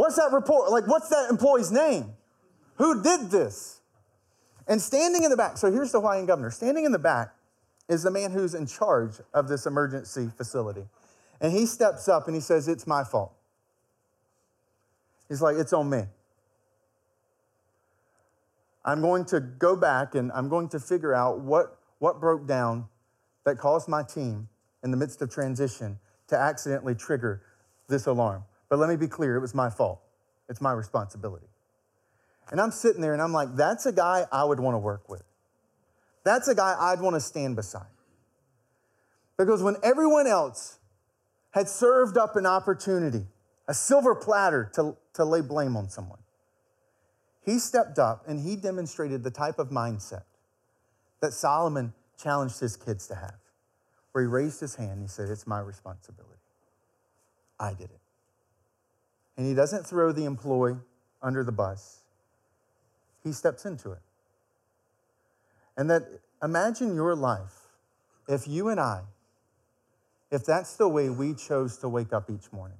What's 0.00 0.16
that 0.16 0.32
report? 0.32 0.70
Like, 0.70 0.86
what's 0.86 1.10
that 1.10 1.28
employee's 1.28 1.70
name? 1.70 2.14
Who 2.76 3.02
did 3.02 3.30
this? 3.30 3.82
And 4.66 4.80
standing 4.80 5.24
in 5.24 5.30
the 5.30 5.36
back, 5.36 5.58
so 5.58 5.70
here's 5.70 5.92
the 5.92 6.00
Hawaiian 6.00 6.24
governor, 6.24 6.50
standing 6.50 6.86
in 6.86 6.92
the 6.92 6.98
back 6.98 7.34
is 7.86 8.02
the 8.02 8.10
man 8.10 8.30
who's 8.30 8.54
in 8.54 8.66
charge 8.66 9.16
of 9.34 9.46
this 9.46 9.66
emergency 9.66 10.30
facility. 10.34 10.86
And 11.42 11.52
he 11.52 11.66
steps 11.66 12.08
up 12.08 12.28
and 12.28 12.34
he 12.34 12.40
says, 12.40 12.66
It's 12.66 12.86
my 12.86 13.04
fault. 13.04 13.34
He's 15.28 15.42
like, 15.42 15.56
It's 15.56 15.74
on 15.74 15.90
me. 15.90 16.04
I'm 18.86 19.02
going 19.02 19.26
to 19.26 19.40
go 19.40 19.76
back 19.76 20.14
and 20.14 20.32
I'm 20.32 20.48
going 20.48 20.70
to 20.70 20.80
figure 20.80 21.14
out 21.14 21.40
what, 21.40 21.76
what 21.98 22.22
broke 22.22 22.46
down 22.46 22.86
that 23.44 23.58
caused 23.58 23.86
my 23.86 24.02
team 24.02 24.48
in 24.82 24.92
the 24.92 24.96
midst 24.96 25.20
of 25.20 25.30
transition 25.30 25.98
to 26.28 26.38
accidentally 26.38 26.94
trigger 26.94 27.42
this 27.86 28.06
alarm. 28.06 28.44
But 28.70 28.78
let 28.78 28.88
me 28.88 28.96
be 28.96 29.08
clear 29.08 29.36
it 29.36 29.40
was 29.40 29.54
my 29.54 29.68
fault, 29.68 30.00
it's 30.48 30.62
my 30.62 30.72
responsibility. 30.72 31.48
And 32.50 32.60
I'm 32.60 32.70
sitting 32.70 33.02
there 33.02 33.12
and 33.12 33.20
I'm 33.20 33.32
like, 33.32 33.54
that's 33.54 33.86
a 33.86 33.92
guy 33.92 34.24
I 34.32 34.44
would 34.44 34.58
want 34.58 34.74
to 34.74 34.78
work 34.78 35.08
with. 35.08 35.22
That's 36.24 36.48
a 36.48 36.54
guy 36.54 36.74
I'd 36.78 37.00
want 37.00 37.14
to 37.14 37.20
stand 37.20 37.56
beside. 37.56 37.86
Because 39.36 39.62
when 39.62 39.76
everyone 39.82 40.26
else 40.26 40.78
had 41.52 41.68
served 41.68 42.18
up 42.18 42.36
an 42.36 42.46
opportunity, 42.46 43.26
a 43.68 43.74
silver 43.74 44.14
platter 44.14 44.70
to, 44.74 44.96
to 45.14 45.24
lay 45.24 45.40
blame 45.40 45.76
on 45.76 45.88
someone, 45.88 46.18
he 47.44 47.58
stepped 47.58 47.98
up 47.98 48.24
and 48.26 48.40
he 48.40 48.56
demonstrated 48.56 49.22
the 49.22 49.30
type 49.30 49.58
of 49.58 49.70
mindset 49.70 50.24
that 51.20 51.32
Solomon 51.32 51.94
challenged 52.20 52.60
his 52.60 52.76
kids 52.76 53.06
to 53.08 53.14
have, 53.14 53.38
where 54.12 54.22
he 54.22 54.28
raised 54.28 54.60
his 54.60 54.74
hand 54.74 54.92
and 54.92 55.02
he 55.02 55.08
said, 55.08 55.28
It's 55.28 55.46
my 55.46 55.60
responsibility. 55.60 56.34
I 57.58 57.70
did 57.70 57.90
it. 57.90 57.99
And 59.40 59.48
he 59.48 59.54
doesn't 59.54 59.86
throw 59.86 60.12
the 60.12 60.26
employee 60.26 60.76
under 61.22 61.42
the 61.42 61.50
bus, 61.50 62.00
he 63.24 63.32
steps 63.32 63.64
into 63.64 63.90
it. 63.92 64.02
And 65.78 65.88
that 65.88 66.02
imagine 66.42 66.94
your 66.94 67.14
life 67.14 67.54
if 68.28 68.46
you 68.46 68.68
and 68.68 68.78
I, 68.78 69.00
if 70.30 70.44
that's 70.44 70.76
the 70.76 70.86
way 70.88 71.08
we 71.08 71.32
chose 71.32 71.78
to 71.78 71.88
wake 71.88 72.12
up 72.12 72.28
each 72.28 72.52
morning. 72.52 72.76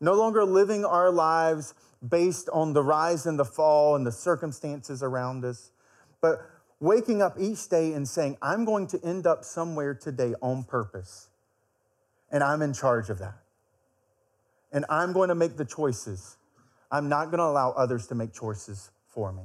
No 0.00 0.14
longer 0.14 0.44
living 0.44 0.84
our 0.84 1.12
lives 1.12 1.74
based 2.06 2.48
on 2.52 2.72
the 2.72 2.82
rise 2.82 3.24
and 3.24 3.38
the 3.38 3.44
fall 3.44 3.94
and 3.94 4.04
the 4.04 4.10
circumstances 4.10 5.00
around 5.00 5.44
us, 5.44 5.70
but 6.20 6.40
waking 6.80 7.22
up 7.22 7.36
each 7.38 7.68
day 7.68 7.92
and 7.92 8.08
saying, 8.08 8.36
I'm 8.42 8.64
going 8.64 8.88
to 8.88 9.00
end 9.04 9.28
up 9.28 9.44
somewhere 9.44 9.94
today 9.94 10.34
on 10.42 10.64
purpose, 10.64 11.28
and 12.32 12.42
I'm 12.42 12.62
in 12.62 12.72
charge 12.72 13.10
of 13.10 13.20
that. 13.20 13.45
And 14.72 14.84
I'm 14.88 15.12
going 15.12 15.28
to 15.28 15.34
make 15.34 15.56
the 15.56 15.64
choices. 15.64 16.36
I'm 16.90 17.08
not 17.08 17.26
going 17.26 17.38
to 17.38 17.44
allow 17.44 17.72
others 17.72 18.06
to 18.08 18.14
make 18.14 18.32
choices 18.32 18.90
for 19.06 19.32
me. 19.32 19.44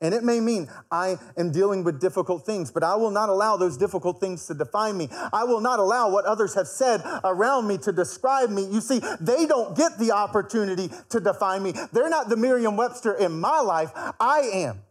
And 0.00 0.12
it 0.12 0.22
may 0.22 0.40
mean 0.40 0.68
I 0.90 1.16
am 1.36 1.50
dealing 1.50 1.82
with 1.82 2.00
difficult 2.00 2.44
things, 2.44 2.70
but 2.70 2.82
I 2.82 2.94
will 2.96 3.10
not 3.10 3.28
allow 3.28 3.56
those 3.56 3.78
difficult 3.78 4.20
things 4.20 4.46
to 4.48 4.54
define 4.54 4.98
me. 4.98 5.08
I 5.32 5.44
will 5.44 5.60
not 5.60 5.78
allow 5.78 6.10
what 6.10 6.26
others 6.26 6.54
have 6.54 6.68
said 6.68 7.00
around 7.22 7.66
me 7.66 7.78
to 7.78 7.92
describe 7.92 8.50
me. 8.50 8.66
You 8.66 8.80
see, 8.80 9.00
they 9.20 9.46
don't 9.46 9.76
get 9.76 9.98
the 9.98 10.12
opportunity 10.12 10.90
to 11.08 11.20
define 11.20 11.62
me. 11.62 11.72
They're 11.92 12.10
not 12.10 12.28
the 12.28 12.36
Merriam 12.36 12.76
Webster 12.76 13.14
in 13.14 13.40
my 13.40 13.60
life. 13.60 13.92
I 14.20 14.40
am. 14.52 14.82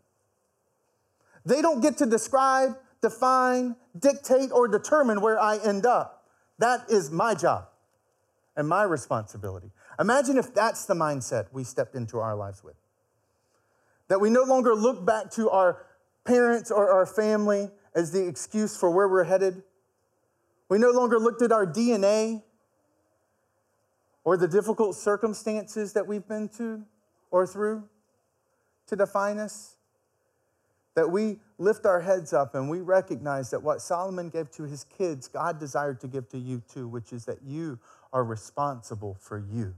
They 1.46 1.62
don't 1.62 1.82
get 1.82 1.98
to 1.98 2.06
describe, 2.06 2.78
define, 3.02 3.76
dictate, 4.00 4.52
or 4.52 4.68
determine 4.68 5.22
where 5.22 5.40
I 5.40 5.58
end 5.58 5.86
up. 5.86 6.26
That 6.58 6.90
is 6.90 7.12
my 7.12 7.36
job 7.36 7.68
and 8.56 8.68
my 8.68 8.84
responsibility. 8.84 9.72
Imagine 10.00 10.38
if 10.38 10.54
that's 10.54 10.86
the 10.86 10.94
mindset 10.94 11.48
we 11.52 11.64
stepped 11.64 11.96
into 11.96 12.20
our 12.20 12.36
lives 12.36 12.64
with. 12.64 12.76
That 14.10 14.20
we 14.20 14.30
no 14.30 14.44
longer 14.44 14.76
look 14.76 15.06
back 15.06 15.32
to 15.32 15.50
our 15.50 15.86
parents 16.26 16.72
or 16.72 16.92
our 16.92 17.06
family 17.06 17.70
as 17.96 18.12
the 18.12 18.28
excuse 18.28 18.78
for 18.78 18.92
where 18.92 19.08
we're 19.08 19.24
headed. 19.24 19.64
We 20.70 20.78
no 20.78 20.92
longer 20.92 21.20
looked 21.20 21.42
at 21.42 21.52
our 21.52 21.66
DNA 21.66 22.44
or 24.24 24.38
the 24.38 24.48
difficult 24.48 24.96
circumstances 24.96 25.94
that 25.94 26.08
we've 26.08 26.28
been 26.28 26.50
to 26.50 26.84
or 27.32 27.46
through 27.46 27.84
to 28.88 28.96
define 28.96 29.40
us. 29.40 29.76
That 30.96 31.10
we 31.10 31.40
lift 31.58 31.88
our 31.88 32.02
heads 32.02 32.34
up 32.34 32.54
and 32.54 32.70
we 32.70 32.82
recognize 32.82 33.50
that 33.50 33.64
what 33.64 33.82
Solomon 33.82 34.30
gave 34.30 34.52
to 34.52 34.64
his 34.64 34.84
kids, 34.84 35.28
God 35.28 35.60
desired 35.60 36.00
to 36.02 36.08
give 36.08 36.30
to 36.30 36.38
you 36.38 36.62
too, 36.72 36.88
which 36.88 37.12
is 37.12 37.26
that 37.26 37.42
you 37.44 37.80
are 38.14 38.24
responsible 38.24 39.18
for 39.20 39.44
you. 39.52 39.74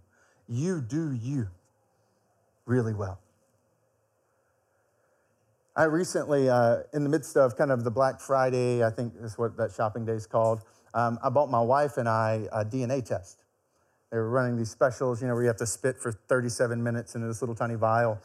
You 0.48 0.82
do 0.82 1.13
you 1.13 1.48
really 2.65 2.93
well. 2.93 3.19
I 5.78 5.86
recently, 5.86 6.50
uh, 6.50 6.84
in 6.93 7.04
the 7.04 7.10
midst 7.10 7.36
of 7.36 7.58
kind 7.58 7.71
of 7.71 7.84
the 7.84 7.91
Black 7.91 8.21
Friday, 8.21 8.84
I 8.84 8.89
think 8.89 9.13
is 9.21 9.38
what 9.38 9.58
that 9.58 9.71
shopping 9.74 10.06
day 10.06 10.13
is 10.13 10.28
called, 10.28 10.62
um, 10.93 11.19
I 11.24 11.30
bought 11.30 11.50
my 11.50 11.60
wife 11.60 11.98
and 11.98 12.08
I 12.08 12.48
a 12.52 12.63
DNA 12.63 13.04
test. 13.04 13.43
They 14.12 14.17
were 14.17 14.30
running 14.30 14.56
these 14.56 14.71
specials, 14.71 15.21
you 15.21 15.28
know, 15.28 15.34
where 15.34 15.43
you 15.43 15.50
have 15.50 15.58
to 15.58 15.65
spit 15.65 15.98
for 16.00 16.13
37 16.13 16.82
minutes 16.82 17.15
in 17.15 17.28
this 17.28 17.41
little 17.41 17.56
tiny 17.56 17.76
vial. 17.76 18.19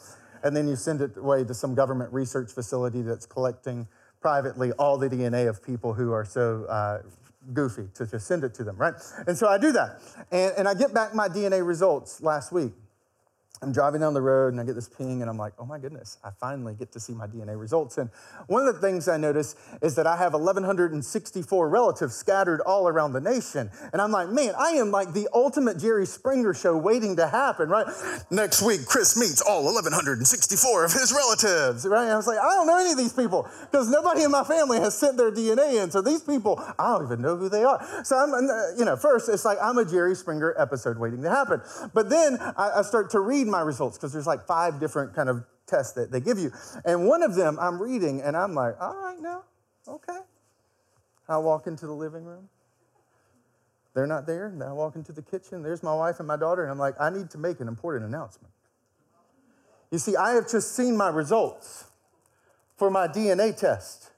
And 0.45 0.57
then 0.57 0.69
you 0.69 0.77
send 0.77 1.01
it 1.01 1.17
away 1.17 1.43
to 1.45 1.55
some 1.55 1.75
government 1.75 2.13
research 2.13 2.53
facility 2.53 3.03
that's 3.03 3.27
collecting 3.27 3.89
privately 4.21 4.71
all 4.73 4.99
the 4.99 5.09
DNA 5.09 5.49
of 5.49 5.63
people 5.63 5.95
who 5.95 6.13
are 6.13 6.25
so 6.25 6.65
uh, 6.69 7.01
goofy 7.55 7.89
to 7.95 8.07
just 8.07 8.27
send 8.27 8.45
it 8.45 8.55
to 8.55 8.65
them, 8.65 8.77
right? 8.77 8.95
And 9.27 9.37
so 9.37 9.49
I 9.49 9.59
do 9.59 9.73
that. 9.73 10.01
And, 10.31 10.53
and 10.59 10.69
I 10.69 10.75
get 10.75 10.95
back 10.95 11.15
my 11.15 11.29
DNA 11.29 11.67
results 11.67 12.23
last 12.23 12.53
week. 12.53 12.73
I'm 13.63 13.73
driving 13.73 14.01
down 14.01 14.15
the 14.15 14.23
road 14.23 14.55
and 14.55 14.61
I 14.61 14.65
get 14.65 14.75
this 14.75 14.89
ping 14.89 15.21
and 15.21 15.29
I'm 15.29 15.37
like, 15.37 15.53
oh 15.59 15.67
my 15.67 15.79
goodness, 15.79 16.17
I 16.25 16.31
finally 16.41 16.75
get 16.75 16.93
to 16.93 17.01
see 17.01 17.13
my 17.13 17.27
DNA 17.27 17.61
results. 17.61 17.99
And 17.99 18.09
one 18.47 18.67
of 18.67 18.75
the 18.75 18.81
things 18.81 19.07
I 19.07 19.19
notice 19.19 19.55
is 19.83 19.95
that 19.97 20.07
I 20.07 20.17
have 20.17 20.33
1,164 20.33 21.69
relatives 21.69 22.15
scattered 22.15 22.63
all 22.63 22.89
around 22.89 23.13
the 23.13 23.21
nation. 23.21 23.71
And 23.93 24.01
I'm 24.01 24.13
like, 24.13 24.31
man, 24.31 24.55
I 24.59 24.71
am 24.73 24.91
like 24.91 25.13
the 25.13 25.29
ultimate 25.35 25.79
Jerry 25.79 26.07
Springer 26.07 26.55
show 26.55 26.75
waiting 26.75 27.17
to 27.17 27.27
happen, 27.27 27.69
right? 27.69 27.87
Next 28.31 28.63
week, 28.63 28.87
Chris 28.87 29.19
meets 29.19 29.43
all 29.43 29.63
1,164 29.65 30.85
of 30.87 30.93
his 30.93 31.13
relatives, 31.13 31.87
right? 31.87 32.05
And 32.05 32.13
I 32.13 32.17
was 32.17 32.27
like, 32.27 32.39
I 32.39 32.55
don't 32.55 32.67
know 32.67 32.79
any 32.79 32.93
of 32.93 32.99
these 32.99 33.13
people 33.13 33.47
because 33.71 33.91
nobody 33.91 34.23
in 34.23 34.31
my 34.31 34.45
family 34.45 34.79
has 34.79 34.97
sent 34.97 35.19
their 35.19 35.31
DNA 35.31 35.83
in. 35.83 35.91
So 35.91 36.01
these 36.01 36.23
people, 36.23 36.65
I 36.79 36.97
don't 36.97 37.05
even 37.05 37.21
know 37.21 37.37
who 37.37 37.51
they 37.51 37.65
are. 37.65 37.87
So 38.05 38.17
I'm, 38.17 38.33
uh, 38.33 38.79
you 38.79 38.87
know, 38.87 38.97
first, 38.97 39.29
it's 39.29 39.45
like 39.45 39.59
I'm 39.63 39.77
a 39.77 39.85
Jerry 39.85 40.15
Springer 40.15 40.55
episode 40.57 40.97
waiting 40.97 41.23
to 41.25 41.29
happen. 41.29 41.61
But 41.93 42.09
then 42.09 42.39
I, 42.41 42.71
I 42.77 42.83
start 42.83 43.11
to 43.11 43.21
read 43.21 43.50
my 43.51 43.61
results 43.61 43.97
because 43.97 44.13
there's 44.13 44.27
like 44.27 44.47
five 44.47 44.81
different 44.81 45.15
kind 45.15 45.29
of 45.29 45.45
tests 45.67 45.93
that 45.95 46.11
they 46.11 46.21
give 46.21 46.39
you. 46.39 46.53
And 46.85 47.07
one 47.07 47.23
of 47.23 47.35
them 47.35 47.59
I'm 47.61 47.81
reading 47.81 48.21
and 48.21 48.37
I'm 48.37 48.55
like, 48.55 48.75
all 48.81 48.97
right 48.97 49.21
now, 49.21 49.45
okay. 49.87 50.19
I 51.29 51.39
walk 51.39 51.67
into 51.67 51.87
the 51.87 51.93
living 51.93 52.25
room. 52.25 52.49
They're 53.95 54.07
not 54.07 54.27
there. 54.27 54.47
And 54.47 54.63
I 54.63 54.73
walk 54.73 54.97
into 54.97 55.13
the 55.13 55.23
kitchen. 55.23 55.63
There's 55.63 55.83
my 55.83 55.95
wife 55.95 56.19
and 56.19 56.29
my 56.29 56.37
daughter. 56.37 56.63
And 56.63 56.71
I'm 56.71 56.79
like, 56.79 56.95
I 57.01 57.11
need 57.11 57.31
to 57.31 57.39
make 57.39 57.61
an 57.61 57.69
important 57.69 58.09
announcement. 58.09 58.53
You 59.91 59.99
see, 59.99 60.17
I 60.17 60.33
have 60.33 60.49
just 60.49 60.77
seen 60.77 60.97
my 60.97 61.09
results 61.09 61.85
for 62.77 62.91
my 62.91 63.09
DNA 63.09 63.57
test. 63.57 64.11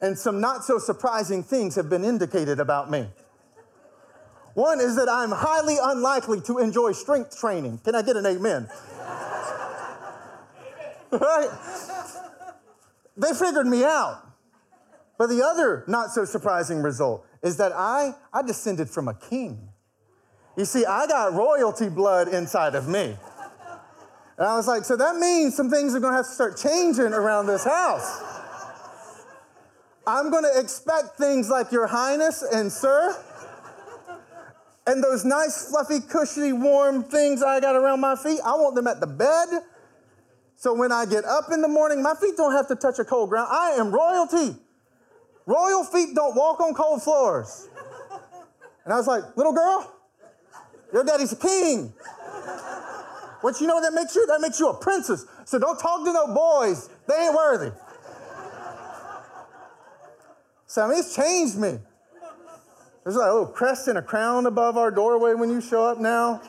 And 0.00 0.18
some 0.18 0.40
not 0.40 0.64
so 0.64 0.78
surprising 0.78 1.42
things 1.42 1.74
have 1.74 1.90
been 1.90 2.04
indicated 2.04 2.58
about 2.58 2.90
me. 2.90 3.08
One 4.60 4.78
is 4.78 4.94
that 4.96 5.08
I'm 5.08 5.30
highly 5.30 5.78
unlikely 5.82 6.42
to 6.42 6.58
enjoy 6.58 6.92
strength 6.92 7.40
training. 7.40 7.80
Can 7.82 7.94
I 7.94 8.02
get 8.02 8.16
an 8.16 8.26
amen? 8.26 8.68
right? 11.10 11.48
They 13.16 13.32
figured 13.32 13.66
me 13.66 13.84
out. 13.84 14.20
But 15.16 15.28
the 15.28 15.42
other 15.42 15.84
not 15.86 16.10
so 16.10 16.26
surprising 16.26 16.82
result 16.82 17.26
is 17.42 17.56
that 17.56 17.72
I, 17.72 18.14
I 18.34 18.42
descended 18.42 18.90
from 18.90 19.08
a 19.08 19.14
king. 19.14 19.70
You 20.58 20.66
see, 20.66 20.84
I 20.84 21.06
got 21.06 21.32
royalty 21.32 21.88
blood 21.88 22.28
inside 22.28 22.74
of 22.74 22.86
me. 22.86 23.16
And 24.36 24.46
I 24.46 24.56
was 24.56 24.68
like, 24.68 24.84
so 24.84 24.94
that 24.94 25.16
means 25.16 25.56
some 25.56 25.70
things 25.70 25.94
are 25.94 26.00
gonna 26.00 26.16
have 26.16 26.26
to 26.26 26.32
start 26.32 26.58
changing 26.58 27.14
around 27.14 27.46
this 27.46 27.64
house. 27.64 28.22
I'm 30.06 30.30
gonna 30.30 30.50
expect 30.54 31.16
things 31.16 31.48
like 31.48 31.72
Your 31.72 31.86
Highness 31.86 32.42
and 32.42 32.70
Sir 32.70 33.16
and 34.90 35.04
those 35.04 35.24
nice, 35.24 35.68
fluffy, 35.70 36.00
cushy, 36.00 36.52
warm 36.52 37.04
things 37.04 37.44
I 37.44 37.60
got 37.60 37.76
around 37.76 38.00
my 38.00 38.16
feet, 38.16 38.40
I 38.44 38.54
want 38.54 38.74
them 38.74 38.88
at 38.88 38.98
the 38.98 39.06
bed. 39.06 39.62
So 40.56 40.74
when 40.74 40.90
I 40.90 41.06
get 41.06 41.24
up 41.24 41.44
in 41.52 41.62
the 41.62 41.68
morning, 41.68 42.02
my 42.02 42.14
feet 42.20 42.36
don't 42.36 42.52
have 42.52 42.66
to 42.68 42.74
touch 42.74 42.98
a 42.98 43.04
cold 43.04 43.30
ground. 43.30 43.48
I 43.52 43.70
am 43.78 43.92
royalty. 43.92 44.56
Royal 45.46 45.84
feet 45.84 46.16
don't 46.16 46.34
walk 46.34 46.60
on 46.60 46.74
cold 46.74 47.04
floors. 47.04 47.68
And 48.84 48.92
I 48.92 48.96
was 48.96 49.06
like, 49.06 49.36
little 49.36 49.52
girl, 49.52 49.94
your 50.92 51.04
daddy's 51.04 51.32
a 51.32 51.36
king. 51.36 51.92
What 53.42 53.60
you 53.60 53.68
know 53.68 53.80
that 53.80 53.92
makes 53.94 54.16
you? 54.16 54.26
That 54.26 54.40
makes 54.40 54.58
you 54.58 54.70
a 54.70 54.74
princess. 54.74 55.24
So 55.44 55.60
don't 55.60 55.78
talk 55.78 56.04
to 56.04 56.12
no 56.12 56.34
boys. 56.34 56.90
They 57.06 57.14
ain't 57.14 57.34
worthy. 57.34 57.70
So 60.66 60.82
I 60.82 60.88
mean, 60.88 60.98
it's 60.98 61.14
changed 61.14 61.56
me. 61.56 61.78
There's 63.04 63.16
like 63.16 63.30
a 63.30 63.32
little 63.32 63.46
crest 63.46 63.88
and 63.88 63.98
a 63.98 64.02
crown 64.02 64.46
above 64.46 64.76
our 64.76 64.90
doorway 64.90 65.34
when 65.34 65.50
you 65.50 65.60
show 65.60 65.84
up 65.84 65.98
now. 65.98 66.42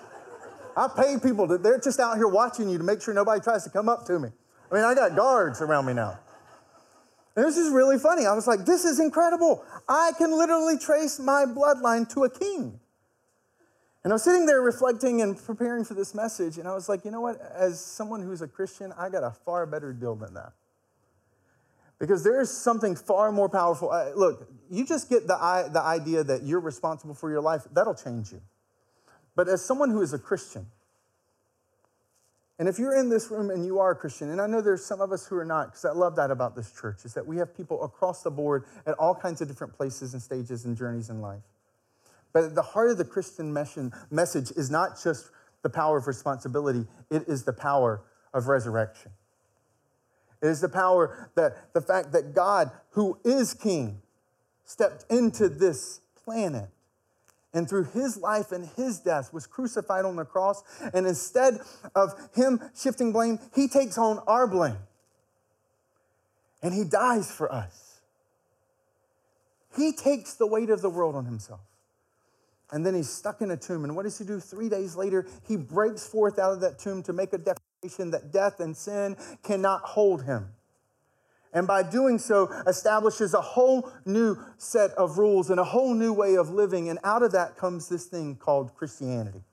I 0.76 0.88
pay 0.88 1.18
people 1.22 1.48
to, 1.48 1.58
they're 1.58 1.80
just 1.80 2.00
out 2.00 2.18
here 2.18 2.28
watching 2.28 2.70
you 2.70 2.78
to 2.78 2.84
make 2.84 3.02
sure 3.02 3.14
nobody 3.14 3.42
tries 3.42 3.64
to 3.64 3.70
come 3.70 3.90
up 3.90 4.06
to 4.08 4.20
me. 4.20 4.30
I 4.72 4.76
mean, 4.76 4.84
I 4.84 4.94
got 4.96 5.16
guards 5.16 5.62
around 5.62 5.86
me 5.86 5.94
now. 5.94 6.20
And 7.36 7.46
this 7.46 7.58
is 7.58 7.72
really 7.72 7.98
funny. 7.98 8.26
I 8.26 8.34
was 8.34 8.48
like, 8.48 8.66
this 8.66 8.84
is 8.84 9.00
incredible. 9.00 9.64
I 9.88 10.12
can 10.18 10.32
literally 10.38 10.78
trace 10.78 11.20
my 11.20 11.46
bloodline 11.46 12.12
to 12.14 12.26
a 12.26 12.30
king. 12.30 12.80
And 14.04 14.12
I 14.12 14.16
was 14.16 14.24
sitting 14.24 14.46
there 14.46 14.62
reflecting 14.62 15.22
and 15.22 15.38
preparing 15.38 15.86
for 15.86 15.94
this 15.94 16.16
message, 16.16 16.58
and 16.58 16.68
I 16.68 16.74
was 16.74 16.90
like, 16.90 17.06
you 17.06 17.12
know 17.12 17.22
what? 17.22 17.40
As 17.56 17.80
someone 17.80 18.22
who's 18.22 18.42
a 18.42 18.48
Christian, 18.48 18.92
I 18.98 19.10
got 19.10 19.24
a 19.24 19.32
far 19.32 19.66
better 19.68 19.94
deal 19.94 20.16
than 20.16 20.34
that. 20.34 20.54
Because 22.02 22.24
there 22.24 22.42
is 22.42 22.50
something 22.50 22.96
far 22.96 23.32
more 23.32 23.48
powerful. 23.48 23.92
Uh, 23.92 24.10
look, 24.16 24.50
you 24.72 24.88
just 24.88 25.08
get 25.08 25.28
the, 25.28 25.70
the 25.72 25.84
idea 25.84 26.24
that 26.24 26.42
you're 26.42 26.60
responsible 26.60 27.14
for 27.14 27.30
your 27.30 27.42
life, 27.42 27.62
that'll 27.72 27.94
change 27.94 28.32
you. 28.32 28.42
But 29.36 29.48
as 29.48 29.64
someone 29.64 29.92
who 29.92 30.02
is 30.02 30.12
a 30.12 30.18
Christian, 30.18 30.66
and 32.58 32.68
if 32.68 32.80
you're 32.80 32.98
in 33.00 33.10
this 33.10 33.30
room 33.30 33.52
and 33.52 33.64
you 33.64 33.78
are 33.78 33.92
a 33.92 33.96
Christian, 33.96 34.32
and 34.32 34.42
I 34.42 34.48
know 34.48 34.62
there's 34.62 34.84
some 34.84 35.00
of 35.00 35.12
us 35.12 35.28
who 35.28 35.38
are 35.38 35.46
not, 35.46 35.68
because 35.68 35.86
I 35.86 35.92
love 35.92 36.16
that 36.16 36.32
about 36.32 36.56
this 36.56 36.72
church, 36.72 37.06
is 37.06 37.14
that 37.14 37.28
we 37.28 37.38
have 37.38 37.56
people 37.56 37.84
across 37.84 38.24
the 38.24 38.32
board 38.32 38.66
at 38.88 38.96
all 38.96 39.14
kinds 39.14 39.40
of 39.42 39.48
different 39.48 39.78
places 39.78 40.14
and 40.14 40.22
stages 40.24 40.66
and 40.66 40.76
journeys 40.76 41.12
in 41.12 41.22
life. 41.22 41.44
But 42.34 42.46
at 42.46 42.56
the 42.56 42.64
heart 42.64 42.90
of 42.90 42.98
the 42.98 43.06
Christian 43.06 43.54
message 43.54 44.52
is 44.58 44.72
not 44.72 45.00
just 45.04 45.30
the 45.62 45.70
power 45.70 45.98
of 45.98 46.08
responsibility, 46.08 46.88
it 47.12 47.26
is 47.28 47.44
the 47.44 47.54
power 47.54 48.02
of 48.34 48.48
resurrection. 48.48 49.12
It 50.42 50.48
is 50.48 50.62
the 50.62 50.70
power 50.70 51.30
that 51.36 51.74
the 51.74 51.82
fact 51.82 52.12
that 52.14 52.34
God, 52.34 52.72
who 52.92 53.20
is 53.24 53.54
king, 53.54 54.02
stepped 54.66 55.06
into 55.12 55.50
this 55.50 56.02
planet 56.24 56.70
and 57.54 57.68
through 57.68 57.86
his 57.86 58.18
life 58.18 58.52
and 58.52 58.68
his 58.76 59.00
death 59.00 59.34
was 59.34 59.46
crucified 59.46 60.06
on 60.06 60.16
the 60.16 60.26
cross. 60.26 60.64
And 60.94 61.06
instead 61.06 61.60
of 61.96 62.14
him 62.34 62.62
shifting 62.76 63.12
blame, 63.12 63.40
he 63.54 63.68
takes 63.68 63.98
on 63.98 64.20
our 64.28 64.48
blame. 64.48 64.78
And 66.64 66.74
he 66.74 66.84
dies 66.84 67.32
for 67.32 67.52
us. 67.52 68.00
He 69.76 69.92
takes 69.92 70.36
the 70.36 70.48
weight 70.48 70.70
of 70.70 70.82
the 70.82 70.90
world 70.90 71.16
on 71.16 71.26
himself. 71.26 71.62
And 72.72 72.86
then 72.86 72.96
he's 72.96 73.10
stuck 73.10 73.42
in 73.42 73.52
a 73.52 73.58
tomb. 73.58 73.84
And 73.84 73.96
what 73.96 74.04
does 74.04 74.18
he 74.18 74.24
do? 74.24 74.40
Three 74.40 74.70
days 74.70 74.96
later, 74.96 75.28
he 75.48 75.58
breaks 75.58 76.08
forth 76.08 76.40
out 76.40 76.54
of 76.54 76.62
that 76.62 76.80
tomb 76.80 77.04
to 77.04 77.14
make 77.14 77.34
a 77.34 77.38
declaration 77.38 77.71
that 77.82 78.32
death 78.32 78.60
and 78.60 78.78
sin 78.78 79.18
cannot 79.44 79.82
hold 79.82 80.24
him. 80.24 80.50
And 81.54 81.68
by 81.68 81.84
doing 81.84 82.18
so, 82.20 82.50
establishes 82.68 83.34
a 83.34 83.42
whole 83.42 83.92
new 84.06 84.38
set 84.58 84.92
of 84.92 85.18
rules 85.18 85.50
and 85.50 85.60
a 85.60 85.64
whole 85.64 85.94
new 85.94 86.14
way 86.14 86.36
of 86.36 86.50
living. 86.50 86.90
And 86.90 87.00
out 87.04 87.24
of 87.24 87.32
that 87.34 87.58
comes 87.58 87.90
this 87.90 88.06
thing 88.06 88.36
called 88.36 88.74
Christianity. 88.76 89.44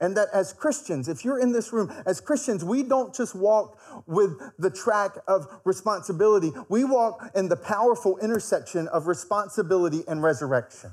And 0.00 0.16
that 0.16 0.28
as 0.32 0.52
Christians, 0.52 1.08
if 1.08 1.24
you're 1.24 1.40
in 1.40 1.52
this 1.52 1.72
room, 1.72 1.92
as 2.06 2.20
Christians, 2.20 2.64
we 2.64 2.82
don't 2.82 3.14
just 3.14 3.34
walk 3.34 3.78
with 4.06 4.38
the 4.58 4.70
track 4.70 5.12
of 5.26 5.46
responsibility, 5.64 6.52
we 6.68 6.84
walk 6.84 7.30
in 7.34 7.48
the 7.48 7.56
powerful 7.56 8.18
intersection 8.18 8.86
of 8.88 9.06
responsibility 9.06 10.02
and 10.06 10.22
resurrection 10.22 10.90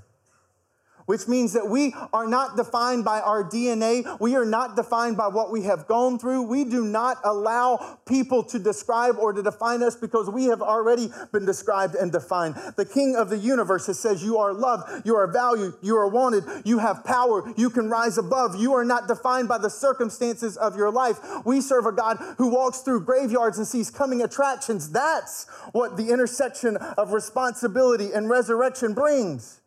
which 1.06 1.28
means 1.28 1.54
that 1.54 1.68
we 1.68 1.94
are 2.14 2.28
not 2.28 2.58
defined 2.58 3.06
by 3.06 3.20
our 3.20 3.44
DNA. 3.44 4.20
We 4.20 4.36
are 4.36 4.46
not 4.46 4.76
defined 4.76 5.18
by 5.18 5.28
what 5.28 5.52
we 5.52 5.64
have 5.64 5.88
gone 5.88 6.20
through. 6.20 6.44
We 6.44 6.66
do 6.66 6.84
not 6.84 7.18
allow 7.24 8.00
people 8.06 8.44
to 8.44 8.60
describe 8.60 9.18
or 9.18 9.34
to 9.34 9.44
define 9.44 9.84
us 9.84 9.96
because 9.96 10.30
we 10.30 10.46
have 10.46 10.62
already 10.62 11.10
been 11.32 11.46
described 11.46 11.96
and 11.96 12.12
defined. 12.12 12.56
The 12.76 12.86
King 12.86 13.16
of 13.16 13.30
the 13.30 13.38
universe 13.38 13.86
says, 13.86 14.24
You 14.24 14.38
are 14.38 14.54
loved, 14.54 15.06
you 15.06 15.16
are 15.16 15.28
valued, 15.28 15.76
you 15.82 15.96
are 15.98 16.08
wanted, 16.08 16.44
you 16.66 16.80
have 16.80 17.04
power, 17.04 17.54
you 17.56 17.70
can 17.70 17.90
rise 17.90 18.18
above. 18.18 18.56
You 18.56 18.74
are 18.74 18.86
not 18.86 19.08
defined 19.08 19.48
by 19.48 19.58
the 19.58 19.70
circumstances 19.70 20.58
of 20.58 20.76
your 20.76 20.92
life. 20.92 21.20
We 21.46 21.62
serve 21.62 21.86
a 21.86 21.92
God 21.92 22.18
who 22.38 22.50
walks 22.50 22.80
through 22.80 23.06
graveyards 23.06 23.58
and 23.58 23.68
sees 23.68 23.90
coming 23.90 24.22
attractions. 24.22 24.92
That's 24.92 25.48
what 25.72 25.98
the 25.98 26.10
intersection 26.10 26.78
of 26.78 27.14
responsibility 27.14 28.12
and 28.14 28.30
resurrection 28.30 28.94
brings. 28.94 29.62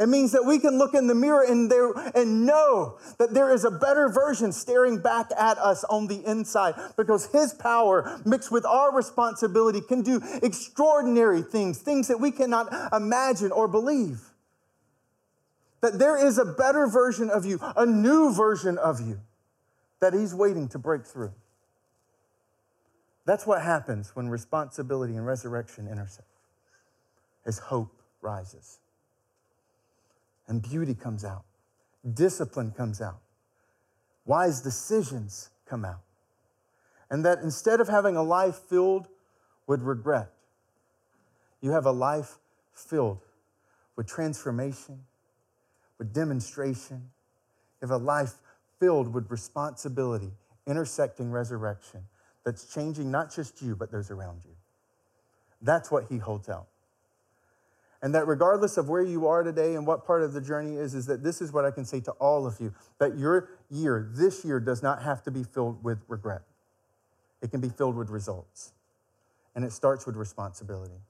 It 0.00 0.08
means 0.08 0.32
that 0.32 0.46
we 0.46 0.58
can 0.58 0.78
look 0.78 0.94
in 0.94 1.08
the 1.08 1.14
mirror 1.14 1.44
and, 1.46 1.70
there, 1.70 1.92
and 2.14 2.46
know 2.46 2.98
that 3.18 3.34
there 3.34 3.52
is 3.52 3.66
a 3.66 3.70
better 3.70 4.08
version 4.08 4.50
staring 4.50 4.98
back 4.98 5.30
at 5.38 5.58
us 5.58 5.84
on 5.84 6.06
the 6.06 6.24
inside 6.26 6.74
because 6.96 7.26
His 7.26 7.52
power 7.52 8.18
mixed 8.24 8.50
with 8.50 8.64
our 8.64 8.94
responsibility 8.94 9.82
can 9.82 10.00
do 10.00 10.22
extraordinary 10.42 11.42
things, 11.42 11.80
things 11.80 12.08
that 12.08 12.18
we 12.18 12.30
cannot 12.30 12.72
imagine 12.94 13.52
or 13.52 13.68
believe. 13.68 14.22
That 15.82 15.98
there 15.98 16.16
is 16.16 16.38
a 16.38 16.46
better 16.46 16.86
version 16.86 17.28
of 17.28 17.44
you, 17.44 17.58
a 17.60 17.84
new 17.84 18.32
version 18.32 18.78
of 18.78 19.06
you 19.06 19.20
that 20.00 20.14
He's 20.14 20.34
waiting 20.34 20.66
to 20.68 20.78
break 20.78 21.04
through. 21.04 21.34
That's 23.26 23.46
what 23.46 23.60
happens 23.60 24.16
when 24.16 24.30
responsibility 24.30 25.14
and 25.14 25.26
resurrection 25.26 25.88
intersect, 25.88 26.26
as 27.44 27.58
hope 27.58 27.92
rises 28.22 28.78
and 30.50 30.60
beauty 30.60 30.94
comes 30.94 31.24
out, 31.24 31.44
discipline 32.12 32.72
comes 32.72 33.00
out, 33.00 33.20
wise 34.26 34.60
decisions 34.60 35.48
come 35.64 35.84
out. 35.84 36.00
And 37.08 37.24
that 37.24 37.38
instead 37.38 37.80
of 37.80 37.88
having 37.88 38.16
a 38.16 38.22
life 38.22 38.56
filled 38.68 39.06
with 39.66 39.80
regret, 39.80 40.30
you 41.60 41.70
have 41.70 41.86
a 41.86 41.92
life 41.92 42.38
filled 42.74 43.20
with 43.96 44.06
transformation, 44.06 45.04
with 45.98 46.12
demonstration. 46.12 47.10
You 47.80 47.88
have 47.88 48.00
a 48.00 48.04
life 48.04 48.34
filled 48.80 49.12
with 49.14 49.30
responsibility, 49.30 50.32
intersecting 50.66 51.30
resurrection 51.30 52.00
that's 52.44 52.72
changing 52.72 53.10
not 53.10 53.32
just 53.32 53.62
you, 53.62 53.76
but 53.76 53.92
those 53.92 54.10
around 54.10 54.40
you. 54.44 54.56
That's 55.62 55.90
what 55.90 56.06
he 56.08 56.18
holds 56.18 56.48
out. 56.48 56.66
And 58.02 58.14
that 58.14 58.26
regardless 58.26 58.76
of 58.78 58.88
where 58.88 59.02
you 59.02 59.26
are 59.26 59.42
today 59.42 59.74
and 59.74 59.86
what 59.86 60.06
part 60.06 60.22
of 60.22 60.32
the 60.32 60.40
journey 60.40 60.76
is, 60.76 60.94
is 60.94 61.06
that 61.06 61.22
this 61.22 61.42
is 61.42 61.52
what 61.52 61.64
I 61.64 61.70
can 61.70 61.84
say 61.84 62.00
to 62.00 62.12
all 62.12 62.46
of 62.46 62.58
you 62.58 62.72
that 62.98 63.18
your 63.18 63.50
year, 63.68 64.10
this 64.14 64.44
year, 64.44 64.58
does 64.58 64.82
not 64.82 65.02
have 65.02 65.22
to 65.24 65.30
be 65.30 65.42
filled 65.42 65.84
with 65.84 65.98
regret. 66.08 66.42
It 67.42 67.50
can 67.50 67.60
be 67.60 67.68
filled 67.68 67.96
with 67.96 68.08
results. 68.08 68.72
And 69.54 69.64
it 69.64 69.72
starts 69.72 70.06
with 70.06 70.16
responsibility. 70.16 71.00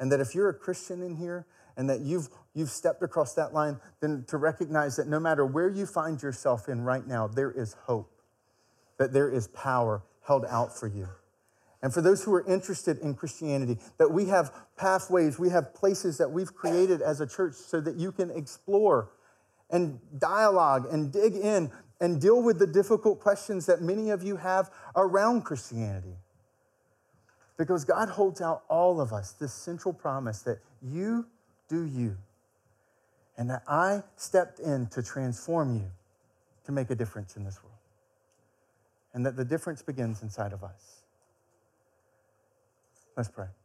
And 0.00 0.10
that 0.10 0.20
if 0.20 0.34
you're 0.34 0.48
a 0.48 0.54
Christian 0.54 1.02
in 1.02 1.16
here 1.16 1.46
and 1.76 1.88
that 1.88 2.00
you've, 2.00 2.28
you've 2.54 2.70
stepped 2.70 3.02
across 3.02 3.34
that 3.34 3.54
line, 3.54 3.78
then 4.00 4.24
to 4.28 4.36
recognize 4.36 4.96
that 4.96 5.06
no 5.06 5.20
matter 5.20 5.46
where 5.46 5.68
you 5.68 5.86
find 5.86 6.20
yourself 6.20 6.68
in 6.68 6.82
right 6.82 7.06
now, 7.06 7.28
there 7.28 7.52
is 7.52 7.74
hope, 7.84 8.10
that 8.98 9.12
there 9.12 9.30
is 9.30 9.48
power 9.48 10.02
held 10.26 10.44
out 10.46 10.76
for 10.76 10.88
you. 10.88 11.08
And 11.82 11.92
for 11.92 12.00
those 12.00 12.22
who 12.22 12.32
are 12.32 12.46
interested 12.46 12.98
in 12.98 13.14
Christianity, 13.14 13.78
that 13.98 14.12
we 14.12 14.26
have 14.26 14.54
pathways, 14.76 15.38
we 15.38 15.50
have 15.50 15.74
places 15.74 16.16
that 16.18 16.30
we've 16.30 16.54
created 16.54 17.02
as 17.02 17.20
a 17.20 17.26
church 17.26 17.54
so 17.54 17.80
that 17.80 17.96
you 17.96 18.12
can 18.12 18.30
explore 18.30 19.10
and 19.68 19.98
dialogue 20.18 20.86
and 20.92 21.12
dig 21.12 21.34
in 21.34 21.72
and 22.00 22.20
deal 22.20 22.42
with 22.42 22.58
the 22.58 22.66
difficult 22.66 23.20
questions 23.20 23.66
that 23.66 23.82
many 23.82 24.10
of 24.10 24.22
you 24.22 24.36
have 24.36 24.70
around 24.94 25.42
Christianity. 25.42 26.14
Because 27.56 27.84
God 27.84 28.08
holds 28.08 28.40
out 28.40 28.62
all 28.68 29.00
of 29.00 29.12
us 29.12 29.32
this 29.32 29.52
central 29.52 29.92
promise 29.92 30.42
that 30.42 30.58
you 30.82 31.26
do 31.68 31.84
you, 31.84 32.16
and 33.36 33.48
that 33.50 33.62
I 33.66 34.02
stepped 34.16 34.60
in 34.60 34.86
to 34.88 35.02
transform 35.02 35.74
you 35.74 35.90
to 36.66 36.72
make 36.72 36.90
a 36.90 36.94
difference 36.94 37.36
in 37.36 37.44
this 37.44 37.62
world, 37.62 37.76
and 39.14 39.24
that 39.24 39.36
the 39.36 39.44
difference 39.44 39.80
begins 39.82 40.22
inside 40.22 40.52
of 40.52 40.62
us. 40.62 41.01
Let's 43.16 43.28
pray. 43.28 43.61